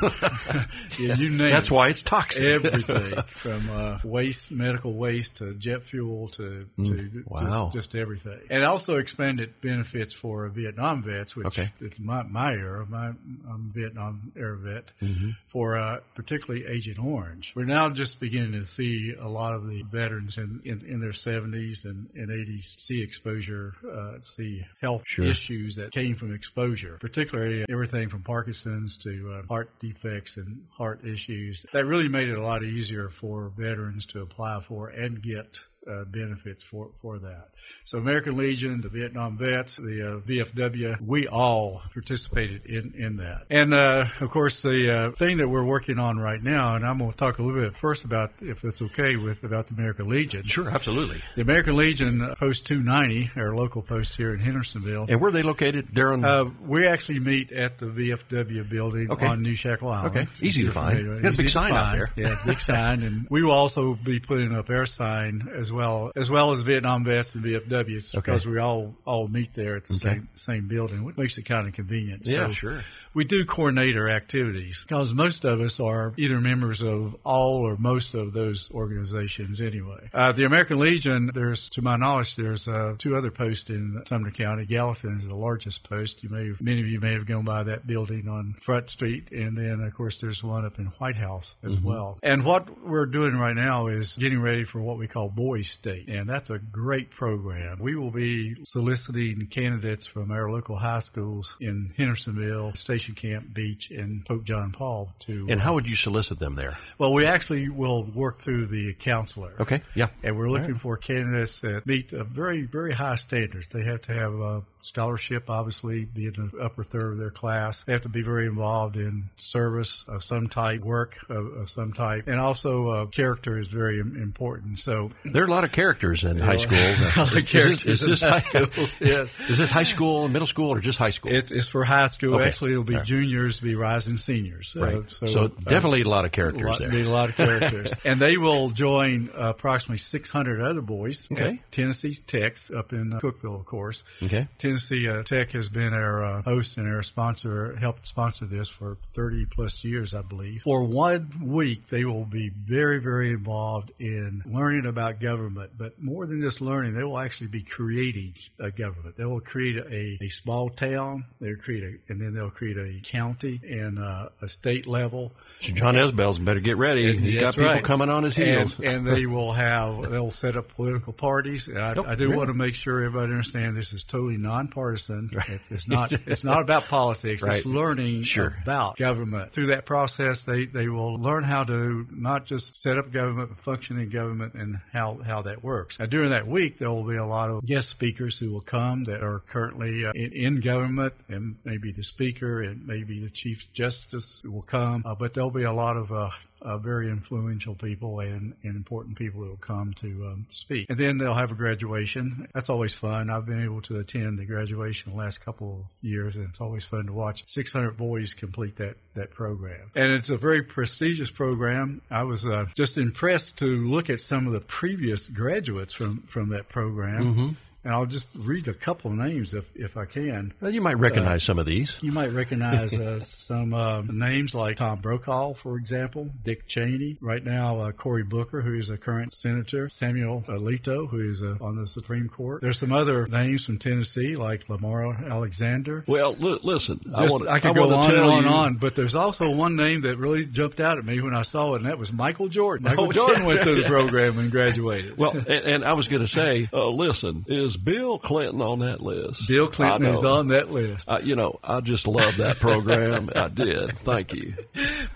yeah, 0.96 1.16
you 1.16 1.30
name 1.30 1.50
That's 1.50 1.66
it. 1.66 1.74
why 1.74 1.88
it's 1.88 2.04
toxic. 2.04 2.40
everything 2.44 3.20
from 3.42 3.68
uh, 3.68 3.98
waste, 4.04 4.52
medical 4.52 4.94
waste 4.94 5.38
to 5.38 5.54
jet 5.54 5.82
fuel 5.82 6.28
to, 6.28 6.68
to 6.76 6.82
mm, 6.82 7.26
wow. 7.26 7.72
just, 7.74 7.90
just, 7.90 7.96
everything. 7.96 8.38
And 8.48 8.62
also 8.62 8.98
expanded 8.98 9.60
benefits 9.60 10.14
for 10.14 10.46
Vietnam 10.50 11.02
vets, 11.02 11.34
which 11.34 11.48
okay. 11.48 11.72
is 11.80 11.98
my, 11.98 12.22
my 12.22 12.52
era. 12.52 12.86
My, 12.88 13.06
I'm 13.08 13.72
a 13.74 13.76
Vietnam 13.76 14.30
era 14.36 14.56
vet 14.56 14.84
mm-hmm. 15.02 15.30
for 15.48 15.76
uh, 15.76 15.98
particularly 16.14 16.64
Agent 16.68 17.00
Orange. 17.00 17.54
We're 17.56 17.64
now 17.64 17.90
just 17.90 18.20
beginning 18.20 18.52
to 18.52 18.66
see 18.66 19.15
a 19.20 19.28
lot 19.28 19.54
of 19.54 19.66
the 19.68 19.82
veterans 19.82 20.38
in, 20.38 20.60
in, 20.64 20.84
in 20.86 21.00
their 21.00 21.10
70s 21.10 21.84
and, 21.84 22.08
and 22.14 22.28
80s 22.28 22.78
see 22.80 23.02
exposure, 23.02 23.74
uh, 23.90 24.20
see 24.36 24.64
health 24.80 25.02
sure. 25.06 25.24
issues 25.24 25.76
that 25.76 25.92
came 25.92 26.16
from 26.16 26.34
exposure, 26.34 26.98
particularly 27.00 27.64
everything 27.70 28.08
from 28.08 28.22
Parkinson's 28.22 28.96
to 28.98 29.38
uh, 29.38 29.46
heart 29.46 29.70
defects 29.80 30.36
and 30.36 30.64
heart 30.70 31.04
issues. 31.04 31.66
That 31.72 31.86
really 31.86 32.08
made 32.08 32.28
it 32.28 32.38
a 32.38 32.42
lot 32.42 32.62
easier 32.62 33.10
for 33.10 33.52
veterans 33.56 34.06
to 34.06 34.22
apply 34.22 34.60
for 34.60 34.88
and 34.88 35.22
get 35.22 35.58
uh, 35.88 36.04
benefits 36.04 36.62
for, 36.62 36.90
for 37.00 37.18
that. 37.18 37.48
So 37.84 37.98
American 37.98 38.36
Legion, 38.36 38.80
the 38.80 38.88
Vietnam 38.88 39.36
vets, 39.38 39.76
the 39.76 40.16
uh, 40.16 40.20
VFW, 40.20 41.00
we 41.00 41.28
all 41.28 41.82
participated 41.92 42.66
in, 42.66 42.94
in 42.96 43.16
that. 43.18 43.44
And 43.50 43.72
uh, 43.72 44.06
of 44.20 44.30
course, 44.30 44.62
the 44.62 44.90
uh, 44.90 45.10
thing 45.12 45.38
that 45.38 45.48
we're 45.48 45.64
working 45.64 45.98
on 45.98 46.18
right 46.18 46.42
now, 46.42 46.74
and 46.74 46.84
I'm 46.84 46.98
going 46.98 47.12
to 47.12 47.16
talk 47.16 47.38
a 47.38 47.42
little 47.42 47.60
bit 47.60 47.76
first 47.76 48.04
about, 48.04 48.32
if 48.40 48.64
it's 48.64 48.82
okay 48.82 49.16
with, 49.16 49.44
about 49.44 49.68
the 49.68 49.74
American 49.74 50.08
Legion. 50.08 50.44
Sure, 50.44 50.68
absolutely. 50.68 51.22
The 51.34 51.42
American 51.42 51.76
Legion 51.76 52.22
uh, 52.22 52.34
Post 52.34 52.66
290, 52.66 53.32
our 53.36 53.54
local 53.54 53.82
post 53.82 54.16
here 54.16 54.32
in 54.34 54.40
Hendersonville. 54.40 55.06
And 55.08 55.20
where 55.20 55.28
are 55.28 55.32
they 55.32 55.42
located? 55.42 55.88
They're 55.92 56.12
on. 56.12 56.24
Uh, 56.24 56.44
we 56.66 56.86
actually 56.86 57.20
meet 57.20 57.52
at 57.52 57.78
the 57.78 57.86
VFW 57.86 58.68
building 58.68 59.10
okay. 59.10 59.26
on 59.26 59.42
New 59.42 59.54
Shackle 59.54 59.88
Island. 59.88 60.16
Okay, 60.16 60.30
easy 60.40 60.64
to 60.64 60.70
find. 60.70 61.22
Got 61.22 61.34
a 61.34 61.36
big 61.36 61.48
sign 61.48 61.72
out 61.72 61.92
there. 61.92 62.10
Yeah, 62.16 62.38
big 62.44 62.60
sign, 62.60 63.02
and 63.02 63.26
we 63.30 63.42
will 63.42 63.52
also 63.52 63.94
be 63.94 64.20
putting 64.20 64.54
up 64.54 64.70
our 64.70 64.86
sign 64.86 65.48
as 65.54 65.70
well, 65.70 65.75
as 66.16 66.30
well 66.30 66.52
as 66.52 66.62
Vietnam 66.62 67.04
vets 67.04 67.34
and 67.34 67.44
VFWs 67.44 68.14
okay. 68.14 68.18
because 68.18 68.46
we 68.46 68.58
all 68.58 68.94
all 69.04 69.28
meet 69.28 69.54
there 69.54 69.76
at 69.76 69.84
the 69.84 69.94
okay. 69.94 70.14
same 70.14 70.28
same 70.34 70.68
building, 70.68 71.04
which 71.04 71.16
makes 71.16 71.38
it 71.38 71.42
kind 71.42 71.66
of 71.66 71.74
convenient. 71.74 72.26
Yeah, 72.26 72.46
so 72.48 72.52
sure. 72.52 72.84
We 73.14 73.24
do 73.24 73.44
coordinate 73.46 73.96
our 73.96 74.10
activities 74.10 74.84
because 74.86 75.12
most 75.12 75.44
of 75.44 75.60
us 75.60 75.80
are 75.80 76.12
either 76.18 76.40
members 76.40 76.82
of 76.82 77.16
all 77.24 77.66
or 77.66 77.76
most 77.78 78.14
of 78.14 78.32
those 78.32 78.68
organizations 78.70 79.60
anyway. 79.60 80.10
Uh, 80.12 80.32
the 80.32 80.44
American 80.44 80.78
Legion, 80.78 81.30
there's 81.32 81.70
to 81.70 81.82
my 81.82 81.96
knowledge, 81.96 82.36
there's 82.36 82.68
uh, 82.68 82.94
two 82.98 83.16
other 83.16 83.30
posts 83.30 83.70
in 83.70 84.02
Sumner 84.06 84.30
County. 84.30 84.66
Gallatin 84.66 85.16
is 85.16 85.26
the 85.26 85.34
largest 85.34 85.88
post. 85.88 86.22
You 86.22 86.28
may 86.28 86.48
have, 86.48 86.60
many 86.60 86.80
of 86.80 86.88
you 86.88 87.00
may 87.00 87.14
have 87.14 87.26
gone 87.26 87.44
by 87.44 87.62
that 87.64 87.86
building 87.86 88.28
on 88.28 88.54
Front 88.60 88.90
Street, 88.90 89.28
and 89.32 89.56
then 89.56 89.80
of 89.80 89.94
course 89.94 90.20
there's 90.20 90.42
one 90.44 90.66
up 90.66 90.78
in 90.78 90.86
White 90.98 91.16
House 91.16 91.56
as 91.62 91.72
mm-hmm. 91.72 91.86
well. 91.86 92.18
And 92.22 92.44
what 92.44 92.84
we're 92.86 93.06
doing 93.06 93.36
right 93.36 93.56
now 93.56 93.86
is 93.86 94.16
getting 94.16 94.40
ready 94.40 94.64
for 94.64 94.80
what 94.80 94.98
we 94.98 95.08
call 95.08 95.28
Boys 95.28 95.65
State, 95.66 96.08
and 96.08 96.28
that's 96.28 96.50
a 96.50 96.58
great 96.58 97.10
program. 97.10 97.78
We 97.80 97.96
will 97.96 98.10
be 98.10 98.56
soliciting 98.64 99.46
candidates 99.48 100.06
from 100.06 100.30
our 100.30 100.50
local 100.50 100.76
high 100.76 101.00
schools 101.00 101.56
in 101.60 101.92
Hendersonville, 101.96 102.74
Station 102.74 103.14
Camp 103.14 103.52
Beech, 103.52 103.90
and 103.90 104.24
Pope 104.24 104.44
John 104.44 104.72
Paul 104.72 105.12
II. 105.28 105.46
And 105.50 105.60
how 105.60 105.74
would 105.74 105.88
you 105.88 105.96
solicit 105.96 106.38
them 106.38 106.54
there? 106.54 106.76
Well, 106.98 107.12
we 107.12 107.26
actually 107.26 107.68
will 107.68 108.04
work 108.04 108.38
through 108.38 108.66
the 108.66 108.94
counselor. 108.94 109.54
Okay. 109.60 109.82
Yeah. 109.94 110.08
And 110.22 110.36
we're 110.36 110.50
looking 110.50 110.72
right. 110.72 110.80
for 110.80 110.96
candidates 110.96 111.60
that 111.60 111.86
meet 111.86 112.12
a 112.12 112.24
very, 112.24 112.62
very 112.62 112.94
high 112.94 113.16
standards. 113.16 113.66
They 113.72 113.84
have 113.84 114.02
to 114.02 114.14
have 114.14 114.34
a 114.34 114.62
scholarship, 114.86 115.50
obviously, 115.50 116.04
be 116.04 116.26
in 116.26 116.50
the 116.52 116.58
upper 116.60 116.84
third 116.84 117.12
of 117.12 117.18
their 117.18 117.30
class. 117.30 117.82
They 117.82 117.92
have 117.92 118.02
to 118.02 118.08
be 118.08 118.22
very 118.22 118.46
involved 118.46 118.96
in 118.96 119.30
service 119.36 120.04
of 120.08 120.22
some 120.22 120.48
type, 120.48 120.80
work 120.82 121.16
of, 121.28 121.46
of 121.56 121.70
some 121.70 121.92
type, 121.92 122.28
and 122.28 122.38
also 122.38 122.88
uh, 122.88 123.06
character 123.06 123.58
is 123.58 123.68
very 123.68 124.00
important. 124.00 124.78
So 124.78 125.10
there 125.24 125.42
are 125.42 125.46
a 125.46 125.50
lot 125.50 125.64
of 125.64 125.72
characters 125.72 126.24
in 126.24 126.38
high 126.38 126.56
schools. 126.56 127.34
is, 127.44 127.84
is, 127.84 127.84
this, 127.84 127.84
is 127.84 128.00
this 128.00 128.20
high 128.20 128.38
school? 128.38 128.66
yeah. 129.00 129.24
Is 129.48 129.58
this 129.58 129.70
high 129.70 129.82
school, 129.82 130.28
middle 130.28 130.46
school, 130.46 130.70
or 130.70 130.80
just 130.80 130.98
high 130.98 131.10
school? 131.10 131.32
It's, 131.32 131.50
it's 131.50 131.68
for 131.68 131.84
high 131.84 132.06
school. 132.06 132.36
Okay. 132.36 132.46
Actually, 132.46 132.72
it'll 132.72 132.84
be 132.84 132.94
right. 132.94 133.04
juniors, 133.04 133.60
be 133.60 133.74
rising 133.74 134.16
seniors. 134.16 134.76
Right. 134.78 134.94
Uh, 134.94 135.02
so, 135.08 135.26
so 135.26 135.44
uh, 135.44 135.48
definitely 135.64 136.02
a 136.02 136.08
lot 136.08 136.24
of 136.24 136.32
characters 136.32 136.64
lot, 136.64 136.78
there. 136.78 136.90
Be 136.90 137.02
a 137.02 137.10
lot 137.10 137.30
of 137.30 137.36
characters, 137.36 137.92
and 138.04 138.20
they 138.20 138.36
will 138.36 138.70
join 138.70 139.30
uh, 139.34 139.50
approximately 139.50 139.98
600 139.98 140.60
other 140.60 140.80
boys. 140.80 141.28
Okay. 141.30 141.60
Tennessee 141.70 142.14
Tech's 142.26 142.70
up 142.70 142.92
in 142.92 143.12
uh, 143.12 143.20
Cookeville, 143.20 143.58
of 143.58 143.66
course. 143.66 144.04
Okay. 144.22 144.48
Tennessee 144.58 144.75
uh, 144.76 145.22
Tech 145.22 145.52
has 145.52 145.68
been 145.68 145.92
our 145.92 146.24
uh, 146.24 146.42
host 146.42 146.76
and 146.76 146.88
our 146.88 147.02
sponsor, 147.02 147.76
helped 147.76 148.06
sponsor 148.06 148.46
this 148.46 148.68
for 148.68 148.98
30 149.14 149.46
plus 149.46 149.84
years, 149.84 150.14
I 150.14 150.22
believe. 150.22 150.62
For 150.62 150.84
one 150.84 151.30
week, 151.42 151.88
they 151.88 152.04
will 152.04 152.24
be 152.24 152.50
very, 152.50 152.98
very 152.98 153.30
involved 153.30 153.92
in 153.98 154.42
learning 154.46 154.86
about 154.86 155.20
government, 155.20 155.72
but 155.76 156.00
more 156.00 156.26
than 156.26 156.40
just 156.40 156.60
learning, 156.60 156.94
they 156.94 157.04
will 157.04 157.18
actually 157.18 157.48
be 157.48 157.62
creating 157.62 158.34
a 158.58 158.70
government. 158.70 159.16
They 159.16 159.24
will 159.24 159.40
create 159.40 159.76
a, 159.76 160.24
a 160.24 160.28
small 160.28 160.70
town, 160.70 161.24
they'll 161.40 161.56
create 161.56 161.84
a, 161.84 162.12
and 162.12 162.20
then 162.20 162.34
they'll 162.34 162.50
create 162.50 162.76
a 162.76 163.00
county 163.02 163.60
and 163.62 163.98
uh, 163.98 164.28
a 164.42 164.48
state 164.48 164.86
level. 164.86 165.32
So 165.60 165.72
John 165.72 165.94
Isbell's 165.94 166.38
better 166.38 166.60
get 166.60 166.76
ready. 166.76 167.10
And, 167.10 167.20
He's 167.20 167.40
got 167.40 167.54
people 167.54 167.70
right. 167.70 167.84
coming 167.84 168.10
on 168.10 168.24
his 168.24 168.36
heels. 168.36 168.74
And, 168.78 168.86
and, 168.86 169.06
they 169.06 169.26
will 169.26 169.52
have, 169.52 170.10
they'll 170.10 170.30
set 170.30 170.56
up 170.56 170.68
political 170.74 171.12
parties. 171.12 171.68
I, 171.68 171.94
oh, 171.96 172.04
I 172.04 172.14
do 172.14 172.24
really? 172.24 172.36
want 172.36 172.48
to 172.48 172.54
make 172.54 172.74
sure 172.74 173.02
everybody 173.02 173.32
understands 173.32 173.76
this 173.76 173.92
is 173.92 174.04
totally 174.04 174.36
nonpartisan. 174.56 175.30
Right. 175.36 175.60
It's 175.68 175.86
not, 175.86 176.12
it's 176.12 176.44
not 176.44 176.62
about 176.62 176.84
politics. 176.88 177.42
Right. 177.42 177.56
It's 177.56 177.66
learning 177.66 178.22
sure. 178.22 178.56
about 178.62 178.96
government. 178.96 179.52
Through 179.52 179.66
that 179.66 179.84
process, 179.84 180.44
they, 180.44 180.64
they 180.64 180.88
will 180.88 181.20
learn 181.20 181.44
how 181.44 181.64
to 181.64 182.06
not 182.10 182.46
just 182.46 182.74
set 182.74 182.96
up 182.96 183.12
government, 183.12 183.50
but 183.50 183.58
function 183.58 183.98
in 183.98 184.08
government 184.08 184.54
and 184.54 184.78
how, 184.92 185.18
how 185.24 185.42
that 185.42 185.62
works. 185.62 185.98
Now, 185.98 186.06
during 186.06 186.30
that 186.30 186.46
week, 186.46 186.78
there 186.78 186.90
will 186.90 187.06
be 187.06 187.16
a 187.16 187.26
lot 187.26 187.50
of 187.50 187.66
guest 187.66 187.90
speakers 187.90 188.38
who 188.38 188.50
will 188.50 188.62
come 188.62 189.04
that 189.04 189.22
are 189.22 189.40
currently 189.40 190.06
uh, 190.06 190.12
in, 190.14 190.32
in, 190.32 190.60
government, 190.60 191.12
and 191.28 191.56
maybe 191.64 191.92
the 191.92 192.04
speaker 192.04 192.62
and 192.62 192.86
maybe 192.86 193.22
the 193.22 193.30
chief 193.30 193.70
justice 193.74 194.42
will 194.42 194.62
come, 194.62 195.02
uh, 195.04 195.14
but 195.14 195.34
there'll 195.34 195.50
be 195.50 195.64
a 195.64 195.72
lot 195.72 195.98
of 195.98 196.10
uh, 196.12 196.30
uh, 196.66 196.76
very 196.76 197.08
influential 197.08 197.74
people 197.74 198.18
and, 198.20 198.52
and 198.64 198.74
important 198.74 199.16
people 199.16 199.40
who 199.42 199.50
will 199.50 199.56
come 199.56 199.94
to 199.94 200.26
um, 200.26 200.46
speak. 200.50 200.86
And 200.90 200.98
then 200.98 201.16
they'll 201.16 201.34
have 201.34 201.52
a 201.52 201.54
graduation. 201.54 202.48
That's 202.52 202.68
always 202.68 202.92
fun. 202.92 203.30
I've 203.30 203.46
been 203.46 203.62
able 203.62 203.80
to 203.82 204.00
attend 204.00 204.38
the 204.38 204.44
graduation 204.44 205.12
the 205.12 205.18
last 205.18 205.38
couple 205.44 205.80
of 205.80 205.84
years, 206.06 206.34
and 206.36 206.48
it's 206.48 206.60
always 206.60 206.84
fun 206.84 207.06
to 207.06 207.12
watch 207.12 207.44
600 207.46 207.96
boys 207.96 208.34
complete 208.34 208.76
that, 208.76 208.96
that 209.14 209.30
program. 209.30 209.92
And 209.94 210.12
it's 210.12 210.30
a 210.30 210.36
very 210.36 210.62
prestigious 210.62 211.30
program. 211.30 212.02
I 212.10 212.24
was 212.24 212.44
uh, 212.44 212.66
just 212.74 212.98
impressed 212.98 213.58
to 213.58 213.66
look 213.88 214.10
at 214.10 214.18
some 214.18 214.48
of 214.48 214.52
the 214.52 214.60
previous 214.60 215.26
graduates 215.26 215.94
from, 215.94 216.22
from 216.26 216.48
that 216.48 216.68
program. 216.68 217.24
Mm-hmm. 217.24 217.48
And 217.86 217.94
I'll 217.94 218.04
just 218.04 218.26
read 218.34 218.66
a 218.66 218.74
couple 218.74 219.12
of 219.12 219.16
names 219.16 219.54
if, 219.54 219.64
if 219.76 219.96
I 219.96 220.06
can. 220.06 220.52
Well, 220.60 220.74
you 220.74 220.80
might 220.80 220.98
recognize 220.98 221.44
uh, 221.44 221.46
some 221.46 221.60
of 221.60 221.66
these. 221.66 221.96
You 222.02 222.10
might 222.10 222.32
recognize 222.32 222.92
uh, 222.92 223.20
some 223.38 223.72
uh, 223.72 224.02
names 224.02 224.56
like 224.56 224.78
Tom 224.78 224.98
Brokaw, 224.98 225.54
for 225.54 225.76
example, 225.76 226.28
Dick 226.42 226.66
Cheney. 226.66 227.16
Right 227.20 227.44
now, 227.44 227.82
uh, 227.82 227.92
Cory 227.92 228.24
Booker, 228.24 228.60
who 228.60 228.74
is 228.74 228.90
a 228.90 228.96
current 228.96 229.32
senator, 229.32 229.88
Samuel 229.88 230.42
Alito, 230.48 231.08
who 231.08 231.30
is 231.30 231.44
uh, 231.44 231.58
on 231.60 231.76
the 231.76 231.86
Supreme 231.86 232.28
Court. 232.28 232.60
There's 232.60 232.80
some 232.80 232.90
other 232.90 233.28
names 233.28 233.64
from 233.64 233.78
Tennessee 233.78 234.34
like 234.34 234.68
Lamar 234.68 235.24
Alexander. 235.24 236.02
Well, 236.08 236.34
li- 236.34 236.58
listen, 236.64 236.98
just, 237.04 237.14
I, 237.14 237.28
wanna, 237.28 237.50
I 237.50 237.60
could 237.60 237.70
I 237.70 237.74
go 237.74 237.94
on 237.94 238.10
and 238.12 238.24
on 238.24 238.38
and 238.38 238.48
on, 238.48 238.74
but 238.78 238.96
there's 238.96 239.14
also 239.14 239.48
one 239.50 239.76
name 239.76 240.00
that 240.00 240.18
really 240.18 240.44
jumped 240.44 240.80
out 240.80 240.98
at 240.98 241.04
me 241.04 241.20
when 241.20 241.36
I 241.36 241.42
saw 241.42 241.74
it, 241.74 241.82
and 241.82 241.86
that 241.86 241.98
was 241.98 242.12
Michael 242.12 242.48
Jordan. 242.48 242.84
Michael 242.88 243.04
oh, 243.04 243.12
Jordan 243.12 243.44
went 243.44 243.62
through 243.62 243.80
the 243.80 243.88
program 243.88 244.40
and 244.40 244.50
graduated. 244.50 245.16
Well, 245.16 245.36
and, 245.36 245.48
and 245.48 245.84
I 245.84 245.92
was 245.92 246.08
going 246.08 246.22
to 246.22 246.28
say, 246.28 246.68
uh, 246.72 246.88
listen, 246.88 247.44
is 247.46 247.75
Bill 247.76 248.18
Clinton 248.18 248.60
on 248.62 248.80
that 248.80 249.00
list? 249.00 249.48
Bill 249.48 249.68
Clinton 249.68 250.06
is 250.06 250.24
on 250.24 250.48
that 250.48 250.70
list. 250.70 251.08
Uh, 251.08 251.20
you 251.22 251.36
know, 251.36 251.58
I 251.62 251.80
just 251.80 252.06
love 252.06 252.38
that 252.38 252.60
program. 252.60 253.30
I 253.36 253.48
did. 253.48 253.98
Thank 254.04 254.32
you. 254.32 254.54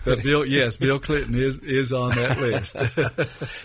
But 0.03 0.23
Bill, 0.23 0.45
yes, 0.45 0.75
Bill 0.75 0.99
Clinton 0.99 1.37
is 1.39 1.59
is 1.59 1.93
on 1.93 2.15
that 2.15 2.39
list. 2.39 2.75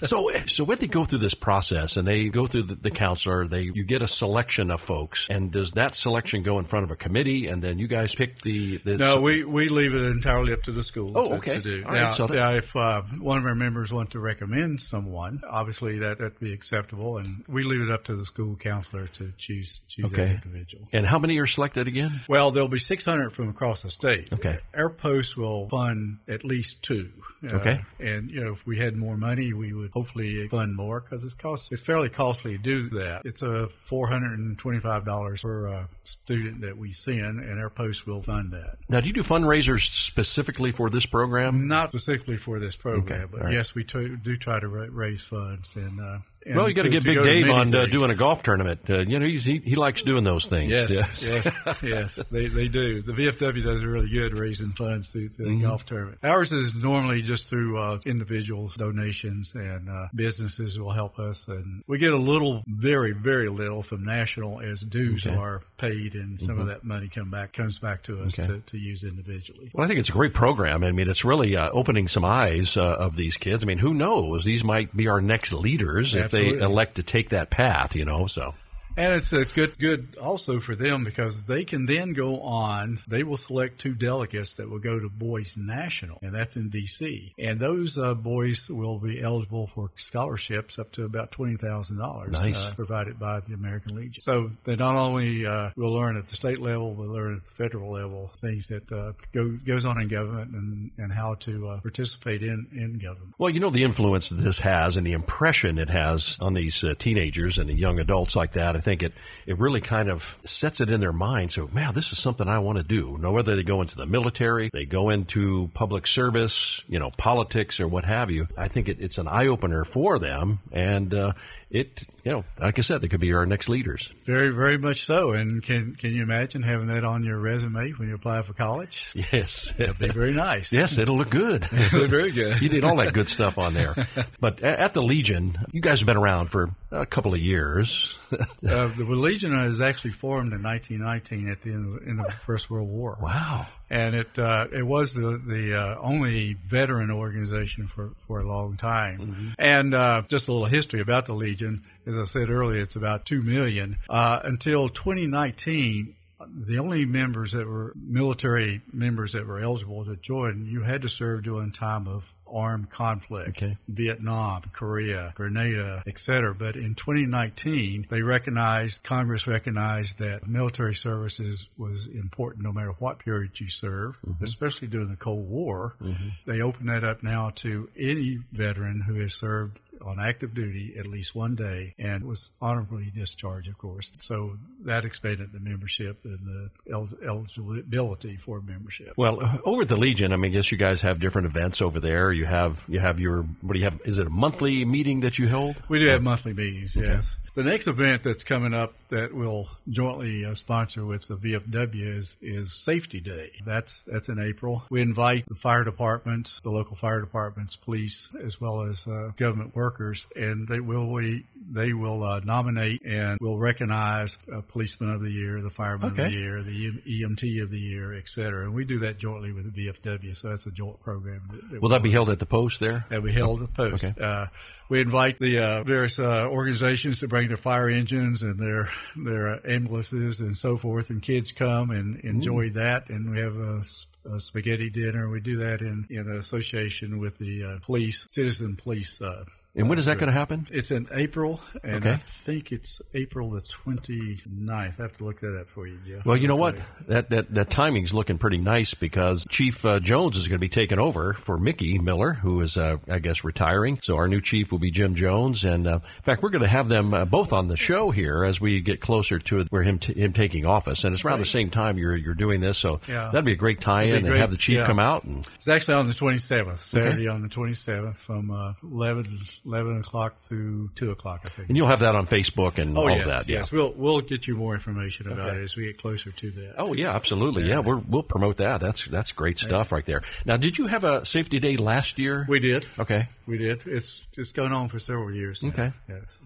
so, 0.09 0.31
so 0.47 0.65
when 0.65 0.79
they 0.79 0.87
go 0.87 1.05
through 1.05 1.19
this 1.19 1.35
process 1.35 1.97
and 1.97 2.07
they 2.07 2.29
go 2.29 2.47
through 2.47 2.65
the, 2.65 2.75
the 2.75 2.91
counselor, 2.91 3.47
they 3.47 3.63
you 3.63 3.85
get 3.85 4.03
a 4.03 4.09
selection 4.09 4.71
of 4.71 4.81
folks, 4.81 5.29
and 5.31 5.51
does 5.51 5.73
that 5.73 5.95
selection 5.95 6.43
go 6.43 6.59
in 6.59 6.65
front 6.65 6.85
of 6.85 6.91
a 6.91 6.97
committee, 6.97 7.47
and 7.47 7.63
then 7.63 7.79
you 7.79 7.89
guys 7.89 8.15
pick 8.15 8.43
the? 8.43 8.79
the 8.79 8.97
no, 8.97 9.21
we 9.21 9.45
we 9.45 9.69
leave 9.69 9.95
it 9.95 10.03
entirely 10.03 10.53
up 10.53 10.63
to 10.65 10.73
the 10.73 10.83
school. 10.83 11.17
Oh, 11.17 11.29
to, 11.29 11.35
okay. 11.37 11.55
To 11.57 11.63
do. 11.63 11.81
Now, 11.83 11.91
right, 11.91 12.15
so 12.15 12.27
now, 12.27 12.53
if 12.53 12.75
uh, 12.77 13.03
one 13.19 13.39
of 13.39 13.47
our 13.47 13.55
members 13.55 13.93
want 13.93 14.11
to 14.13 14.21
recommend 14.21 14.83
someone, 14.83 15.43
obviously 15.49 16.01
that 16.01 16.19
that'd 16.19 16.39
be 16.41 16.53
acceptable, 16.53 17.19
and 17.19 17.45
we 17.49 17.63
leave 17.63 17.81
it 17.81 17.91
up 17.91 18.05
to 18.05 18.17
the 18.17 18.25
school 18.25 18.57
counselor 18.87 19.07
to 19.09 19.33
choose 19.39 19.81
choose 19.89 20.11
that 20.13 20.45
individual. 20.45 20.89
And 20.93 21.07
how 21.07 21.19
many 21.19 21.39
are 21.39 21.47
selected 21.47 21.89
again? 21.89 22.21
Well, 22.29 22.51
there'll 22.51 22.69
be 22.69 22.79
600 22.79 23.31
from 23.33 23.49
across 23.49 23.83
the 23.83 23.91
state. 23.91 24.33
Okay. 24.33 24.59
Our 24.75 24.91
post 24.91 25.37
will 25.37 25.69
fund 25.69 26.19
at 26.29 26.45
least 26.45 26.83
two. 26.83 27.11
Uh, 27.47 27.57
Okay. 27.57 27.81
And, 28.01 28.31
you 28.31 28.43
know, 28.45 28.53
if 28.53 28.67
we 28.67 28.79
had 28.79 28.97
more 28.97 29.17
money, 29.17 29.53
we 29.53 29.73
would 29.73 29.91
hopefully 29.93 30.49
fund 30.49 30.75
more 30.75 31.01
because 31.01 31.25
it's 31.25 31.35
cost, 31.35 31.71
it's 31.73 31.83
fairly 31.83 32.09
costly 32.09 32.53
to 32.57 32.59
do 32.63 32.89
that. 32.91 33.23
It's 33.25 33.43
a 33.43 33.69
$425 33.91 35.43
per 35.43 35.69
uh, 35.69 35.85
student 36.05 36.61
that 36.63 36.77
we 36.77 36.93
send 36.93 37.41
and 37.41 37.59
our 37.61 37.71
post 37.71 38.07
will 38.07 38.23
fund 38.23 38.53
that. 38.53 38.77
Now, 38.89 39.01
do 39.01 39.07
you 39.07 39.13
do 39.13 39.23
fundraisers 39.23 39.91
specifically 39.91 40.71
for 40.73 40.91
this 40.91 41.07
program? 41.07 41.69
Not 41.69 41.91
specifically 41.91 42.37
for 42.37 42.59
this 42.59 42.77
program, 42.77 43.21
Okay, 43.23 43.31
but 43.31 43.43
right. 43.45 43.53
yes, 43.53 43.75
we 43.75 43.85
to, 43.85 44.17
do 44.17 44.37
try 44.37 44.61
to 44.61 44.69
ra- 44.69 44.87
raise 44.91 45.23
funds 45.23 45.77
and, 45.77 46.01
uh, 46.01 46.05
and 46.15 46.23
Well, 46.55 46.69
you 46.69 46.75
got 46.75 46.83
to 46.85 46.91
get 46.91 47.03
Big 47.05 47.23
Dave 47.23 47.51
on 47.51 47.75
uh, 47.75 47.87
doing 47.87 48.11
a 48.11 48.15
golf 48.15 48.43
tournament. 48.43 48.81
Uh, 48.89 49.01
you 49.01 49.19
know, 49.19 49.27
he's, 49.27 49.45
he 49.45 49.59
he 49.59 49.75
likes 49.75 50.03
doing 50.03 50.23
those 50.25 50.47
things. 50.47 50.71
Yes, 50.71 50.91
Yes. 50.91 51.23
yes, 51.67 51.83
yes, 51.83 52.21
they, 52.31 52.47
they 52.49 52.69
do. 52.69 53.03
The 53.03 53.13
VFW 53.13 53.65
does 53.65 53.83
a 53.83 53.87
really 53.89 54.09
good 54.09 54.39
raising 54.39 54.73
funds 54.73 55.11
through, 55.11 55.31
through 55.31 55.47
Mm-hmm. 55.47 55.63
the 55.63 55.67
golf 55.69 55.85
tournament. 55.87 56.19
Ours 56.23 56.53
is 56.53 56.75
normally 56.75 57.23
just 57.23 57.49
through 57.49 57.79
uh, 57.79 57.99
individuals, 58.07 58.75
donations, 58.77 59.55
and 59.55 59.89
uh, 59.91 60.09
businesses 60.15 60.79
will 60.79 60.93
help 60.93 61.19
us. 61.19 61.47
And 61.49 61.83
we 61.87 61.99
get 61.99 62.13
a 62.13 62.17
little, 62.19 62.63
very, 62.67 63.13
very 63.13 63.49
little 63.49 63.83
from 63.83 64.05
national 64.05 64.61
as 64.61 64.81
dues 64.83 65.27
Okay. 65.27 65.35
Mm-hmm. 65.35 65.43
are 65.43 65.63
paid, 65.79 66.15
and 66.15 66.41
some 66.41 66.59
of 66.59 66.67
that 66.69 66.85
money 66.85 67.09
come 67.09 67.31
back 67.31 67.53
comes 67.53 67.79
back 67.79 68.03
to 68.05 68.23
us 68.23 68.39
Okay. 68.39 68.47
to, 68.49 68.61
to 68.61 68.79
use 68.79 69.05
individually. 69.05 69.71
Well, 69.73 69.85
I 69.85 69.89
think 69.89 70.01
it's 70.01 70.09
a 70.09 70.13
great 70.13 70.35
program. 70.35 70.85
I 70.85 70.93
mean, 70.93 71.09
it's 71.09 71.25
really 71.25 71.57
uh, 71.57 71.71
opening 71.73 72.09
some 72.09 72.25
eyes 72.25 72.77
uh, 72.77 72.83
of 72.83 73.17
these 73.17 73.37
kids. 73.37 73.65
I 73.65 73.67
mean, 73.67 73.79
who 73.79 73.95
knows? 73.95 74.45
These 74.45 74.65
might 74.65 74.97
be 74.97 75.09
our 75.09 75.21
next 75.21 75.53
leaders 75.53 76.15
if 76.15 76.31
they 76.37 76.59
elect 76.59 76.97
to 76.97 77.03
take 77.03 77.31
that 77.31 77.51
path. 77.51 77.95
You 77.95 78.05
know, 78.05 78.27
so. 78.27 78.55
And 78.97 79.13
it's, 79.13 79.33
it's 79.33 79.53
good, 79.53 79.79
good 79.79 80.17
also 80.21 80.59
for 80.61 80.75
them 80.75 81.05
because 81.05 81.45
they 81.47 81.65
can 81.65 81.85
then 81.87 82.13
go 82.15 82.41
on. 82.41 82.99
They 83.07 83.23
will 83.25 83.37
select 83.37 83.79
two 83.79 83.95
delegates 83.95 84.55
that 84.55 84.71
will 84.71 84.79
go 84.79 84.99
to 84.99 85.09
Boys 85.09 85.57
National, 85.57 86.19
and 86.23 86.35
that's 86.35 86.57
in 86.57 86.71
D.C. 86.71 87.35
And 87.39 87.61
those 87.61 87.99
uh, 87.99 88.15
boys 88.15 88.71
will 88.71 88.99
be 88.99 89.21
eligible 89.21 89.71
for 89.75 89.91
scholarships 89.97 90.79
up 90.79 90.93
to 90.93 91.05
about 91.05 91.31
twenty 91.31 91.57
thousand 91.57 91.99
dollars, 91.99 92.33
Nice. 92.33 92.57
uh, 92.57 92.73
provided 92.75 93.19
by 93.19 93.41
the 93.41 93.53
American 93.55 93.97
Legion. 93.97 94.23
So 94.23 94.51
they 94.65 94.77
not 94.77 94.97
only 94.97 95.45
uh, 95.47 95.71
will 95.77 95.93
learn 95.93 96.17
at 96.17 96.29
the 96.29 96.37
state 96.37 96.61
level, 96.61 96.95
but 96.95 97.07
learn 97.07 97.37
at 97.37 97.45
the 97.45 97.51
federal 97.63 97.93
level 97.93 98.31
things 98.41 98.69
that 98.69 98.91
uh, 98.91 99.13
go, 99.33 99.49
goes 99.65 99.85
on 99.85 100.01
in 100.01 100.09
government 100.09 100.53
and, 100.53 100.91
and 100.97 101.13
how 101.13 101.35
to 101.41 101.69
uh, 101.69 101.81
participate 101.81 102.43
in 102.43 102.67
in 102.73 102.99
government. 102.99 103.35
Well, 103.39 103.51
you 103.51 103.61
know 103.61 103.71
the 103.71 103.85
influence 103.85 104.31
that 104.31 104.37
this 104.37 104.59
has 104.61 104.97
and 104.97 105.07
the 105.07 105.13
impression 105.13 105.79
it 105.79 105.91
has 105.91 106.39
on 106.41 106.55
these 106.55 106.83
uh, 106.83 106.95
teenagers 106.99 107.59
and 107.59 107.69
the 107.69 107.75
young 107.75 107.99
adults 107.99 108.35
like 108.35 108.53
that. 108.55 108.75
Think 108.87 109.03
it, 109.03 109.15
it 109.47 109.59
really 109.59 109.81
kind 109.81 110.09
of 110.09 110.39
sets 110.45 110.81
it 110.81 110.91
in 110.91 111.01
their 111.01 111.13
mind. 111.13 111.51
So, 111.51 111.69
man, 111.73 111.93
this 111.93 112.13
is 112.13 112.21
something 112.21 112.47
I 112.47 112.61
want 112.61 112.79
to 112.79 112.85
do. 112.85 113.19
No, 113.21 113.33
whether 113.33 113.57
they 113.57 113.65
go 113.65 113.81
into 113.81 113.97
the 113.97 114.07
military, 114.07 114.71
they 114.73 114.85
go 114.85 115.11
into 115.11 115.69
public 115.75 116.07
service, 116.07 116.85
you 116.87 117.01
know, 117.01 117.11
politics 117.11 117.81
or 117.81 117.89
what 117.89 118.05
have 118.05 118.31
you. 118.31 118.47
I 118.57 118.69
think 118.69 118.89
it, 118.89 118.99
it's 119.01 119.19
an 119.19 119.27
eye 119.27 119.49
opener 119.49 119.85
for 119.85 120.21
them. 120.21 120.61
And, 120.71 121.13
uh, 121.13 121.33
it, 121.69 122.05
you 122.25 122.31
know, 122.31 122.45
like 122.61 122.79
I 122.79 122.83
said, 122.83 123.01
they 123.01 123.09
could 123.09 123.21
be 123.21 123.33
our 123.33 123.45
next 123.45 123.69
leaders. 123.69 124.13
Very, 124.25 124.51
very 124.51 124.79
much 124.79 125.05
so. 125.05 125.33
And 125.33 125.63
can 125.63 125.97
can 125.97 126.15
you 126.15 126.23
imagine 126.23 126.63
having 126.63 126.87
that 126.89 127.05
on 127.05 127.25
your 127.25 127.39
resume 127.39 127.91
when 127.93 128.09
you 128.09 128.15
apply 128.15 128.43
for 128.43 128.53
college? 128.53 129.13
Yes. 129.33 129.73
That'd 129.79 129.99
be 129.99 130.09
very 130.11 130.33
nice. 130.33 130.73
Yes, 130.73 130.97
it'll 130.97 131.17
look 131.19 131.31
good. 131.31 131.69
it'll 131.73 132.01
look 132.01 132.11
very 132.11 132.31
good. 132.31 132.61
you 132.63 132.69
did 132.69 132.85
all 132.85 132.97
that 132.97 133.13
good 133.13 133.29
stuff 133.29 133.59
on 133.59 133.75
there. 133.75 133.95
But 134.39 134.63
at 134.63 134.93
the 134.93 135.03
Legion, 135.03 135.59
you 135.73 135.81
guys 135.81 136.01
have 136.01 136.07
been 136.07 136.17
around 136.17 136.49
for 136.49 136.71
a 136.91 137.07
couple 137.07 137.33
of 137.35 137.41
years. 137.41 138.19
Uh, 138.31 138.89
the 138.89 139.05
Legion 139.09 139.53
is 139.67 139.81
actually 139.81 140.11
formed 140.13 140.53
in 140.53 140.63
1919 140.63 141.49
at 141.49 141.63
the 141.63 141.71
end 141.73 141.97
of, 141.97 142.07
end 142.07 142.21
of 142.21 142.27
the 142.27 142.33
First 142.45 142.71
World 142.71 142.89
War. 142.89 143.17
wow. 143.21 143.67
And 143.89 144.15
it 144.17 144.39
uh, 144.39 144.67
it 144.73 144.83
was 144.83 145.15
the 145.15 145.41
the 145.45 145.75
uh, 145.75 145.99
only 146.01 146.55
veteran 146.67 147.11
organization 147.11 147.87
for, 147.87 148.11
for 148.27 148.41
a 148.41 148.47
long 148.47 148.77
time. 148.77 149.55
And 149.59 149.95
uh, 149.95 150.23
just 150.29 150.49
a 150.49 150.53
little 150.53 150.67
history 150.67 151.01
about 151.01 151.27
the 151.27 151.35
Legion. 151.35 151.85
As 152.07 152.17
I 152.19 152.25
said 152.25 152.51
earlier, 152.51 152.83
it's 152.83 152.97
about 152.97 153.25
two 153.25 153.43
million. 153.43 153.99
Uh, 154.09 154.41
until 154.43 154.89
2019, 154.89 156.15
the 156.49 156.79
only 156.79 157.05
members 157.05 157.53
that 157.53 157.67
were 157.67 157.93
military 157.97 158.83
members 158.93 159.33
that 159.33 159.47
were 159.47 159.61
eligible 159.61 160.05
to 160.05 160.17
join, 160.17 160.67
you 160.67 160.83
had 160.83 161.03
to 161.03 161.09
serve 161.09 161.45
during 161.45 161.73
time 161.73 162.07
of 162.07 162.25
armed 162.51 162.91
conflict. 162.91 163.63
Okay. 163.63 163.77
Vietnam, 163.89 164.63
Korea, 164.73 165.33
Grenada, 165.35 166.03
etc. 166.07 166.55
But 166.55 166.77
in 166.77 166.95
2019, 166.95 168.07
they 168.11 168.23
recognized, 168.23 169.03
Congress 169.03 169.47
recognized 169.47 170.19
that 170.19 170.47
military 170.47 170.95
services 170.95 171.69
was 171.77 172.07
important 172.07 172.65
no 172.65 172.73
matter 172.73 172.95
what 172.99 173.19
period 173.19 173.59
you 173.61 173.69
serve, 173.69 174.17
mm-hmm. 174.25 174.43
especially 174.43 174.89
during 174.89 175.09
the 175.09 175.17
Cold 175.17 175.49
War. 175.49 175.95
Mm-hmm. 176.01 176.29
They 176.47 176.61
opened 176.61 176.89
that 176.89 177.05
up 177.05 177.23
now 177.23 177.51
to 177.57 177.89
any 177.99 178.41
veteran 178.53 179.01
who 179.01 179.15
has 179.21 179.35
served 179.35 179.81
on 180.07 180.21
active 180.21 180.55
duty 180.55 180.95
at 180.99 181.07
least 181.07 181.35
one 181.35 181.55
day 181.55 181.95
and 181.99 182.25
was 182.25 182.51
honorably 182.61 183.11
discharged, 183.15 183.69
of 183.69 183.79
course. 183.79 184.13
So 184.21 184.57
that 184.85 185.05
expanded 185.05 185.53
the 185.53 185.61
membership 185.61 186.19
and 186.25 186.39
the 186.87 186.93
el- 186.93 187.09
eligibility 187.25 188.37
for 188.37 188.61
membership. 188.61 189.13
Well, 189.17 189.43
uh, 189.43 189.59
over 189.65 189.83
at 189.83 189.89
the 189.89 189.97
Legion, 189.97 190.33
I 190.33 190.37
mean, 190.37 190.53
I 190.53 190.55
guess 190.55 190.71
you 190.71 190.79
guys 190.79 191.03
have 191.03 191.21
different 191.21 191.47
events 191.47 191.81
over 191.83 192.01
there. 192.01 192.33
You 192.33 192.45
have 192.45 192.83
you 192.89 193.01
have 193.01 193.21
your 193.21 193.43
what 193.61 193.75
do 193.75 193.79
you 193.79 193.85
have? 193.85 194.01
Is 194.05 194.19
it 194.19 194.27
a 194.27 194.31
monthly 194.31 194.85
meeting 194.85 195.21
that 195.21 195.39
you 195.39 195.49
hold? 195.49 195.77
We 195.89 195.99
do 195.99 196.07
have 196.07 196.23
monthly 196.23 196.53
meetings, 196.53 196.97
yes. 196.97 197.37
The 197.57 197.65
next 197.65 197.87
event 197.87 198.23
that's 198.23 198.45
coming 198.45 198.75
up 198.75 198.93
that 199.09 199.33
we'll 199.33 199.67
jointly 199.89 200.45
uh, 200.45 200.53
sponsor 200.53 201.07
with 201.07 201.27
the 201.27 201.39
VFW 201.39 202.19
is, 202.19 202.37
is 202.43 202.75
Safety 202.75 203.19
Day. 203.19 203.51
That's 203.65 204.03
that's 204.03 204.29
in 204.29 204.39
April. 204.39 204.83
We 204.91 205.01
invite 205.01 205.47
the 205.49 205.55
fire 205.55 205.83
departments, 205.83 206.61
the 206.63 206.69
local 206.69 206.97
fire 206.97 207.23
departments, 207.23 207.75
police, 207.75 208.29
as 208.45 208.61
well 208.61 208.83
as 208.83 209.07
uh, 209.07 209.31
government 209.39 209.75
workers, 209.75 210.27
and 210.37 210.69
they 210.69 210.81
will 210.81 211.11
we 211.11 211.47
they 211.71 211.93
will 211.93 212.23
uh, 212.23 212.41
nominate 212.45 213.03
and 213.05 213.39
will 213.41 213.59
recognize 213.59 214.39
a 214.53 214.63
policeman 214.63 215.11
of 215.11 215.21
the 215.21 215.31
year, 215.31 215.61
the 215.61 215.71
fireman 215.71 216.13
Okay. 216.13 216.25
of 216.27 216.31
the 216.31 216.37
year, 216.37 216.63
the 216.63 216.93
EMT 217.23 217.63
of 217.63 217.71
the 217.71 217.79
year, 217.79 218.15
et 218.15 218.29
cetera. 218.29 218.65
And 218.65 218.75
we 218.75 218.85
do 218.85 219.01
that 219.01 219.19
jointly 219.19 219.53
with 219.53 219.73
the 219.75 219.89
VFW, 219.89 220.37
so 220.37 220.51
that's 220.51 220.67
a 220.67 220.71
joint 220.71 221.01
program. 221.01 221.43
That, 221.51 221.71
that 221.71 221.83
Will 221.83 221.89
that 221.91 222.03
be 222.03 222.11
held 222.11 222.31
at 222.31 222.39
the 222.39 222.47
post 222.47 222.79
there? 222.81 223.05
that 223.11 223.23
we 223.23 223.33
held 223.33 223.63
at 223.63 223.69
the 223.69 223.91
post. 223.91 224.05
Okay. 224.05 224.21
Uh, 224.21 224.47
we 224.89 225.01
invite 225.01 225.41
the 225.41 225.59
uh, 225.59 225.83
various 225.83 226.19
uh, 226.21 226.47
organizations 226.49 227.19
to 227.21 227.29
bring 227.29 227.49
their 227.49 227.57
fire 227.57 227.89
engines 227.89 228.43
and 228.43 228.59
their 228.59 228.89
their 229.17 229.55
uh, 229.55 229.59
ambulances 229.67 230.41
and 230.41 230.57
so 230.57 230.77
forth, 230.77 231.11
and 231.11 231.21
kids 231.21 231.51
come 231.51 231.91
and 231.91 232.21
enjoy 232.21 232.71
that. 232.71 233.11
And 233.11 233.31
we 233.31 233.41
have 233.41 233.57
a 233.57 234.39
spaghetti 234.39 234.91
dinner. 234.91 235.29
We 235.29 235.41
do 235.41 235.59
that 235.59 235.81
in 235.81 236.07
in 236.11 236.31
association 236.31 237.19
with 237.19 237.37
the 237.39 237.65
uh, 237.65 237.79
police, 237.85 238.27
citizen 238.31 238.77
police. 238.77 239.21
Uh, 239.21 239.45
And 239.77 239.89
when 239.91 239.99
is 239.99 240.07
that 240.07 240.17
going 240.19 240.33
to 240.33 240.39
happen? 240.39 240.67
it's 240.71 240.91
in 240.91 241.07
April, 241.13 241.61
and 241.85 241.97
Okay. 241.97 242.13
I 242.15 242.23
think 242.45 242.73
it's 242.73 243.01
April 243.15 243.51
the 243.51 243.61
29th. 243.61 244.99
I 244.99 245.03
have 245.03 245.17
to 245.19 245.25
look 245.25 245.41
that 245.41 245.59
up 245.61 245.69
for 245.69 245.87
you, 245.87 245.99
Jeff. 246.07 246.25
Well, 246.25 246.37
you 246.37 246.49
know 246.49 246.57
what? 246.57 246.77
That 247.09 247.31
that 247.31 247.53
that 247.55 247.71
timing's 247.71 248.13
looking 248.15 248.39
pretty 248.39 248.59
nice 248.59 248.95
because 248.95 249.45
Chief 249.49 249.85
uh, 249.85 250.01
Jones 250.01 250.37
is 250.37 250.49
going 250.49 250.57
to 250.57 250.61
be 250.61 250.69
taking 250.69 250.99
over 250.99 251.35
for 251.35 251.59
Mickey 251.59 251.99
Miller, 251.99 252.33
who 252.33 252.61
is, 252.63 252.77
uh, 252.77 252.97
I 253.11 253.19
guess, 253.19 253.45
retiring. 253.45 253.99
So 254.03 254.17
our 254.17 254.29
new 254.29 254.41
chief 254.41 254.73
will 254.73 254.79
be 254.79 254.91
Jim 254.91 255.15
Jones, 255.15 255.65
and 255.65 255.87
uh, 255.87 256.01
in 256.17 256.23
fact, 256.23 256.43
we're 256.43 256.51
going 256.51 256.63
to 256.63 256.69
have 256.69 256.89
them 256.89 257.13
uh, 257.15 257.25
both 257.25 257.53
on 257.53 257.69
the 257.69 257.77
show 257.77 258.11
here 258.11 258.45
as 258.45 258.61
we 258.61 258.81
get 258.81 259.01
closer 259.01 259.39
to 259.39 259.65
where 259.71 259.83
him 259.83 259.99
t- 259.99 260.15
him 260.15 260.33
taking 260.33 260.67
office, 260.67 261.05
and 261.05 261.15
it's 261.15 261.25
around 261.25 261.41
the 261.41 261.45
same 261.47 261.71
time 261.71 261.99
you're 261.99 262.17
you're 262.17 262.35
doing 262.35 262.61
this. 262.61 262.79
So 262.79 263.01
Yeah. 263.09 263.27
that'd 263.31 263.45
be 263.45 263.53
a 263.53 263.57
great 263.57 263.81
tie-in 263.81 264.11
That'd 264.11 264.27
and 264.31 264.37
have 264.37 264.51
the 264.51 264.57
chief 264.57 264.79
Yeah. 264.79 264.87
come 264.87 264.99
out 264.99 265.25
and 265.25 265.47
It's 265.57 265.69
actually 265.69 265.95
on 265.95 266.09
the 266.09 266.15
27th, 266.15 266.81
Saturday 266.81 267.29
on 267.29 267.43
the 267.43 267.49
27th 267.49 268.17
from 268.17 268.51
uh, 268.51 268.73
11, 268.83 269.39
11 269.67 269.99
o'clock 269.99 270.41
to 270.49 270.89
2 270.95 271.11
o'clock, 271.11 271.41
I 271.45 271.49
think. 271.49 271.69
and 271.69 271.77
you'll 271.77 271.89
have 271.89 271.99
that 272.01 272.15
on 272.15 272.27
Facebook 272.27 272.79
and 272.79 272.97
Oh 272.97 273.03
all 273.03 273.11
yes, 273.11 273.21
of 273.23 273.27
that. 273.29 273.49
Yeah. 273.49 273.59
yes. 273.59 273.73
We'll 273.73 273.93
we'll 273.93 274.21
get 274.21 274.47
you 274.47 274.57
more 274.57 274.75
information 274.75 275.27
about 275.27 275.49
Okay. 275.51 275.59
it 275.59 275.63
as 275.65 275.77
we 275.77 275.87
get 275.87 275.99
closer 276.01 276.31
to 276.31 276.51
that. 276.53 276.75
Oh 276.79 276.95
yeah, 276.95 277.15
absolutely. 277.15 277.69
Yeah, 277.69 277.81
we're, 277.81 277.97
we'll 277.97 278.23
promote 278.23 278.59
that. 278.59 278.81
That's 278.81 279.07
that's 279.09 279.33
great 279.33 279.59
stuff 279.59 279.91
right 279.93 280.07
there. 280.07 280.23
Now, 280.45 280.57
did 280.57 280.79
you 280.79 280.87
have 280.87 281.05
a 281.05 281.27
safety 281.27 281.59
day 281.59 281.77
last 281.77 282.19
year? 282.19 282.47
we 282.49 282.61
did. 282.61 282.87
okay. 282.99 283.29
We 283.47 283.59
did. 283.59 283.83
It's 283.87 284.23
it's 284.35 284.53
going 284.53 284.73
on 284.73 284.89
for 284.89 284.99
several 284.99 285.33
years. 285.35 285.63
now. 285.63 285.71
Okay. 285.71 285.93
Yes. 286.09 286.39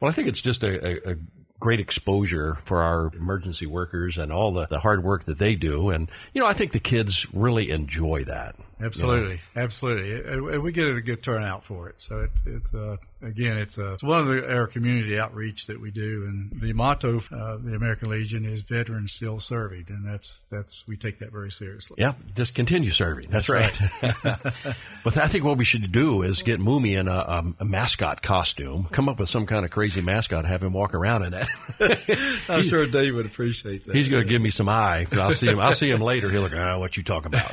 Well, 0.00 0.10
I 0.10 0.14
think 0.14 0.28
it's 0.28 0.40
just 0.40 0.62
a, 0.64 1.10
a, 1.10 1.12
a 1.12 1.16
great 1.60 1.80
exposure 1.80 2.56
for 2.64 2.82
our 2.82 3.10
emergency 3.14 3.66
workers 3.66 4.18
and 4.18 4.32
all 4.32 4.52
the, 4.52 4.66
the 4.66 4.78
hard 4.80 5.04
work 5.04 5.24
that 5.24 5.38
they 5.38 5.54
do. 5.54 5.90
And, 5.90 6.10
you 6.32 6.40
know, 6.42 6.46
I 6.48 6.52
think 6.54 6.72
the 6.72 6.80
kids 6.80 7.26
really 7.32 7.70
enjoy 7.70 8.24
that. 8.24 8.56
Absolutely, 8.80 9.32
you 9.32 9.38
know? 9.54 9.62
absolutely. 9.62 10.58
We 10.58 10.72
get 10.72 10.86
a 10.88 11.00
good 11.00 11.22
turnout 11.22 11.64
for 11.64 11.88
it. 11.88 11.96
So 11.98 12.20
it, 12.20 12.30
it's 12.46 12.74
uh, 12.74 12.96
again, 13.22 13.56
it's, 13.56 13.78
uh, 13.78 13.94
it's 13.94 14.02
one 14.02 14.20
of 14.20 14.26
the, 14.26 14.52
our 14.52 14.66
community 14.66 15.18
outreach 15.18 15.66
that 15.66 15.80
we 15.80 15.90
do, 15.90 16.24
and 16.26 16.60
the 16.60 16.72
motto 16.72 17.18
uh, 17.18 17.56
the 17.56 17.74
American 17.74 18.10
Legion 18.10 18.44
is 18.44 18.62
"Veterans 18.62 19.12
still 19.12 19.40
serving," 19.40 19.86
and 19.88 20.06
that's 20.06 20.42
that's 20.50 20.84
we 20.86 20.96
take 20.96 21.18
that 21.20 21.32
very 21.32 21.50
seriously. 21.50 21.96
Yeah, 21.98 22.14
just 22.34 22.54
continue 22.54 22.90
serving. 22.90 23.30
That's, 23.30 23.46
that's 23.46 23.82
right. 24.02 24.14
right. 24.24 24.54
but 25.04 25.16
I 25.16 25.28
think 25.28 25.44
what 25.44 25.58
we 25.58 25.64
should 25.64 25.90
do 25.92 26.22
is 26.22 26.42
get 26.42 26.60
Moomy 26.60 26.98
in 26.98 27.08
a, 27.08 27.12
a, 27.12 27.44
a, 27.60 27.64
mascot 27.64 28.22
costume, 28.22 28.88
come 28.90 29.08
up 29.08 29.18
with 29.18 29.28
some 29.28 29.46
kind 29.46 29.64
of 29.64 29.70
crazy 29.70 30.00
mascot, 30.00 30.44
have 30.44 30.62
him 30.62 30.72
walk 30.72 30.94
around 30.94 31.24
in 31.24 31.34
it. 31.34 32.40
I'm 32.48 32.62
sure 32.62 32.86
Dave 32.86 33.14
would 33.14 33.26
appreciate 33.26 33.86
that. 33.86 33.94
He's 33.94 34.08
going 34.08 34.22
to 34.22 34.28
give 34.28 34.42
me 34.42 34.50
some 34.50 34.68
eye. 34.68 35.06
I'll 35.12 35.32
see 35.32 35.48
him. 35.48 35.60
I'll 35.60 35.72
see 35.72 35.90
him 35.90 36.00
later. 36.00 36.30
He'll 36.30 36.42
like, 36.42 36.52
ah, 36.54 36.78
what 36.78 36.96
you 36.96 37.02
talk 37.02 37.26
about? 37.26 37.52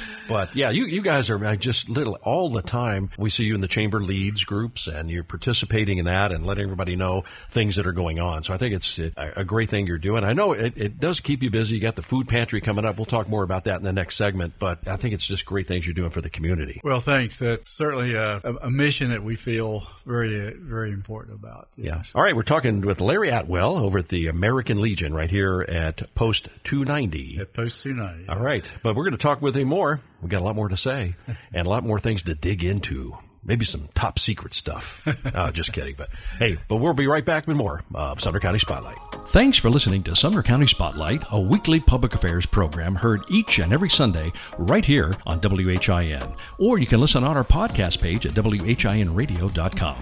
but 0.28 0.54
yeah, 0.54 0.70
you, 0.70 0.86
you 0.86 1.02
guys 1.02 1.30
are 1.30 1.44
uh, 1.44 1.56
just 1.56 1.88
little 1.88 2.14
all 2.22 2.50
the 2.50 2.62
time. 2.62 3.10
We 3.18 3.30
see 3.30 3.44
you 3.44 3.54
in 3.54 3.60
the 3.60 3.68
chamber 3.68 4.00
leads 4.00 4.44
groups 4.44 4.86
and 4.86 5.10
you're 5.10 5.24
participating 5.24 5.98
in 5.98 6.06
that 6.06 6.32
and 6.32 6.46
letting 6.46 6.64
everybody 6.64 6.96
know 6.96 7.24
things 7.50 7.76
that 7.76 7.86
are 7.86 7.92
going 7.92 8.20
on. 8.20 8.42
So 8.42 8.54
I 8.54 8.58
think 8.58 8.74
it's 8.74 8.98
a, 8.98 9.44
great 9.44 9.70
thing 9.70 9.86
you're 9.86 9.98
doing. 9.98 10.24
I 10.24 10.32
know 10.32 10.52
it, 10.52 10.74
it 10.76 11.00
does 11.00 11.20
keep 11.20 11.42
you 11.42 11.50
busy. 11.50 11.74
You 11.74 11.80
got 11.80 11.96
the 11.96 12.02
food 12.02 12.28
pantry 12.28 12.60
coming 12.60 12.84
up. 12.84 12.96
We'll 12.96 13.06
talk 13.06 13.28
more 13.28 13.42
about 13.42 13.64
that 13.64 13.76
in 13.76 13.82
the 13.82 13.92
next 13.92 14.16
segment, 14.16 14.54
but 14.58 14.86
I 14.86 14.96
think 14.96 15.14
it's 15.14 15.26
just 15.26 15.44
great 15.44 15.66
things 15.66 15.86
you're 15.86 15.94
doing 15.94 16.10
for 16.10 16.20
the 16.20 16.30
community. 16.30 16.80
Well, 16.84 17.00
thanks. 17.00 17.38
That's 17.38 17.70
certainly 17.70 18.14
a, 18.14 18.38
a 18.38 18.70
mission 18.70 19.10
that 19.10 19.22
we 19.22 19.36
feel 19.36 19.86
very, 20.06 20.52
very 20.54 20.90
important 20.90 21.34
about. 21.34 21.68
Yes. 21.76 21.92
Yeah. 21.92 22.02
All 22.14 22.22
right. 22.22 22.34
We're 22.34 22.42
talking 22.42 22.80
with 22.80 23.00
Larry 23.00 23.30
Atwell 23.30 23.76
over 23.76 23.98
at 23.98 24.08
the 24.08 24.28
American 24.28 24.80
Legion 24.80 25.12
right 25.14 25.30
here 25.30 25.62
at 25.62 26.14
Post 26.14 26.48
290. 26.64 27.38
At 27.40 27.52
Post 27.52 27.82
290. 27.82 28.28
All 28.28 28.38
right. 28.38 28.64
But 28.82 28.94
we're 28.94 29.04
going 29.04 29.12
to 29.12 29.18
talk 29.18 29.42
with 29.42 29.56
him 29.56 29.61
more 29.64 30.00
we 30.22 30.28
got 30.28 30.40
a 30.40 30.44
lot 30.44 30.56
more 30.56 30.68
to 30.68 30.76
say 30.76 31.16
and 31.52 31.66
a 31.66 31.70
lot 31.70 31.84
more 31.84 31.98
things 31.98 32.22
to 32.22 32.34
dig 32.34 32.64
into. 32.64 33.16
Maybe 33.44 33.64
some 33.64 33.88
top 33.92 34.20
secret 34.20 34.54
stuff. 34.54 35.02
uh, 35.34 35.50
just 35.50 35.72
kidding. 35.72 35.96
But 35.98 36.10
hey, 36.38 36.58
but 36.68 36.76
we'll 36.76 36.92
be 36.92 37.08
right 37.08 37.24
back 37.24 37.48
with 37.48 37.56
more 37.56 37.82
of 37.92 38.20
Sumner 38.20 38.38
County 38.38 38.60
Spotlight. 38.60 38.96
Thanks 39.26 39.58
for 39.58 39.68
listening 39.68 40.04
to 40.04 40.14
Sumner 40.14 40.44
County 40.44 40.68
Spotlight, 40.68 41.24
a 41.32 41.40
weekly 41.40 41.80
public 41.80 42.14
affairs 42.14 42.46
program 42.46 42.94
heard 42.94 43.22
each 43.28 43.58
and 43.58 43.72
every 43.72 43.88
Sunday 43.88 44.30
right 44.58 44.84
here 44.84 45.16
on 45.26 45.40
WHIN. 45.40 46.36
Or 46.60 46.78
you 46.78 46.86
can 46.86 47.00
listen 47.00 47.24
on 47.24 47.36
our 47.36 47.42
podcast 47.42 48.00
page 48.00 48.26
at 48.26 48.32
WHINradio.com. 48.32 49.96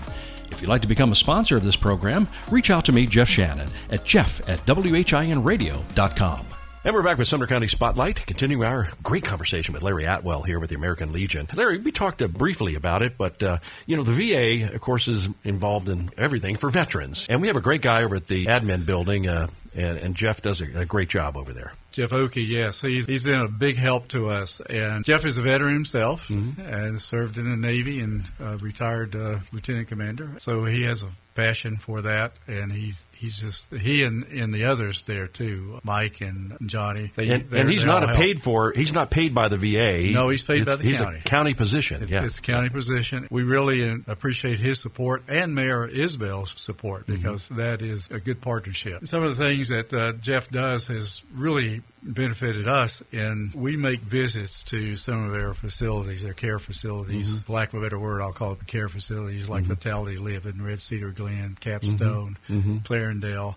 If 0.51 0.61
you'd 0.61 0.69
like 0.69 0.83
to 0.83 0.89
become 0.89 1.13
a 1.13 1.15
sponsor 1.15 1.57
of 1.57 1.65
this 1.65 1.77
program, 1.77 2.29
reach 2.51 2.71
out 2.71 2.85
to 2.87 2.93
me, 2.93 3.07
Jeff 3.07 3.29
Shannon, 3.29 3.71
at 3.89 4.05
jeff 4.05 4.47
at 4.51 4.59
WHINradio.com. 4.67 6.50
And 6.83 6.95
we're 6.95 7.03
back 7.03 7.19
with 7.19 7.29
Sumner 7.29 7.47
County 7.47 7.69
Spotlight, 7.69 8.25
continuing 8.25 8.65
our 8.65 8.89
great 9.03 9.23
conversation 9.23 9.75
with 9.75 9.83
Larry 9.83 10.07
Atwell 10.07 10.41
here 10.41 10.59
with 10.59 10.71
the 10.71 10.77
American 10.77 11.13
Legion. 11.13 11.47
Larry, 11.55 11.77
we 11.77 11.93
talked 11.93 12.23
uh, 12.23 12.27
briefly 12.27 12.75
about 12.75 13.03
it, 13.03 13.19
but 13.19 13.43
uh, 13.43 13.59
you 13.85 13.99
know 13.99 14.03
the 14.03 14.13
VA, 14.13 14.75
of 14.75 14.81
course, 14.81 15.07
is 15.07 15.29
involved 15.45 15.91
in 15.91 16.09
everything 16.17 16.57
for 16.57 16.71
veterans, 16.71 17.27
and 17.29 17.43
we 17.43 17.49
have 17.49 17.57
a 17.57 17.61
great 17.61 17.83
guy 17.83 18.03
over 18.03 18.17
at 18.17 18.29
the 18.29 18.47
admin 18.47 18.87
building, 18.87 19.29
uh, 19.29 19.49
and, 19.75 19.99
and, 19.99 20.15
Jeff 20.15 20.41
does 20.41 20.63
a, 20.63 20.81
a, 20.81 20.85
great 20.87 21.11
job 21.11 21.37
over 21.37 21.53
there. 21.53 21.75
Jeff 21.93 22.15
Oakey, 22.15 22.45
yes, 22.45 22.81
he's 22.81 23.05
he's 23.05 23.23
been 23.23 23.41
a 23.41 23.49
big 23.49 23.77
help 23.77 24.09
to 24.09 24.31
us, 24.31 24.63
and 24.71 25.05
Jeff 25.05 25.27
is 25.27 25.37
a 25.37 25.43
veteran 25.43 25.75
himself, 25.75 26.29
mm-hmm. 26.29 26.63
and 26.63 26.99
served 26.99 27.37
in 27.37 27.45
the 27.45 27.59
Navy 27.59 28.01
and 28.01 28.25
uh, 28.43 28.57
retired 28.57 29.15
uh, 29.15 29.41
lieutenant 29.53 29.89
commander, 29.89 30.31
so 30.39 30.65
he 30.65 30.85
has 30.85 31.03
a 31.03 31.11
passion 31.35 31.77
for 31.77 32.01
that, 32.01 32.33
and 32.47 32.73
he's 32.73 33.05
he's 33.21 33.39
just 33.39 33.67
he 33.71 34.03
and, 34.03 34.25
and 34.25 34.53
the 34.53 34.65
others 34.65 35.03
there 35.03 35.27
too, 35.27 35.79
Mike 35.85 36.23
and 36.23 36.57
Johnny. 36.65 37.13
They, 37.15 37.29
and, 37.29 37.53
and 37.53 37.71
he's 37.71 37.85
not 37.85 38.17
paid 38.17 38.43
for. 38.43 38.73
He's 38.73 38.93
not 38.93 39.11
paid 39.11 39.35
by 39.35 39.49
the 39.49 39.59
VA. 39.59 40.11
No, 40.11 40.31
he's 40.31 40.43
paid 40.43 40.63
it's, 40.63 40.71
by 40.71 40.77
the 40.77 40.85
he's 40.85 40.99
county. 40.99 41.17
He's 41.17 41.27
a 41.27 41.29
county 41.29 41.55
position. 41.55 42.03
It's, 42.03 42.11
yeah, 42.11 42.25
it's 42.25 42.39
a 42.39 42.43
county 42.43 42.71
position. 42.71 43.29
We 43.31 43.43
really 43.43 44.03
appreciate 44.07 44.59
his 44.59 44.81
support 44.81 45.25
and 45.29 45.55
Mayor 45.55 45.87
Isbell's 45.87 46.55
support 46.57 47.03
mm-hmm. 47.03 47.17
because 47.17 47.45
mm-hmm. 47.45 47.57
that 47.57 47.83
is 47.83 48.09
a 48.11 48.21
good 48.21 48.41
partnership. 48.41 49.07
Some 49.07 49.23
of 49.23 49.37
the 49.37 49.45
things 49.45 49.69
that 49.69 49.93
uh, 49.93 50.13
Jeff 50.15 50.51
does 50.51 50.87
has 50.87 51.23
really 51.35 51.83
benefited 52.03 52.67
us 52.67 53.03
and 53.13 53.53
we 53.55 53.77
make 53.77 54.01
visits 54.01 54.63
to 54.63 54.97
some 54.97 55.25
of 55.25 55.33
their 55.33 55.53
facilities, 55.55 56.23
their 56.23 56.33
care 56.33 56.59
facilities. 56.59 57.29
Mm-hmm. 57.29 57.41
For 57.41 57.53
lack 57.53 57.73
of 57.73 57.81
a 57.81 57.83
better 57.83 57.99
word, 57.99 58.23
I'll 58.23 58.33
call 58.33 58.53
it 58.53 58.67
care 58.67 58.89
facilities 58.89 59.49
like 59.49 59.65
mm-hmm. 59.65 59.75
Vitality 59.75 60.17
Living, 60.17 60.63
Red 60.63 60.81
Cedar 60.81 61.11
Glen, 61.11 61.57
Capstone, 61.61 62.39
mm-hmm. 62.49 62.79
Mm-hmm. 63.19 63.51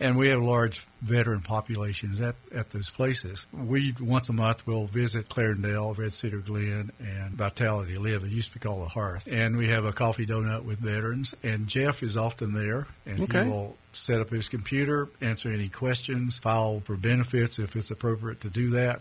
And 0.00 0.16
we 0.18 0.28
have 0.28 0.42
large 0.42 0.86
veteran 1.02 1.40
populations 1.40 2.20
at, 2.20 2.34
at 2.52 2.70
those 2.70 2.90
places. 2.90 3.46
We, 3.52 3.94
once 4.00 4.28
a 4.28 4.32
month, 4.32 4.66
will 4.66 4.86
visit 4.86 5.28
Clarendale, 5.28 5.96
Red 5.96 6.12
Cedar 6.12 6.40
Glen, 6.40 6.90
and 6.98 7.34
Vitality 7.34 7.96
Live. 7.96 8.24
It 8.24 8.30
used 8.30 8.52
to 8.52 8.58
be 8.58 8.60
called 8.60 8.82
the 8.82 8.88
Hearth. 8.88 9.28
And 9.30 9.56
we 9.56 9.68
have 9.68 9.84
a 9.84 9.92
coffee 9.92 10.26
donut 10.26 10.64
with 10.64 10.80
veterans. 10.80 11.36
And 11.44 11.68
Jeff 11.68 12.02
is 12.02 12.16
often 12.16 12.52
there, 12.52 12.88
and 13.06 13.20
okay. 13.22 13.44
he 13.44 13.50
will 13.50 13.76
set 13.92 14.20
up 14.20 14.30
his 14.30 14.48
computer, 14.48 15.08
answer 15.20 15.52
any 15.52 15.68
questions, 15.68 16.38
file 16.38 16.82
for 16.84 16.96
benefits 16.96 17.60
if 17.60 17.76
it's 17.76 17.92
appropriate 17.92 18.40
to 18.40 18.50
do 18.50 18.70
that. 18.70 19.00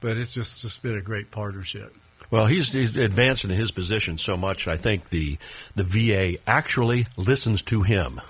But 0.00 0.16
it's 0.18 0.30
just, 0.30 0.60
just 0.60 0.80
been 0.82 0.96
a 0.96 1.02
great 1.02 1.32
partnership. 1.32 1.96
Well, 2.30 2.46
he's, 2.46 2.68
he's 2.68 2.96
advancing 2.96 3.50
in 3.50 3.56
his 3.56 3.72
position 3.72 4.18
so 4.18 4.36
much. 4.36 4.68
I 4.68 4.76
think 4.76 5.08
the 5.08 5.38
the 5.74 5.82
VA 5.82 6.38
actually 6.46 7.06
listens 7.16 7.62
to 7.62 7.82
him. 7.82 8.20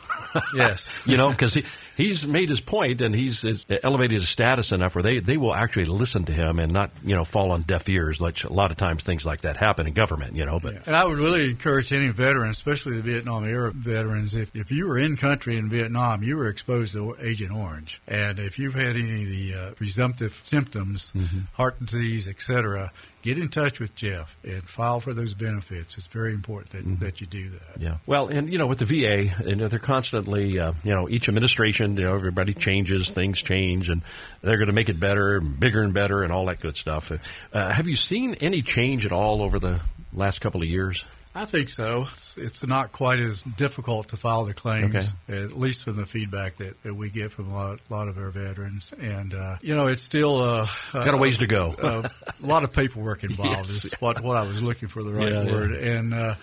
Yes, 0.54 0.88
you 1.06 1.16
know, 1.16 1.30
because 1.30 1.54
he 1.54 1.64
he's 1.96 2.26
made 2.26 2.48
his 2.48 2.60
point 2.60 3.00
and 3.00 3.14
he's, 3.14 3.42
he's, 3.42 3.66
elevated 3.82 4.20
his 4.20 4.28
status 4.28 4.72
enough 4.72 4.94
where 4.94 5.02
they, 5.02 5.18
they 5.18 5.36
will 5.36 5.54
actually 5.54 5.84
listen 5.84 6.24
to 6.24 6.32
him 6.32 6.58
and 6.58 6.72
not 6.72 6.90
you 7.04 7.14
know 7.14 7.24
fall 7.24 7.50
on 7.50 7.62
deaf 7.62 7.88
ears. 7.88 8.20
Like 8.20 8.42
a 8.44 8.52
lot 8.52 8.70
of 8.70 8.76
times 8.76 9.02
things 9.02 9.26
like 9.26 9.42
that 9.42 9.56
happen 9.56 9.86
in 9.86 9.92
government, 9.92 10.34
you 10.34 10.46
know. 10.46 10.58
But 10.60 10.74
yeah. 10.74 10.80
and 10.86 10.96
I 10.96 11.04
would 11.04 11.18
really 11.18 11.50
encourage 11.50 11.92
any 11.92 12.08
veteran, 12.08 12.50
especially 12.50 12.96
the 12.96 13.02
Vietnam 13.02 13.44
era 13.44 13.72
veterans, 13.72 14.34
if 14.34 14.54
if 14.54 14.70
you 14.70 14.86
were 14.86 14.98
in 14.98 15.16
country 15.16 15.56
in 15.56 15.68
Vietnam, 15.68 16.22
you 16.22 16.36
were 16.36 16.48
exposed 16.48 16.92
to 16.92 17.16
Agent 17.20 17.52
Orange, 17.52 18.00
and 18.06 18.38
if 18.38 18.58
you've 18.58 18.74
had 18.74 18.96
any 18.96 19.24
of 19.24 19.28
the 19.28 19.54
uh, 19.54 19.70
presumptive 19.72 20.40
symptoms, 20.42 21.12
mm-hmm. 21.14 21.40
heart 21.54 21.84
disease, 21.84 22.28
etc 22.28 22.90
get 23.22 23.38
in 23.38 23.48
touch 23.48 23.80
with 23.80 23.94
Jeff 23.94 24.36
and 24.44 24.62
file 24.68 25.00
for 25.00 25.12
those 25.12 25.34
benefits. 25.34 25.96
It's 25.98 26.06
very 26.06 26.32
important 26.32 26.72
that, 26.72 26.86
mm-hmm. 26.86 27.04
that 27.04 27.20
you 27.20 27.26
do 27.26 27.50
that. 27.50 27.80
Yeah. 27.80 27.96
Well, 28.06 28.28
and 28.28 28.50
you 28.50 28.58
know, 28.58 28.66
with 28.66 28.78
the 28.78 28.84
VA, 28.84 29.34
and 29.44 29.60
they're 29.60 29.78
constantly, 29.78 30.58
uh, 30.58 30.72
you 30.84 30.94
know, 30.94 31.08
each 31.08 31.28
administration, 31.28 31.96
you 31.96 32.04
know, 32.04 32.14
everybody 32.14 32.54
changes, 32.54 33.10
things 33.10 33.42
change, 33.42 33.88
and 33.88 34.02
they're 34.42 34.56
going 34.56 34.68
to 34.68 34.72
make 34.72 34.88
it 34.88 35.00
better, 35.00 35.40
bigger 35.40 35.82
and 35.82 35.92
better, 35.92 36.22
and 36.22 36.32
all 36.32 36.46
that 36.46 36.60
good 36.60 36.76
stuff. 36.76 37.12
Uh, 37.52 37.70
have 37.70 37.88
you 37.88 37.96
seen 37.96 38.34
any 38.36 38.62
change 38.62 39.04
at 39.04 39.12
all 39.12 39.42
over 39.42 39.58
the 39.58 39.80
last 40.12 40.40
couple 40.40 40.62
of 40.62 40.68
years? 40.68 41.04
I 41.34 41.44
think 41.44 41.68
so. 41.68 42.08
It's, 42.12 42.36
it's, 42.36 42.66
not 42.66 42.92
quite 42.92 43.18
as 43.20 43.42
difficult 43.42 44.08
to 44.08 44.16
file 44.16 44.44
the 44.44 44.54
claims, 44.54 44.94
okay. 44.94 45.42
at 45.42 45.56
least 45.56 45.84
from 45.84 45.96
the 45.96 46.06
feedback 46.06 46.56
that, 46.58 46.82
that 46.82 46.94
we 46.94 47.10
get 47.10 47.32
from 47.32 47.50
a 47.50 47.54
lot, 47.54 47.80
lot 47.88 48.08
of 48.08 48.18
our 48.18 48.30
veterans. 48.30 48.92
And 48.98 49.34
uh, 49.34 49.56
you 49.60 49.74
know, 49.74 49.86
it's 49.86 50.02
still 50.02 50.38
uh, 50.40 50.66
got 50.92 51.14
a 51.14 51.16
ways 51.16 51.38
to 51.38 51.46
go. 51.46 51.74
a 51.78 52.46
lot 52.46 52.64
of 52.64 52.72
paperwork 52.72 53.24
involved 53.24 53.70
yes. 53.70 53.84
is 53.84 53.92
what 54.00 54.22
what 54.22 54.36
I 54.36 54.42
was 54.42 54.62
looking 54.62 54.88
for 54.88 55.02
the 55.02 55.12
right 55.12 55.32
yeah, 55.32 55.44
word. 55.44 55.70
Yeah. 55.70 55.90
And 55.92 56.14
uh, 56.14 56.34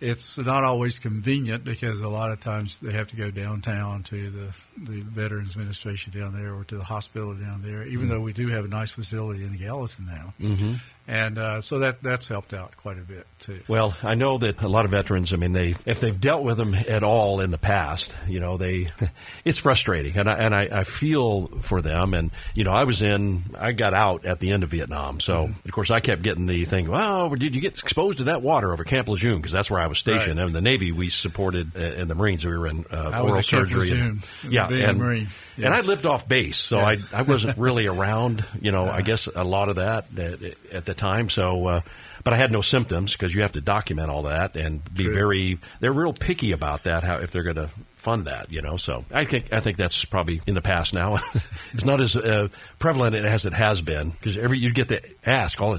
it's 0.00 0.38
not 0.38 0.64
always 0.64 0.98
convenient 0.98 1.64
because 1.64 2.00
a 2.00 2.08
lot 2.08 2.30
of 2.30 2.40
times 2.40 2.78
they 2.80 2.92
have 2.92 3.08
to 3.08 3.16
go 3.16 3.30
downtown 3.30 4.04
to 4.04 4.30
the 4.30 4.90
the 4.90 5.00
Veterans 5.00 5.50
Administration 5.50 6.18
down 6.18 6.34
there 6.34 6.54
or 6.54 6.64
to 6.64 6.76
the 6.76 6.84
hospital 6.84 7.34
down 7.34 7.62
there. 7.62 7.84
Even 7.84 8.06
mm-hmm. 8.06 8.08
though 8.10 8.20
we 8.20 8.32
do 8.32 8.48
have 8.48 8.64
a 8.64 8.68
nice 8.68 8.90
facility 8.90 9.44
in 9.44 9.56
Gallatin 9.56 10.06
now. 10.06 10.34
Mm-hmm 10.40 10.74
and 11.08 11.38
uh, 11.38 11.62
so 11.62 11.78
that 11.78 12.02
that's 12.02 12.28
helped 12.28 12.52
out 12.52 12.76
quite 12.76 12.98
a 12.98 13.02
bit 13.02 13.26
too. 13.38 13.60
Well, 13.66 13.96
I 14.02 14.14
know 14.14 14.36
that 14.38 14.60
a 14.60 14.68
lot 14.68 14.84
of 14.84 14.90
veterans. 14.90 15.32
I 15.32 15.36
mean, 15.36 15.52
they 15.52 15.74
if 15.86 16.00
they've 16.00 16.20
dealt 16.20 16.44
with 16.44 16.58
them 16.58 16.74
at 16.74 17.02
all 17.02 17.40
in 17.40 17.50
the 17.50 17.58
past, 17.58 18.12
you 18.26 18.40
know, 18.40 18.58
they 18.58 18.90
it's 19.44 19.58
frustrating, 19.58 20.18
and 20.18 20.28
I 20.28 20.34
and 20.34 20.54
I, 20.54 20.68
I 20.70 20.84
feel 20.84 21.46
for 21.62 21.80
them. 21.80 22.12
And 22.12 22.30
you 22.54 22.64
know, 22.64 22.72
I 22.72 22.84
was 22.84 23.00
in, 23.00 23.44
I 23.58 23.72
got 23.72 23.94
out 23.94 24.26
at 24.26 24.38
the 24.38 24.52
end 24.52 24.64
of 24.64 24.70
Vietnam, 24.70 25.18
so 25.18 25.46
mm-hmm. 25.46 25.68
of 25.68 25.72
course 25.72 25.90
I 25.90 26.00
kept 26.00 26.20
getting 26.20 26.44
the 26.44 26.66
thing. 26.66 26.90
Well, 26.90 27.30
did 27.30 27.54
you 27.54 27.62
get 27.62 27.78
exposed 27.78 28.18
to 28.18 28.24
that 28.24 28.42
water 28.42 28.70
over 28.70 28.84
Camp 28.84 29.08
Lejeune? 29.08 29.38
Because 29.38 29.52
that's 29.52 29.70
where 29.70 29.80
I 29.80 29.86
was 29.86 29.98
stationed. 29.98 30.38
Right. 30.38 30.46
And 30.46 30.48
in 30.48 30.52
the 30.52 30.60
Navy, 30.60 30.92
we 30.92 31.08
supported 31.08 31.74
uh, 31.74 31.80
in 31.80 32.08
the 32.08 32.14
Marines. 32.14 32.44
We 32.44 32.54
were 32.54 32.66
in 32.66 32.84
uh, 32.92 33.22
oral 33.22 33.42
surgery. 33.42 33.92
And, 33.92 34.22
yeah, 34.46 34.68
and, 34.68 34.98
Marine. 34.98 35.28
Yes. 35.56 35.64
and 35.64 35.74
I 35.74 35.80
lived 35.80 36.04
off 36.04 36.28
base, 36.28 36.58
so 36.58 36.76
yes. 36.78 37.02
I 37.14 37.20
I 37.20 37.22
wasn't 37.22 37.56
really 37.56 37.86
around. 37.86 38.44
You 38.60 38.72
know, 38.72 38.90
I 38.90 39.00
guess 39.08 39.26
a 39.26 39.44
lot 39.44 39.70
of 39.70 39.76
that 39.76 40.06
at, 40.18 40.42
at 40.70 40.84
the 40.84 40.97
time. 40.98 41.30
So, 41.30 41.66
uh, 41.66 41.80
but 42.24 42.34
I 42.34 42.36
had 42.36 42.52
no 42.52 42.60
symptoms 42.60 43.12
because 43.12 43.34
you 43.34 43.42
have 43.42 43.52
to 43.52 43.60
document 43.60 44.10
all 44.10 44.24
that 44.24 44.56
and 44.56 44.82
be 44.92 45.04
True. 45.04 45.14
very. 45.14 45.58
They're 45.80 45.92
real 45.92 46.12
picky 46.12 46.52
about 46.52 46.84
that. 46.84 47.04
How 47.04 47.16
if 47.18 47.30
they're 47.30 47.42
going 47.42 47.56
to 47.56 47.70
fund 47.94 48.26
that, 48.26 48.50
you 48.52 48.62
know. 48.62 48.76
So 48.76 49.04
I 49.10 49.24
think 49.24 49.52
I 49.52 49.60
think 49.60 49.76
that's 49.76 50.04
probably 50.04 50.40
in 50.46 50.54
the 50.54 50.62
past 50.62 50.92
now. 50.92 51.18
it's 51.72 51.84
not 51.84 52.00
as 52.00 52.16
uh, 52.16 52.48
prevalent 52.78 53.16
as 53.16 53.46
it 53.46 53.52
has 53.52 53.80
been 53.80 54.10
because 54.10 54.36
every 54.36 54.58
you 54.58 54.72
get 54.72 54.88
to 54.88 55.00
ask 55.24 55.60
all. 55.60 55.78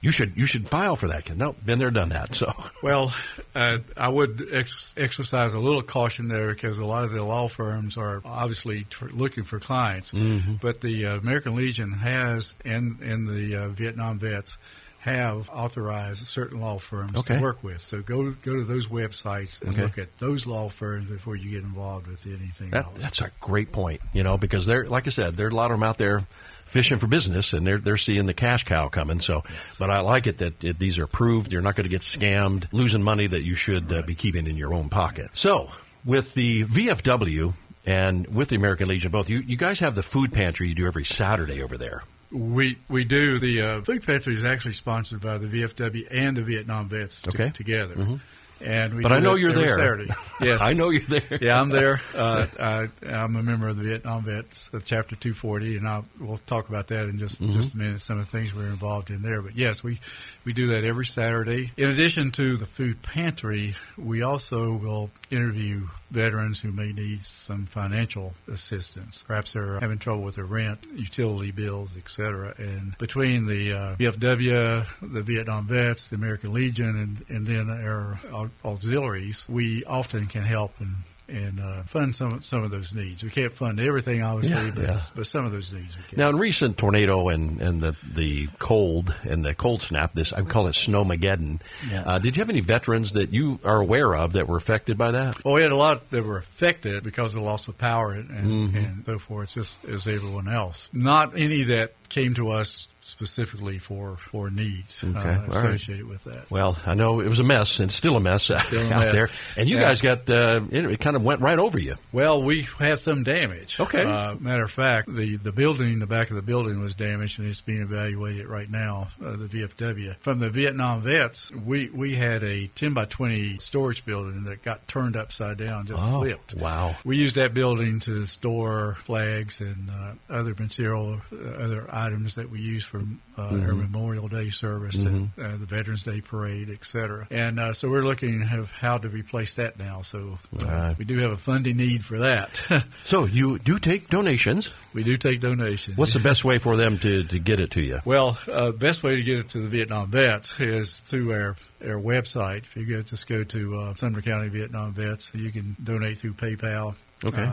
You 0.00 0.10
should 0.10 0.36
you 0.36 0.46
should 0.46 0.68
file 0.68 0.96
for 0.96 1.08
that. 1.08 1.34
No, 1.36 1.52
been 1.52 1.78
there, 1.78 1.90
done 1.90 2.10
that. 2.10 2.34
So, 2.34 2.52
well, 2.82 3.12
uh, 3.54 3.78
I 3.96 4.08
would 4.08 4.48
ex- 4.52 4.94
exercise 4.96 5.52
a 5.54 5.58
little 5.58 5.82
caution 5.82 6.28
there 6.28 6.48
because 6.48 6.78
a 6.78 6.84
lot 6.84 7.04
of 7.04 7.10
the 7.10 7.24
law 7.24 7.48
firms 7.48 7.96
are 7.96 8.22
obviously 8.24 8.84
tr- 8.84 9.06
looking 9.06 9.44
for 9.44 9.58
clients, 9.58 10.12
mm-hmm. 10.12 10.54
but 10.60 10.80
the 10.80 11.06
uh, 11.06 11.16
American 11.16 11.56
Legion 11.56 11.92
has 11.92 12.54
and 12.64 13.00
and 13.00 13.28
the 13.28 13.56
uh, 13.56 13.68
Vietnam 13.68 14.18
vets 14.18 14.56
have 15.00 15.48
authorized 15.50 16.26
certain 16.26 16.60
law 16.60 16.78
firms 16.78 17.16
okay. 17.16 17.36
to 17.36 17.40
work 17.40 17.62
with. 17.62 17.80
So 17.80 18.02
go 18.02 18.30
go 18.30 18.54
to 18.54 18.64
those 18.64 18.86
websites 18.86 19.62
and 19.62 19.70
okay. 19.70 19.82
look 19.82 19.98
at 19.98 20.18
those 20.18 20.46
law 20.46 20.68
firms 20.68 21.08
before 21.08 21.36
you 21.36 21.50
get 21.50 21.62
involved 21.62 22.06
with 22.06 22.26
anything 22.26 22.70
that, 22.70 22.84
else. 22.84 22.98
That's 22.98 23.20
a 23.20 23.30
great 23.40 23.72
point. 23.72 24.00
You 24.12 24.22
know, 24.22 24.38
because 24.38 24.66
there, 24.66 24.86
like 24.86 25.06
I 25.06 25.10
said, 25.10 25.36
there 25.36 25.46
are 25.46 25.50
a 25.50 25.54
lot 25.54 25.70
of 25.70 25.78
them 25.78 25.82
out 25.82 25.98
there 25.98 26.26
fishing 26.68 26.98
for 26.98 27.06
business, 27.06 27.52
and 27.52 27.66
they're 27.66 27.78
they're 27.78 27.96
seeing 27.96 28.26
the 28.26 28.34
cash 28.34 28.64
cow 28.64 28.88
coming. 28.88 29.20
So, 29.20 29.44
but 29.78 29.90
I 29.90 30.00
like 30.00 30.26
it 30.26 30.38
that 30.38 30.62
it, 30.62 30.78
these 30.78 30.98
are 30.98 31.06
proved. 31.06 31.52
You're 31.52 31.62
not 31.62 31.76
going 31.76 31.84
to 31.84 31.90
get 31.90 32.02
scammed, 32.02 32.72
losing 32.72 33.02
money 33.02 33.26
that 33.26 33.42
you 33.42 33.54
should 33.54 33.92
uh, 33.92 33.96
uh, 33.96 34.02
be 34.02 34.14
keeping 34.14 34.46
in 34.46 34.56
your 34.56 34.74
own 34.74 34.88
pocket. 34.88 35.30
So, 35.32 35.70
with 36.04 36.34
the 36.34 36.64
VFW 36.64 37.54
and 37.84 38.26
with 38.28 38.48
the 38.48 38.56
American 38.56 38.88
Legion, 38.88 39.10
both 39.10 39.28
you 39.28 39.40
you 39.40 39.56
guys 39.56 39.80
have 39.80 39.94
the 39.94 40.02
food 40.02 40.32
pantry 40.32 40.68
you 40.68 40.74
do 40.74 40.86
every 40.86 41.04
Saturday 41.04 41.62
over 41.62 41.76
there. 41.76 42.04
We 42.30 42.78
we 42.88 43.04
do. 43.04 43.38
The 43.38 43.62
uh, 43.62 43.82
food 43.82 44.04
pantry 44.04 44.34
is 44.34 44.44
actually 44.44 44.74
sponsored 44.74 45.20
by 45.20 45.38
the 45.38 45.46
VFW 45.46 46.08
and 46.10 46.36
the 46.36 46.42
Vietnam 46.42 46.88
vets 46.88 47.22
t- 47.22 47.30
okay. 47.30 47.50
together. 47.50 47.94
Mm-hmm. 47.94 48.16
And 48.60 49.02
but 49.02 49.12
I 49.12 49.20
know 49.20 49.34
you're 49.34 49.52
there. 49.52 49.78
Saturday. 49.78 50.12
Yes, 50.40 50.60
I 50.60 50.72
know 50.72 50.90
you're 50.90 51.02
there. 51.02 51.38
yeah, 51.40 51.60
I'm 51.60 51.68
there. 51.68 52.00
Uh, 52.14 52.46
I, 52.60 52.88
am 53.02 53.34
a 53.34 53.42
member 53.42 53.68
of 53.68 53.76
the 53.76 53.82
Vietnam 53.82 54.24
Vets 54.24 54.70
of 54.72 54.84
Chapter 54.84 55.16
240, 55.16 55.76
and 55.76 55.88
I'll, 55.88 56.04
we'll 56.20 56.40
talk 56.46 56.68
about 56.68 56.88
that 56.88 57.08
in 57.08 57.18
just 57.18 57.40
mm-hmm. 57.40 57.54
just 57.54 57.74
a 57.74 57.76
minute. 57.76 58.00
Some 58.02 58.18
of 58.18 58.26
the 58.26 58.30
things 58.30 58.54
we're 58.54 58.68
involved 58.68 59.10
in 59.10 59.22
there. 59.22 59.42
But 59.42 59.56
yes, 59.56 59.82
we 59.82 60.00
we 60.48 60.54
do 60.54 60.68
that 60.68 60.82
every 60.82 61.04
Saturday. 61.04 61.72
In 61.76 61.90
addition 61.90 62.30
to 62.30 62.56
the 62.56 62.64
food 62.64 63.02
pantry, 63.02 63.76
we 63.98 64.22
also 64.22 64.72
will 64.72 65.10
interview 65.30 65.88
veterans 66.10 66.58
who 66.58 66.72
may 66.72 66.90
need 66.90 67.20
some 67.22 67.66
financial 67.66 68.32
assistance. 68.50 69.22
Perhaps 69.28 69.52
they're 69.52 69.78
having 69.78 69.98
trouble 69.98 70.22
with 70.22 70.36
their 70.36 70.46
rent, 70.46 70.86
utility 70.94 71.50
bills, 71.50 71.90
etc. 71.98 72.54
And 72.56 72.96
between 72.96 73.44
the 73.44 73.74
uh, 73.74 73.96
VFW, 73.96 74.86
the 75.02 75.22
Vietnam 75.22 75.66
Vets, 75.66 76.08
the 76.08 76.16
American 76.16 76.54
Legion, 76.54 76.96
and, 76.96 77.24
and 77.28 77.46
then 77.46 77.68
our 77.68 78.18
auxiliaries, 78.64 79.44
we 79.50 79.84
often 79.84 80.28
can 80.28 80.44
help 80.44 80.72
and 80.80 80.94
and 81.28 81.60
uh, 81.60 81.82
fund 81.84 82.14
some 82.14 82.42
some 82.42 82.64
of 82.64 82.70
those 82.70 82.94
needs. 82.94 83.22
We 83.22 83.30
can't 83.30 83.52
fund 83.52 83.78
everything, 83.80 84.22
obviously, 84.22 84.66
yeah, 84.66 84.72
but, 84.74 84.84
yeah. 84.84 85.00
but 85.14 85.26
some 85.26 85.44
of 85.44 85.52
those 85.52 85.72
needs 85.72 85.96
we 85.96 86.02
can. 86.04 86.18
Now, 86.18 86.28
in 86.30 86.38
recent 86.38 86.78
tornado 86.78 87.28
and, 87.28 87.60
and 87.60 87.80
the, 87.80 87.96
the 88.10 88.48
cold 88.58 89.14
and 89.24 89.44
the 89.44 89.54
cold 89.54 89.82
snap, 89.82 90.14
this 90.14 90.32
I 90.32 90.42
call 90.42 90.68
it 90.68 90.72
snowmageddon. 90.72 91.60
Yeah. 91.90 92.02
Uh, 92.04 92.18
did 92.18 92.36
you 92.36 92.40
have 92.40 92.50
any 92.50 92.60
veterans 92.60 93.12
that 93.12 93.32
you 93.32 93.60
are 93.64 93.80
aware 93.80 94.14
of 94.14 94.32
that 94.32 94.48
were 94.48 94.56
affected 94.56 94.96
by 94.96 95.12
that? 95.12 95.44
Well, 95.44 95.54
we 95.54 95.62
had 95.62 95.72
a 95.72 95.76
lot 95.76 96.10
that 96.10 96.24
were 96.24 96.38
affected 96.38 97.04
because 97.04 97.34
of 97.34 97.40
the 97.40 97.46
loss 97.46 97.68
of 97.68 97.78
power 97.78 98.12
and, 98.12 98.30
and, 98.30 98.50
mm-hmm. 98.50 98.76
and 98.76 99.02
so 99.06 99.18
forth, 99.18 99.52
just 99.52 99.84
as 99.84 100.06
everyone 100.06 100.48
else. 100.48 100.88
Not 100.92 101.38
any 101.38 101.64
that 101.64 101.92
came 102.08 102.34
to 102.34 102.50
us 102.50 102.88
specifically 103.08 103.78
for 103.78 104.18
for 104.30 104.50
needs 104.50 105.02
uh, 105.02 105.08
okay. 105.08 105.30
uh, 105.30 105.46
associated 105.48 106.04
right. 106.04 106.12
with 106.12 106.24
that. 106.24 106.50
Well, 106.50 106.76
I 106.86 106.94
know 106.94 107.20
it 107.20 107.28
was 107.28 107.40
a 107.40 107.44
mess 107.44 107.78
and 107.80 107.90
still 107.90 108.16
a 108.16 108.20
mess 108.20 108.44
still 108.44 108.56
out 108.62 108.72
a 108.72 108.88
mess. 108.88 109.14
there, 109.14 109.30
and 109.56 109.68
you 109.68 109.76
yeah. 109.76 109.82
guys 109.82 110.00
got 110.00 110.28
uh, 110.30 110.60
it, 110.70 110.84
it, 110.84 111.00
kind 111.00 111.16
of 111.16 111.22
went 111.22 111.40
right 111.40 111.58
over 111.58 111.78
you. 111.78 111.96
Well, 112.12 112.42
we 112.42 112.68
have 112.78 113.00
some 113.00 113.22
damage. 113.22 113.80
Okay. 113.80 114.04
Uh, 114.04 114.34
matter 114.36 114.64
of 114.64 114.70
fact, 114.70 115.12
the 115.12 115.36
the 115.36 115.52
building, 115.52 115.98
the 115.98 116.06
back 116.06 116.30
of 116.30 116.36
the 116.36 116.42
building 116.42 116.80
was 116.80 116.94
damaged, 116.94 117.38
and 117.38 117.48
it's 117.48 117.60
being 117.60 117.82
evaluated 117.82 118.46
right 118.46 118.70
now. 118.70 119.08
Uh, 119.24 119.36
the 119.36 119.46
VFW 119.46 120.16
from 120.20 120.38
the 120.38 120.50
Vietnam 120.50 121.02
vets, 121.02 121.50
we 121.52 121.88
we 121.88 122.14
had 122.14 122.44
a 122.44 122.66
ten 122.68 122.94
by 122.94 123.06
twenty 123.06 123.58
storage 123.58 124.04
building 124.04 124.44
that 124.44 124.62
got 124.62 124.86
turned 124.86 125.16
upside 125.16 125.58
down, 125.58 125.86
just 125.86 126.04
oh, 126.04 126.20
flipped. 126.20 126.54
Wow. 126.54 126.96
We 127.04 127.16
used 127.16 127.36
that 127.36 127.54
building 127.54 128.00
to 128.00 128.26
store 128.26 128.96
flags 129.04 129.60
and 129.60 129.90
uh, 129.90 130.12
other 130.28 130.54
material, 130.58 131.20
other 131.32 131.86
items 131.90 132.34
that 132.34 132.50
we 132.50 132.60
use 132.60 132.84
for 132.84 132.97
for 132.98 133.40
uh, 133.40 133.50
mm-hmm. 133.50 133.66
our 133.66 133.74
Memorial 133.74 134.28
Day 134.28 134.50
service, 134.50 134.96
mm-hmm. 134.96 135.40
and, 135.40 135.54
uh, 135.54 135.56
the 135.56 135.66
Veterans 135.66 136.02
Day 136.02 136.20
parade, 136.20 136.70
etc. 136.70 137.26
And 137.30 137.60
uh, 137.60 137.72
so 137.74 137.88
we're 137.88 138.04
looking 138.04 138.42
at 138.42 138.66
how 138.66 138.98
to 138.98 139.08
replace 139.08 139.54
that 139.54 139.78
now. 139.78 140.02
So 140.02 140.38
uh, 140.60 140.94
we 140.98 141.04
do 141.04 141.18
have 141.18 141.30
a 141.30 141.36
funding 141.36 141.76
need 141.76 142.04
for 142.04 142.18
that. 142.18 142.60
so 143.04 143.24
you 143.24 143.58
do 143.58 143.78
take 143.78 144.08
donations. 144.08 144.70
We 144.92 145.04
do 145.04 145.16
take 145.16 145.40
donations. 145.40 145.96
What's 145.96 146.14
the 146.14 146.18
best 146.30 146.44
way 146.44 146.58
for 146.58 146.76
them 146.76 146.98
to, 146.98 147.24
to 147.24 147.38
get 147.38 147.60
it 147.60 147.72
to 147.72 147.82
you? 147.82 148.00
Well, 148.04 148.38
uh, 148.50 148.72
best 148.72 149.02
way 149.02 149.16
to 149.16 149.22
get 149.22 149.38
it 149.38 149.48
to 149.50 149.60
the 149.60 149.68
Vietnam 149.68 150.10
vets 150.10 150.58
is 150.58 150.98
through 150.98 151.32
our 151.32 151.56
our 151.84 152.00
website. 152.00 152.64
If 152.64 152.76
you 152.76 152.86
go, 152.86 153.02
just 153.02 153.26
go 153.28 153.44
to 153.44 153.80
uh, 153.80 153.94
Sumner 153.94 154.22
County 154.22 154.48
Vietnam 154.48 154.94
Vets, 154.94 155.30
you 155.32 155.52
can 155.52 155.76
donate 155.82 156.18
through 156.18 156.34
PayPal. 156.34 156.96
Okay. 157.24 157.50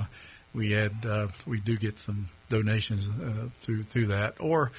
We 0.54 0.72
had 0.72 1.06
uh, 1.06 1.28
we 1.46 1.60
do 1.60 1.78
get 1.78 2.00
some 2.00 2.30
donations 2.50 3.08
uh, 3.08 3.50
through 3.60 3.84
through 3.84 4.08
that, 4.08 4.36
or 4.40 4.72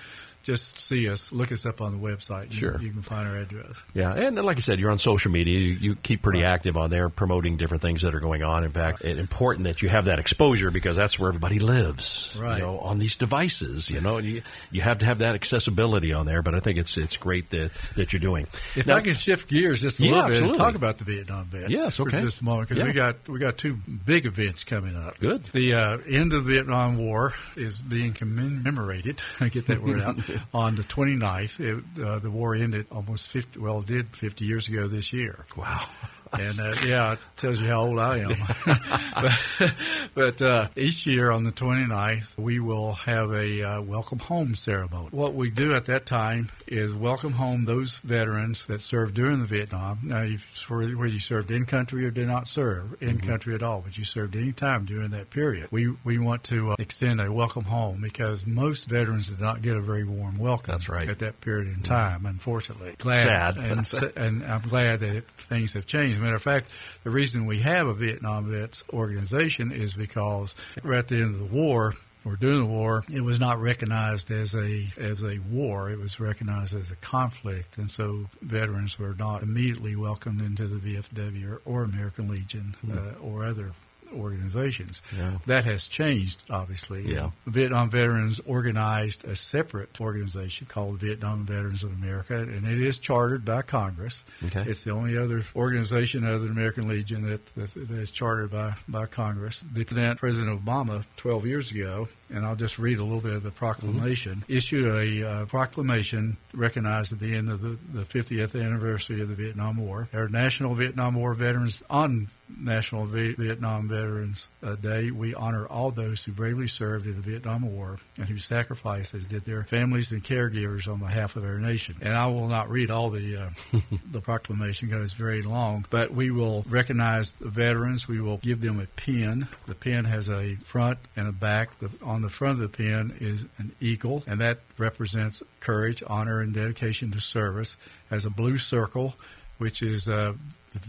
just 0.47 0.79
see 0.79 1.11
us, 1.11 1.33
look 1.33 1.51
us 1.51 1.67
up 1.67 1.81
on 1.81 1.91
the 1.91 1.99
website. 1.99 2.53
Sure. 2.53 2.79
You, 2.79 2.87
you 2.87 2.93
can 2.93 3.03
find 3.03 3.29
our 3.29 3.37
address. 3.37 3.75
Yeah, 3.95 4.15
and 4.15 4.37
like 4.37 4.59
I 4.59 4.61
said, 4.61 4.79
you're 4.79 4.93
on 4.93 5.01
social 5.01 5.33
media. 5.33 5.59
You, 5.59 5.73
you 5.73 5.97
keep 5.97 6.23
pretty 6.23 6.43
right. 6.43 6.53
active 6.53 6.77
on 6.77 6.89
there, 6.89 7.09
promoting 7.09 7.57
different 7.57 7.83
things 7.83 8.03
that 8.03 8.15
are 8.15 8.21
going 8.21 8.45
on. 8.45 8.63
In 8.63 8.71
fact, 8.71 9.03
right. 9.03 9.11
it's 9.11 9.19
important 9.19 9.65
that 9.65 9.83
you 9.83 9.89
have 9.89 10.05
that 10.05 10.21
exposure 10.21 10.71
because 10.71 10.97
that's 10.97 11.19
where 11.19 11.29
everybody 11.31 11.59
lives. 11.59 12.33
Right. 12.39 12.59
You 12.59 12.63
know, 12.63 12.79
on 12.79 13.01
these 13.01 13.17
devices, 13.17 13.91
you 13.91 14.01
know, 14.01 14.19
you, 14.19 14.43
you 14.71 14.83
have 14.83 14.99
to 14.99 15.07
have 15.07 15.19
that 15.19 15.35
accessibility 15.35 16.13
on 16.13 16.27
there. 16.27 16.43
But 16.43 16.55
I 16.55 16.61
think 16.61 16.79
it's 16.79 16.97
it's 16.97 17.17
great 17.17 17.51
that, 17.51 17.73
that 17.97 18.13
you're 18.13 18.21
doing. 18.21 18.47
If 18.77 18.87
now, 18.87 18.99
I 18.99 19.01
can 19.01 19.15
shift 19.15 19.49
gears 19.49 19.81
just 19.81 19.99
a 19.99 20.05
yeah, 20.05 20.11
little 20.11 20.23
bit 20.27 20.31
absolutely. 20.35 20.61
and 20.61 20.65
talk 20.65 20.75
about 20.77 20.99
the 20.99 21.05
Vietnam 21.05 21.47
vets. 21.47 21.71
Yes, 21.71 21.99
okay. 21.99 22.23
Just 22.23 22.43
a 22.43 22.45
moment, 22.45 22.69
because 22.69 22.83
yeah. 22.83 22.89
we 22.89 22.93
got 22.93 23.29
we 23.29 23.41
got 23.41 23.59
two 23.59 23.75
big 23.75 24.27
events 24.27 24.63
coming 24.63 24.97
up. 24.97 25.19
Good. 25.19 25.43
The 25.47 25.75
uh, 25.75 25.99
end 26.09 26.33
of 26.33 26.45
the 26.45 26.53
Vietnam 26.53 26.99
War 26.99 27.35
is 27.57 27.81
being 27.81 28.13
commemorated. 28.13 29.21
I 29.41 29.49
get 29.49 29.67
that 29.67 29.83
word 29.83 30.01
out 30.01 30.19
on 30.55 30.77
the 30.77 30.83
29th. 30.83 31.61
It, 31.61 32.03
uh, 32.03 32.19
the 32.19 32.31
war 32.31 32.55
ended 32.55 32.87
almost 32.91 33.29
50, 33.29 33.59
well, 33.59 33.81
it 33.81 33.87
did 33.87 34.17
50 34.17 34.45
years 34.45 34.69
ago 34.69 34.89
this 34.89 35.13
year. 35.13 35.47
Wow 35.57 35.89
and 36.33 36.61
uh, 36.61 36.75
yeah, 36.85 37.13
it 37.13 37.19
tells 37.37 37.61
you 37.61 37.69
how 37.69 37.87
old 37.87 37.99
I 37.99 38.19
am. 38.19 38.37
but, 39.59 39.75
but 40.15 40.43
uh, 40.43 40.69
each 40.77 41.07
year 41.07 41.31
on 41.31 41.45
the 41.45 41.53
29th, 41.53 42.39
we 42.39 42.61
will 42.61 42.93
have 42.95 43.33
a 43.33 43.63
uh, 43.63 43.81
welcome 43.83 44.19
home 44.19 44.55
ceremony. 44.55 45.09
What 45.11 45.35
we 45.35 45.51
do 45.51 45.75
at 45.75 45.87
that 45.87 46.07
time 46.07 46.51
is 46.67 46.93
welcome 46.93 47.33
home 47.33 47.65
those 47.65 47.97
veterans 47.99 48.65
that 48.67 48.81
served 48.81 49.15
during 49.15 49.41
the 49.41 49.47
Vietnam. 49.47 50.01
Now, 50.03 50.27
whether 50.69 51.07
you 51.07 51.19
served 51.19 51.51
in 51.51 51.67
country 51.67 52.05
or 52.05 52.11
did 52.11 52.27
not 52.27 52.49
serve 52.49 52.97
in 53.01 53.19
mm-hmm. 53.19 53.29
country 53.29 53.55
at 53.55 53.63
all, 53.63 53.81
but 53.81 53.97
you 53.97 54.05
served 54.05 54.37
any 54.37 54.53
time 54.53 54.85
during 54.85 55.11
that 55.11 55.31
period. 55.31 55.69
We 55.71 55.95
we 56.05 56.19
want 56.19 56.45
to 56.45 56.73
uh, 56.73 56.77
extend 56.79 57.21
a 57.21 57.33
welcome 57.33 57.65
home 57.65 58.01
because 58.01 58.47
most 58.47 58.89
veterans 58.89 59.29
did 59.29 59.41
not 59.41 59.63
get 59.63 59.77
a 59.77 59.81
very 59.81 60.05
warm 60.05 60.39
welcome. 60.39 60.73
That's 60.73 60.89
right. 60.89 61.09
At 61.09 61.21
that 61.21 61.41
period 61.41 61.69
in 61.69 61.83
time, 61.83 62.19
mm-hmm. 62.19 62.27
unfortunately. 62.27 62.95
Glad. 62.99 63.25
Sad. 63.25 63.57
And, 63.59 64.13
and 64.17 64.45
I'm 64.45 64.63
glad 64.63 65.01
that 65.01 65.17
it, 65.17 65.29
things 65.29 65.75
have 65.75 65.87
changed 65.87 66.16
matter 66.21 66.37
of 66.37 66.43
fact, 66.43 66.69
the 67.05 67.11
reason 67.11 67.47
we 67.47 67.61
have 67.61 67.87
a 67.87 67.95
Vietnam 67.95 68.51
Vets 68.51 68.83
organization 68.93 69.73
is 69.73 69.95
because 69.95 70.55
right 70.83 70.99
at 70.99 71.09
the 71.09 71.17
end 71.17 71.35
of 71.35 71.39
the 71.39 71.57
war, 71.57 71.95
or 72.25 72.35
during 72.35 72.59
the 72.59 72.67
war, 72.67 73.05
it 73.09 73.21
was 73.21 73.39
not 73.39 73.61
recognized 73.61 74.33
as 74.33 74.55
a 74.57 74.93
as 74.97 75.23
a 75.23 75.39
war. 75.39 75.91
It 75.91 75.99
was 75.99 76.19
recognized 76.19 76.75
as 76.75 76.91
a 76.91 76.97
conflict, 76.97 77.79
and 77.79 77.89
so 77.89 78.29
veterans 78.43 78.99
were 78.99 79.15
not 79.15 79.45
immediately 79.45 79.95
welcomed 79.95 80.41
into 80.41 80.67
the 80.67 80.77
VFW 80.77 81.53
or, 81.53 81.63
or 81.65 81.85
American 81.85 82.29
Legion 82.29 82.75
uh, 82.93 83.19
or 83.21 83.45
other 83.45 83.73
organizations. 84.15 85.03
Yeah. 85.17 85.39
That 85.47 85.65
has 85.65 85.87
changed, 85.87 86.43
obviously. 86.51 87.13
Yeah. 87.13 87.31
Vietnam 87.47 87.91
veterans 87.91 88.41
organized 88.47 89.25
a 89.25 89.37
separate 89.37 90.01
organization 90.01 90.67
called 90.67 91.01
the 91.01 91.07
Vietnam 91.07 91.47
Veterans 91.47 91.85
of 91.85 91.93
America, 91.93 92.35
and 92.35 92.67
it 92.67 92.81
is 92.81 92.99
chartered 92.99 93.45
by 93.45 93.63
Congress. 93.63 94.25
Okay. 94.47 94.65
It's 94.67 94.85
the 94.85 94.93
only 94.93 95.17
other 95.17 95.45
organization 95.55 96.25
other 96.25 96.39
than 96.39 96.51
American 96.51 96.89
Legion 96.89 97.23
that, 97.31 97.55
that, 97.57 97.75
that 97.75 97.99
is 97.99 98.11
chartered 98.11 98.51
by, 98.51 98.75
by 98.89 99.07
Congress. 99.07 99.63
The 99.73 99.85
President 99.85 100.65
Obama, 100.65 101.05
12 101.17 101.47
years 101.47 101.71
ago, 101.71 102.09
and 102.31 102.45
I'll 102.45 102.57
just 102.57 102.79
read 102.79 102.99
a 102.99 103.05
little 103.05 103.21
bit 103.21 103.35
of 103.35 103.43
the 103.43 103.51
proclamation, 103.51 104.37
mm-hmm. 104.37 104.53
issued 104.53 104.87
a 104.87 105.29
uh, 105.29 105.45
proclamation 105.47 106.37
recognized 106.53 107.13
at 107.13 107.21
the 107.21 107.35
end 107.35 107.51
of 107.51 107.61
the, 107.61 107.79
the 107.93 108.05
50th 108.05 108.61
anniversary 108.61 109.21
of 109.21 109.29
the 109.29 109.35
Vietnam 109.35 109.77
War. 109.77 110.09
Our 110.13 110.29
National 110.29 110.75
Vietnam 110.75 111.15
War 111.15 111.35
Veterans 111.35 111.83
on 111.89 112.29
National 112.49 113.07
Vietnam 113.07 113.89
Veterans 113.89 114.49
uh, 114.63 114.75
Day, 114.77 115.11
we 115.11 115.35
honor 115.35 115.67
all 115.67 115.91
those 115.91 116.23
who 116.23 116.33
bravely 116.33 116.69
served 116.69 117.07
in 117.07 117.15
the 117.15 117.21
Vietnam 117.21 117.63
War 117.75 117.99
and 118.17 118.27
who 118.27 118.39
sacrificed 118.39 119.15
as 119.15 119.27
did 119.27 119.45
their 119.45 119.65
families 119.65 120.13
and 120.13 120.23
caregivers 120.23 120.87
on 120.87 120.99
behalf 120.99 121.37
of 121.37 121.45
our 121.45 121.59
nation. 121.59 121.97
And 122.01 122.15
I 122.15 122.27
will 122.27 122.49
not 122.49 122.71
read 122.71 122.91
all 122.91 123.11
the 123.11 123.37
uh, 123.37 123.51
the 124.11 124.21
proclamation 124.21 124.89
because 124.89 125.05
it's 125.05 125.13
very 125.13 125.43
long, 125.43 125.87
but 125.91 126.13
we 126.13 126.31
will 126.31 126.65
recognize 126.69 127.33
the 127.35 127.49
veterans. 127.49 128.07
We 128.07 128.21
will 128.21 128.39
give 128.39 128.61
them 128.61 128.81
a 128.81 128.87
pin. 128.87 129.49
The 129.67 129.75
pin 129.75 130.05
has 130.05 130.31
a 130.31 130.57
front 130.57 130.99
and 131.17 131.29
a 131.29 131.33
back. 131.33 131.79
The, 131.81 131.91
on 132.03 132.23
the 132.23 132.29
front 132.29 132.61
of 132.63 132.71
the 132.71 132.77
pin 132.77 133.17
is 133.21 133.45
an 133.59 133.73
eagle, 133.81 134.23
and 134.27 134.41
that 134.41 134.61
represents 134.79 135.43
courage, 135.61 136.03
honor, 136.07 136.41
and 136.41 136.55
dedication 136.55 137.13
to 137.13 137.21
service. 137.21 137.77
Has 138.11 138.25
a 138.25 138.31
blue 138.31 138.59
circle, 138.59 139.17
which 139.59 139.83
is 139.83 140.09
uh, 140.09 140.33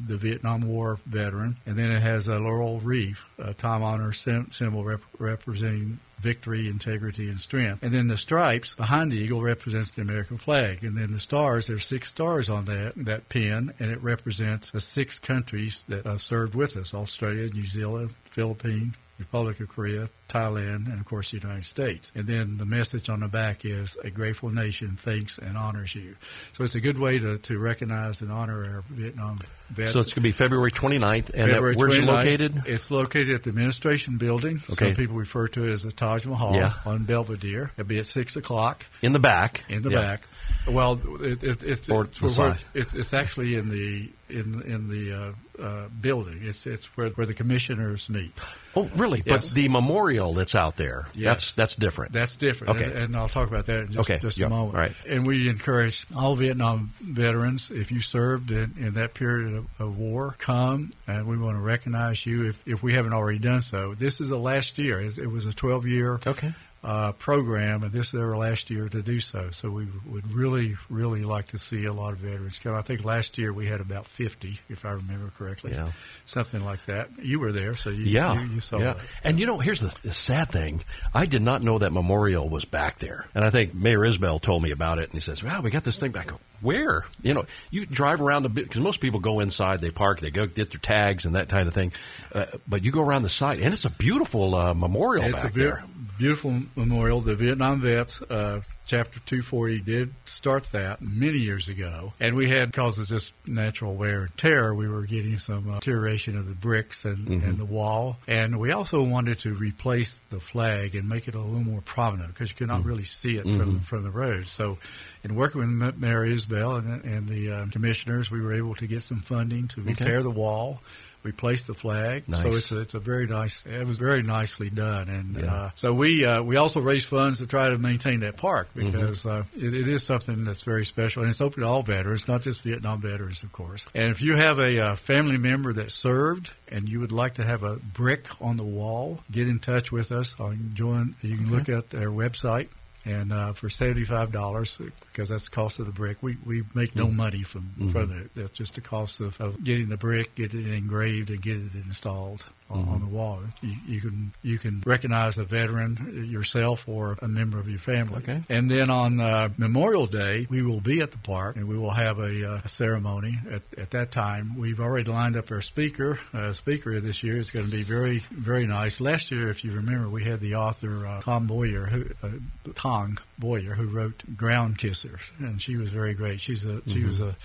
the 0.07 0.17
Vietnam 0.17 0.67
War 0.67 0.99
veteran, 1.05 1.57
and 1.65 1.77
then 1.77 1.91
it 1.91 2.01
has 2.01 2.27
a 2.27 2.39
laurel 2.39 2.79
wreath, 2.79 3.19
a 3.37 3.53
time 3.53 3.83
honor 3.83 4.13
symbol 4.13 4.83
rep- 4.83 5.01
representing 5.17 5.99
victory, 6.19 6.67
integrity, 6.67 7.29
and 7.29 7.39
strength. 7.39 7.83
And 7.83 7.93
then 7.93 8.07
the 8.07 8.17
stripes 8.17 8.73
behind 8.75 9.11
the 9.11 9.17
eagle 9.17 9.41
represents 9.41 9.93
the 9.93 10.01
American 10.01 10.37
flag. 10.37 10.83
And 10.83 10.97
then 10.97 11.13
the 11.13 11.19
stars, 11.19 11.67
there's 11.67 11.85
six 11.85 12.09
stars 12.09 12.49
on 12.49 12.65
that 12.65 12.93
that 12.97 13.29
pin, 13.29 13.73
and 13.79 13.91
it 13.91 14.01
represents 14.01 14.71
the 14.71 14.81
six 14.81 15.19
countries 15.19 15.83
that 15.87 16.05
uh, 16.05 16.17
served 16.17 16.55
with 16.55 16.75
us: 16.75 16.93
Australia, 16.93 17.47
New 17.53 17.65
Zealand, 17.65 18.13
Philippines, 18.31 18.95
Republic 19.19 19.59
of 19.59 19.69
Korea, 19.69 20.09
Thailand, 20.29 20.85
and 20.91 20.99
of 20.99 21.05
course 21.05 21.31
the 21.31 21.37
United 21.37 21.65
States. 21.65 22.11
And 22.15 22.27
then 22.27 22.57
the 22.57 22.65
message 22.65 23.09
on 23.09 23.21
the 23.21 23.27
back 23.27 23.65
is 23.65 23.97
a 24.03 24.09
grateful 24.09 24.49
nation 24.49 24.95
thanks 24.99 25.37
and 25.37 25.57
honors 25.57 25.95
you. 25.95 26.15
So 26.55 26.63
it's 26.63 26.75
a 26.75 26.79
good 26.79 26.99
way 26.99 27.17
to, 27.19 27.37
to 27.39 27.57
recognize 27.59 28.21
and 28.21 28.31
honor 28.31 28.63
our 28.65 28.83
Vietnam 28.89 29.39
vets. 29.69 29.93
So 29.93 29.99
it's 29.99 30.11
going 30.13 30.21
to 30.21 30.21
be 30.21 30.31
February 30.31 30.71
29th. 30.71 31.29
And 31.33 31.49
February 31.51 31.75
where's 31.75 31.95
29th, 31.97 32.01
it 32.01 32.05
located? 32.05 32.63
It's 32.67 32.91
located 32.91 33.29
at 33.35 33.43
the 33.43 33.49
administration 33.49 34.17
building. 34.17 34.61
Okay. 34.69 34.85
Some 34.87 34.95
people 34.95 35.15
refer 35.15 35.47
to 35.49 35.63
it 35.65 35.71
as 35.71 35.83
the 35.83 35.91
Taj 35.91 36.25
Mahal 36.25 36.55
Yeah. 36.55 36.73
on 36.85 37.03
Belvedere. 37.05 37.71
It'll 37.77 37.87
be 37.87 37.99
at 37.99 38.05
6 38.05 38.35
o'clock 38.35 38.85
In 39.01 39.13
the 39.13 39.19
back. 39.19 39.63
in 39.69 39.81
the 39.81 39.89
Yeah. 39.89 40.01
back. 40.01 40.27
Well, 40.67 40.99
it, 41.21 41.43
it, 41.43 41.63
it's, 41.63 41.89
Or 41.89 42.03
it's, 42.05 42.19
the 42.19 42.25
where- 42.25 42.29
side. 42.55 42.57
it's, 42.73 42.93
it's 42.93 43.13
actually 43.13 43.55
in 43.55 43.69
the 43.69 44.09
in 44.29 44.61
in 44.63 44.89
the 44.89 45.13
uh, 45.13 45.63
uh, 45.63 45.87
building. 46.01 46.39
It's 46.43 46.65
it's 46.67 46.85
where 46.97 47.07
where 47.11 47.25
the 47.25 47.33
commissioners 47.33 48.09
meet. 48.09 48.33
Oh, 48.75 48.89
really? 48.97 49.23
Yes. 49.25 49.45
But 49.47 49.55
the 49.55 49.69
memorial 49.69 50.33
that's 50.33 50.53
out 50.53 50.75
there, 50.75 51.07
Yeah. 51.13 51.29
that's 51.31 51.53
that's 51.53 51.73
different. 51.75 52.11
That's 52.11 52.35
different. 52.35 52.75
Okay. 52.75 52.83
And, 52.91 52.93
and 53.03 53.15
I'll 53.15 53.29
talk 53.29 53.47
about 53.47 53.65
that 53.67 53.79
in 53.79 53.87
just, 53.93 53.99
Okay. 53.99 54.19
just 54.21 54.37
Yeah. 54.37 54.47
a 54.47 54.49
moment. 54.49 54.75
All 54.75 54.81
right. 54.81 54.91
And 55.07 55.25
we 55.25 55.47
encourage 55.47 56.05
all 56.13 56.35
Vietnam 56.35 56.91
veterans, 56.99 57.71
if 57.71 57.89
you 57.93 58.01
served 58.01 58.51
in, 58.51 58.73
in 58.77 58.95
that 58.95 59.13
period 59.13 59.53
of, 59.55 59.67
of 59.79 59.97
war, 59.97 60.35
come 60.37 60.91
and 61.07 61.25
we 61.27 61.37
want 61.37 61.55
to 61.57 61.61
recognize 61.61 62.25
you 62.25 62.49
if, 62.49 62.61
if 62.67 62.83
we 62.83 62.93
haven't 62.93 63.13
already 63.13 63.39
done 63.39 63.61
so. 63.61 63.95
This 63.95 64.19
is 64.19 64.27
the 64.27 64.37
last 64.37 64.77
year. 64.77 64.99
It, 64.99 65.17
it 65.17 65.27
was 65.27 65.45
a 65.45 65.53
12 65.53 65.85
year 65.87 66.19
Okay. 66.27 66.53
Uh, 66.87 67.11
program, 67.11 67.83
and 67.83 67.91
this 67.91 68.13
is 68.13 68.19
our 68.19 68.37
last 68.37 68.69
year 68.69 68.87
to 68.87 69.01
do 69.01 69.19
so. 69.19 69.49
So 69.51 69.69
we 69.69 69.87
would 70.05 70.31
really, 70.31 70.77
really 70.89 71.21
like 71.23 71.47
to 71.47 71.57
see 71.59 71.83
a 71.83 71.91
lot 71.91 72.13
of 72.13 72.19
veterans 72.19 72.59
come. 72.59 72.75
I 72.75 72.81
think 72.81 73.03
last 73.03 73.37
year 73.37 73.51
we 73.51 73.67
had 73.67 73.81
about 73.81 74.07
50, 74.07 74.57
if 74.69 74.85
I 74.85 74.91
remember 74.91 75.29
correctly. 75.37 75.73
Yeah. 75.73 75.91
Something 76.25 76.63
like 76.63 76.85
that. 76.85 77.09
You 77.21 77.41
were 77.41 77.51
there, 77.51 77.75
so 77.75 77.89
you, 77.89 78.05
Yeah, 78.05 78.41
you, 78.41 78.53
you 78.55 78.59
saw 78.61 78.77
yeah. 78.77 78.93
that. 78.93 78.97
And 79.21 79.37
you 79.37 79.45
know, 79.45 79.59
here's 79.59 79.81
the, 79.81 79.93
the 80.01 80.13
sad 80.13 80.49
thing: 80.49 80.85
I 81.13 81.25
did 81.25 81.41
not 81.41 81.61
know 81.61 81.77
that 81.79 81.91
memorial 81.91 82.47
was 82.47 82.63
back 82.63 82.99
there, 82.99 83.27
and 83.35 83.43
I 83.43 83.49
think 83.49 83.73
Mayor 83.73 83.99
Isbell 83.99 84.41
told 84.41 84.63
me 84.63 84.71
about 84.71 84.97
it, 84.99 85.03
and 85.09 85.13
he 85.13 85.19
says, 85.19 85.43
"Wow, 85.43 85.59
we 85.59 85.69
got 85.69 85.83
this 85.83 85.97
thing 85.99 86.11
back." 86.11 86.31
Where? 86.61 87.05
You 87.21 87.33
know, 87.35 87.45
you 87.69 87.85
drive 87.85 88.19
around 88.21 88.45
a 88.45 88.49
bit 88.49 88.63
because 88.63 88.81
most 88.81 88.99
people 89.01 89.19
go 89.19 89.41
inside, 89.41 89.79
they 89.81 89.91
park, 89.91 90.21
they 90.21 90.31
go 90.31 90.47
get 90.47 90.71
their 90.71 90.79
tags 90.79 91.25
and 91.25 91.35
that 91.35 91.49
kind 91.49 91.67
of 91.67 91.73
thing, 91.73 91.91
uh, 92.33 92.45
but 92.67 92.83
you 92.83 92.91
go 92.91 93.01
around 93.01 93.23
the 93.23 93.29
site, 93.29 93.59
and 93.59 93.73
it's 93.73 93.85
a 93.85 93.89
beautiful 93.91 94.55
uh, 94.55 94.73
memorial 94.73 95.25
It's 95.25 95.35
back 95.35 95.51
a 95.51 95.53
be- 95.53 95.61
there. 95.61 95.83
Beautiful 96.17 96.61
memorial. 96.75 97.21
The 97.21 97.35
Vietnam 97.35 97.81
vets, 97.81 98.21
uh, 98.23 98.61
Chapter 98.85 99.19
240 99.25 99.79
did 99.81 100.13
start 100.23 100.65
that 100.71 101.01
many 101.01 101.39
years 101.39 101.67
ago, 101.67 102.13
and 102.21 102.37
we 102.37 102.47
had 102.49 102.71
because 102.71 102.97
of 102.97 103.05
just 103.07 103.33
natural 103.45 103.95
wear 103.95 104.21
and 104.21 104.37
tear, 104.37 104.73
we 104.73 104.87
were 104.87 105.01
getting 105.01 105.37
some 105.37 105.69
uh, 105.69 105.79
deterioration 105.79 106.37
of 106.37 106.47
the 106.47 106.53
bricks 106.55 107.03
and, 107.03 107.27
Mm-hmm. 107.27 107.49
and 107.49 107.57
the 107.57 107.65
wall, 107.65 108.15
and 108.27 108.57
we 108.59 108.71
also 108.71 109.03
wanted 109.03 109.39
to 109.39 109.53
replace 109.53 110.21
the 110.29 110.39
flag 110.39 110.95
and 110.95 111.09
make 111.09 111.27
it 111.27 111.35
a 111.35 111.39
little 111.41 111.59
more 111.59 111.81
prominent 111.81 112.33
because 112.33 112.49
you 112.49 112.55
could 112.55 112.69
Mm-hmm. 112.69 112.77
not 112.77 112.85
really 112.85 113.03
see 113.03 113.35
it 113.35 113.43
from 113.43 113.81
from 113.81 114.03
the 114.03 114.09
road. 114.09 114.47
So, 114.47 114.77
in 115.25 115.35
working 115.35 115.59
with 115.59 115.69
Ma- 115.69 115.91
Mayor 115.97 116.25
Isbell 116.25 116.79
and, 116.79 117.03
and 117.03 117.27
the 117.27 117.51
uh, 117.51 117.65
commissioners, 117.71 118.31
we 118.31 118.39
were 118.39 118.53
able 118.53 118.75
to 118.75 118.87
get 118.87 119.03
some 119.03 119.19
funding 119.19 119.67
to 119.69 119.81
repair 119.81 120.23
the 120.23 120.29
wall. 120.31 120.81
Replace 121.27 121.63
the 121.63 121.73
flag, 121.73 122.23
so 122.29 122.47
it's 122.53 122.71
a, 122.71 122.79
it's 122.79 122.93
a 122.93 122.99
very 122.99 123.27
nice. 123.27 123.65
It 123.65 123.85
was 123.85 123.97
very 123.97 124.23
nicely 124.23 124.69
done, 124.69 125.09
and 125.09 125.35
Yeah. 125.43 125.53
uh, 125.53 125.69
so 125.75 125.93
we 125.93 126.23
uh, 126.25 126.41
we 126.41 126.55
also 126.55 126.79
raise 126.79 127.03
funds 127.03 127.39
to 127.39 127.47
try 127.47 127.69
to 127.69 127.77
maintain 127.77 128.21
that 128.21 128.37
park 128.37 128.69
Mm-hmm. 128.75 128.91
because 128.91 129.25
uh, 129.25 129.43
it, 129.55 129.73
it 129.73 129.87
is 129.89 130.03
something 130.03 130.45
that's 130.45 130.63
very 130.63 130.85
special, 130.85 131.23
and 131.23 131.29
it's 131.31 131.41
open 131.41 131.63
to 131.63 131.67
all 131.67 131.83
veterans, 131.83 132.27
not 132.27 132.43
just 132.43 132.61
Vietnam 132.61 133.01
veterans, 133.01 133.43
of 133.43 133.51
course. 133.51 133.85
And 133.93 134.09
if 134.09 134.21
you 134.21 134.35
have 134.37 134.57
a 134.59 134.79
uh, 134.79 134.95
family 134.95 135.37
member 135.37 135.73
that 135.73 135.91
served 135.91 136.51
and 136.69 136.87
you 136.87 136.99
would 137.01 137.11
like 137.11 137.35
to 137.35 137.43
have 137.43 137.63
a 137.63 137.75
brick 137.75 138.25
on 138.41 138.57
the 138.57 138.63
wall, 138.63 139.19
get 139.31 139.47
in 139.47 139.59
touch 139.59 139.91
with 139.91 140.11
us. 140.11 140.33
You 140.39 140.45
can 140.45 140.71
join. 140.75 141.15
You 141.21 141.35
can 141.37 141.51
look 141.51 141.67
at 141.69 141.93
our 141.93 142.07
website. 142.11 142.67
And 143.07 143.31
uh, 143.31 143.53
for 143.53 143.69
seventy-five 143.69 144.33
dollars, 144.33 144.77
because 145.11 145.29
that's 145.29 145.45
the 145.45 145.55
cost 145.55 145.79
of 145.79 145.85
the 145.85 145.93
brick, 145.93 146.17
we, 146.21 146.35
we 146.45 146.63
make 146.73 146.93
no 146.93 147.07
money 147.07 147.43
from 147.43 147.89
from 147.93 148.11
it. 148.11 148.31
That's 148.35 148.51
just 148.51 148.75
the 148.75 148.81
cost 148.81 149.21
of, 149.21 149.39
of 149.39 149.63
getting 149.63 149.87
the 149.87 149.95
brick, 149.95 150.35
getting 150.35 150.67
it 150.67 150.73
engraved, 150.73 151.29
and 151.29 151.41
getting 151.41 151.71
it 151.73 151.85
installed 151.85 152.43
on, 152.69 152.87
on 152.87 152.99
the 153.01 153.07
wall. 153.07 153.41
You, 153.61 153.75
you 153.87 154.01
can 154.01 154.33
you 154.41 154.59
can 154.59 154.83
recognize 154.85 155.37
a 155.37 155.43
veteran 155.43 156.27
yourself 156.29 156.87
or 156.87 157.17
a 157.21 157.27
member 157.27 157.59
of 157.59 157.69
your 157.69 157.79
family. 157.79 158.17
Okay. 158.17 158.43
And 158.49 158.69
then 158.69 158.89
on 158.89 159.19
uh, 159.19 159.49
Memorial 159.57 160.07
Day, 160.07 160.47
we 160.49 160.61
will 160.61 160.81
be 160.81 161.01
at 161.01 161.11
the 161.11 161.17
park 161.17 161.55
and 161.55 161.67
we 161.67 161.77
will 161.77 161.91
have 161.91 162.19
a, 162.19 162.53
uh, 162.53 162.61
a 162.63 162.69
ceremony. 162.69 163.39
At, 163.49 163.61
at 163.77 163.91
that 163.91 164.11
time, 164.11 164.57
we've 164.57 164.79
already 164.79 165.09
lined 165.09 165.37
up 165.37 165.51
our 165.51 165.61
speaker. 165.61 166.19
Uh, 166.33 166.53
speaker 166.53 166.99
this 166.99 167.23
year 167.23 167.37
is 167.37 167.51
going 167.51 167.65
to 167.65 167.71
be 167.71 167.83
very 167.83 168.19
very 168.31 168.67
nice. 168.67 168.99
Last 168.99 169.31
year, 169.31 169.49
if 169.49 169.63
you 169.63 169.71
remember, 169.71 170.09
we 170.09 170.23
had 170.23 170.39
the 170.39 170.55
author 170.55 171.05
uh, 171.05 171.21
Tom 171.21 171.47
Boyer, 171.47 171.85
who 171.85 172.05
uh, 172.23 172.29
Tong 172.75 173.17
Boyer, 173.37 173.75
who 173.75 173.87
wrote 173.87 174.23
Ground 174.35 174.77
Kissers, 174.77 175.21
and 175.39 175.61
she 175.61 175.77
was 175.77 175.89
very 175.89 176.13
great. 176.13 176.41
She's 176.41 176.65
a 176.65 176.81
she 176.87 177.03
was 177.03 177.21
a 177.21 177.35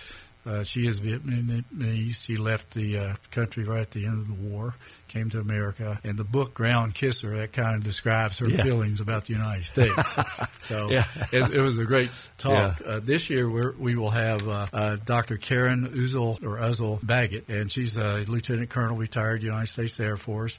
uh, 0.44 0.64
she 0.64 0.86
is 0.86 1.00
Vietnamese. 1.00 2.24
She 2.24 2.36
left 2.36 2.74
the 2.74 2.98
uh, 2.98 3.14
country 3.30 3.64
right 3.64 3.82
at 3.82 3.92
the 3.92 4.06
end 4.06 4.18
of 4.18 4.26
the 4.26 4.34
war, 4.34 4.74
came 5.12 5.30
to 5.30 5.40
America, 5.40 6.00
and 6.04 6.18
the 6.18 6.24
book 6.24 6.54
Ground 6.54 6.94
Kisser 6.94 7.36
that 7.38 7.52
kind 7.52 7.76
of 7.76 7.84
describes 7.84 8.38
her 8.38 8.48
Yeah. 8.48 8.62
feelings 8.62 9.00
about 9.00 9.26
the 9.26 9.34
United 9.34 9.64
States. 9.64 9.94
so 10.64 10.90
Yeah. 10.90 11.04
it, 11.32 11.52
it 11.52 11.60
was 11.60 11.76
a 11.78 11.84
great 11.84 12.10
talk. 12.38 12.80
Yeah. 12.80 12.86
Uh, 12.86 13.00
this 13.00 13.28
year 13.30 13.48
we're, 13.48 13.72
we 13.72 13.94
will 13.94 14.10
have 14.10 14.48
uh, 14.48 14.66
uh, 14.72 14.96
Dr. 15.04 15.36
Karen 15.36 15.88
Uzel 15.90 16.42
or 16.42 16.56
Uzel 16.58 16.98
Baggett, 17.04 17.48
and 17.48 17.70
she's 17.70 17.96
a 17.96 18.24
lieutenant 18.26 18.70
colonel, 18.70 18.96
retired 18.96 19.42
United 19.42 19.68
States 19.68 20.00
Air 20.00 20.16
Force. 20.16 20.58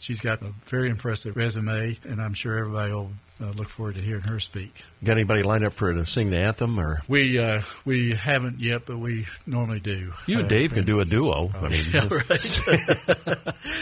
She's 0.00 0.20
got 0.20 0.42
a 0.42 0.52
very 0.66 0.88
impressive 0.88 1.36
resume, 1.36 1.98
and 2.08 2.20
I'm 2.22 2.34
sure 2.34 2.56
everybody 2.58 2.92
will 2.92 3.10
uh, 3.42 3.46
look 3.50 3.68
forward 3.68 3.94
to 3.96 4.00
hearing 4.00 4.22
her 4.22 4.40
speak. 4.40 4.82
Got 5.04 5.12
anybody 5.12 5.42
lined 5.42 5.64
up 5.64 5.72
for 5.74 5.92
to 5.92 6.04
sing 6.06 6.30
the 6.30 6.38
anthem, 6.38 6.78
or 6.80 7.02
We 7.08 7.38
uh, 7.38 7.62
we 7.84 8.12
haven't 8.14 8.60
yet, 8.60 8.86
but 8.86 8.98
we 8.98 9.26
normally 9.46 9.80
do. 9.80 10.12
you 10.26 10.38
and 10.38 10.46
Uh, 10.46 10.48
Dave 10.48 10.72
can 10.74 10.84
do 10.84 11.00
a 11.00 11.04
duo? 11.04 11.50
I 11.54 11.68
mean, 11.68 11.84
Yeah, 11.92 12.08
right. 12.10 12.60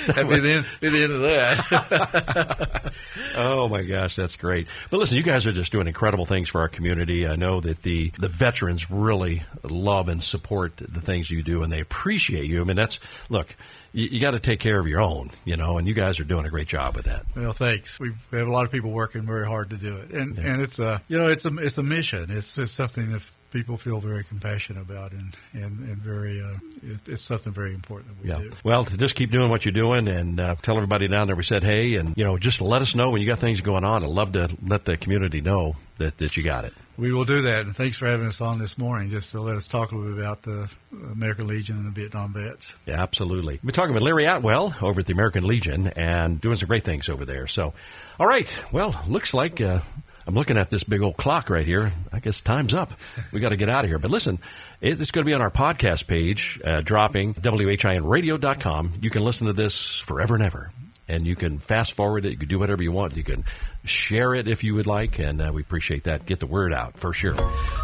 That'd 0.07 0.29
be 0.29 0.41
the 0.41 0.53
end, 0.59 0.67
be 0.81 0.89
the 0.91 1.03
end 1.05 1.13
of 1.13 1.21
that. 1.23 2.93
Oh 3.37 3.69
my 3.69 3.83
gosh, 3.83 4.17
that's 4.17 4.35
great. 4.35 4.67
But 4.91 4.97
listen, 4.99 5.17
you 5.17 5.23
guys 5.23 5.47
are 5.47 5.53
just 5.53 5.71
doing 5.71 5.87
incredible 5.87 6.25
things 6.25 6.49
for 6.49 6.61
our 6.61 6.69
community. 6.69 7.25
I 7.29 7.37
know 7.37 7.61
that 7.61 7.83
the 7.83 8.11
the 8.19 8.27
veterans 8.27 8.91
really 8.91 9.45
love 9.63 10.09
and 10.09 10.21
support 10.23 10.77
the 10.79 11.01
things 11.01 11.31
you 11.31 11.43
do, 11.45 11.63
and 11.63 11.73
they 11.73 11.79
appreciate 11.81 12.47
you. 12.47 12.61
I 12.61 12.65
mean, 12.65 12.77
that's 12.77 12.99
look, 13.29 13.55
you, 13.93 14.07
you 14.07 14.21
got 14.21 14.33
to 14.33 14.41
take 14.41 14.61
care 14.61 14.79
of 14.79 14.87
your 14.87 15.01
own, 15.01 15.31
you 15.45 15.57
know, 15.57 15.79
and 15.79 15.87
you 15.89 15.95
guys 15.95 16.21
are 16.21 16.25
doing 16.25 16.47
a 16.47 16.51
great 16.51 16.69
job 16.69 16.97
with 16.97 17.07
that. 17.07 17.25
well, 17.35 17.53
thanks. 17.53 17.99
We 17.99 18.13
have 18.33 18.49
a 18.49 18.51
lot 18.53 18.65
of 18.65 18.71
people 18.73 18.91
working 18.91 19.23
very 19.23 19.47
hard 19.47 19.71
to 19.71 19.77
do 19.77 19.97
it, 19.97 20.11
and 20.11 20.39
and 20.39 20.61
it's 20.63 20.79
a 20.79 21.01
you 21.09 21.19
know 21.19 21.29
it's 21.29 21.45
a 21.45 21.57
it's 21.59 21.79
a 21.79 21.83
mission. 21.83 22.31
It's, 22.31 22.57
it's 22.59 22.73
something 22.73 23.13
that 23.13 23.23
people 23.51 23.79
feel 23.79 23.99
very 23.99 24.25
compassionate 24.25 24.83
about, 24.83 25.13
and 25.13 25.35
and 25.55 25.63
and 25.89 25.97
very 25.97 26.43
uh, 26.43 26.53
it, 26.83 26.99
it's 27.07 27.23
something 27.23 27.53
very 27.53 27.73
important 27.75 28.15
that 28.17 28.23
we 28.23 28.29
Yeah. 28.31 28.51
do. 28.51 28.57
Well, 28.63 28.85
to 28.85 28.97
just 28.97 29.15
keep 29.15 29.31
doing 29.31 29.49
what 29.49 29.65
you're 29.65 29.73
doing 29.73 30.07
and 30.07 30.39
uh, 30.39 30.55
tell 30.61 30.77
everybody 30.77 31.09
down 31.09 31.27
there 31.29 31.37
we 31.37 31.43
said 31.43 31.63
hey, 31.65 31.95
and 31.95 32.15
you 32.17 32.25
know, 32.25 32.37
just 32.37 32.61
let 32.61 32.83
us 32.83 32.95
know 32.95 33.11
when 33.11 33.23
you 33.23 33.27
got 33.27 33.39
things 33.39 33.61
going 33.63 33.85
on. 33.85 34.05
I'd 34.05 34.11
love 34.11 34.33
to 34.33 34.49
let 34.67 34.85
the 34.85 34.97
community 34.99 35.41
know 35.41 35.77
that 35.97 36.19
that 36.19 36.37
you 36.37 36.43
got 36.43 36.65
it. 36.67 36.75
We 36.99 37.13
will 37.13 37.25
do 37.25 37.43
that, 37.43 37.61
and 37.61 37.77
thanks 37.77 37.97
for 37.97 38.07
having 38.09 38.27
us 38.27 38.41
on 38.41 38.59
this 38.59 38.77
morning, 38.77 39.11
just 39.11 39.31
to 39.31 39.41
let 39.41 39.57
us 39.57 39.69
talk 39.69 39.93
a 39.93 39.95
little 39.97 40.15
bit 40.15 40.19
about 40.21 40.43
the 40.43 40.69
American 41.13 41.47
Legion 41.47 41.77
and 41.77 41.87
the 41.87 41.91
Vietnam 41.93 42.33
vets. 42.33 42.75
Yeah, 42.87 43.01
absolutely. 43.01 43.61
We're 43.63 43.71
talking 43.71 43.95
with 43.95 44.03
Larry 44.03 44.27
Atwell 44.27 44.75
over 44.83 44.99
at 44.99 45.07
the 45.07 45.13
American 45.13 45.47
Legion 45.47 45.87
and 45.87 46.41
doing 46.41 46.57
some 46.57 46.67
great 46.67 46.83
things 46.83 47.09
over 47.09 47.25
there. 47.25 47.47
So, 47.47 47.73
all 48.19 48.27
right. 48.27 48.53
Well, 48.73 49.01
looks 49.07 49.33
like 49.33 49.61
uh, 49.61 49.79
I'm 50.27 50.35
looking 50.35 50.59
at 50.59 50.71
this 50.71 50.83
big 50.83 51.01
old 51.01 51.17
clock 51.17 51.51
right 51.51 51.65
here. 51.65 51.93
I 52.13 52.19
guess 52.19 52.41
time's 52.41 52.75
up. 52.75 52.93
We 53.31 53.39
got 53.39 53.51
to 53.51 53.57
get 53.57 53.71
out 53.71 53.85
of 53.85 53.91
here. 53.91 54.01
But 54.01 54.11
listen, 54.11 54.41
it's 54.81 55.13
going 55.13 55.25
to 55.25 55.29
be 55.29 55.35
on 55.35 55.41
our 55.41 55.53
podcast 55.53 56.09
page, 56.09 56.61
uh, 56.65 56.81
dropping, 56.81 57.35
WHINradio.com. 57.35 58.95
You 59.01 59.11
can 59.11 59.23
listen 59.23 59.47
to 59.47 59.53
this 59.53 60.01
forever 60.01 60.35
and 60.35 60.43
ever. 60.43 60.73
And 61.09 61.27
you 61.27 61.37
can 61.37 61.59
fast 61.59 61.93
forward 61.93 62.27
it. 62.27 62.33
You 62.33 62.37
can 62.37 62.49
do 62.49 62.59
whatever 62.59 62.83
you 62.83 62.93
want. 62.93 63.17
You 63.17 63.25
can 63.25 63.45
share 63.85 64.35
it 64.35 64.47
if 64.47 64.63
you 64.63 64.75
would 64.75 64.87
like. 64.87 65.19
And 65.19 65.41
uh, 65.41 65.51
we 65.55 65.63
appreciate 65.63 66.05
that. 66.05 66.27
Get 66.27 66.41
the 66.41 66.47
word 66.47 66.73
out 66.73 66.99
for 66.99 67.13
sure. 67.13 67.37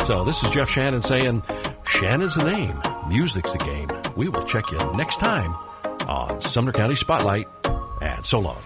So 0.07 0.25
this 0.25 0.43
is 0.43 0.51
Jeff 0.51 0.69
Shannon 0.69 1.01
saying, 1.03 1.43
Shannon's 1.87 2.35
the 2.35 2.45
name. 2.45 2.81
Music's 3.09 3.53
the 3.53 3.59
game. 3.59 3.89
We 4.17 4.29
will 4.29 4.45
check 4.45 4.71
you 4.71 4.79
next 4.95 5.21
time 5.21 5.55
on 6.07 6.41
Sumner 6.41 6.73
County 6.73 6.95
Spotlight. 6.95 7.47
And 8.03 8.25
so 8.27 8.41
long. 8.41 8.59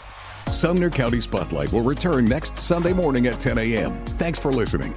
Sumner 0.51 0.91
County 0.91 1.21
Spotlight 1.21 1.73
will 1.73 1.83
return 1.83 2.25
next 2.25 2.57
Sunday 2.57 2.93
morning 2.93 3.27
at 3.27 3.39
10 3.39 3.59
a.m. 3.59 4.05
Thanks 4.07 4.39
for 4.39 4.53
listening. 4.53 4.95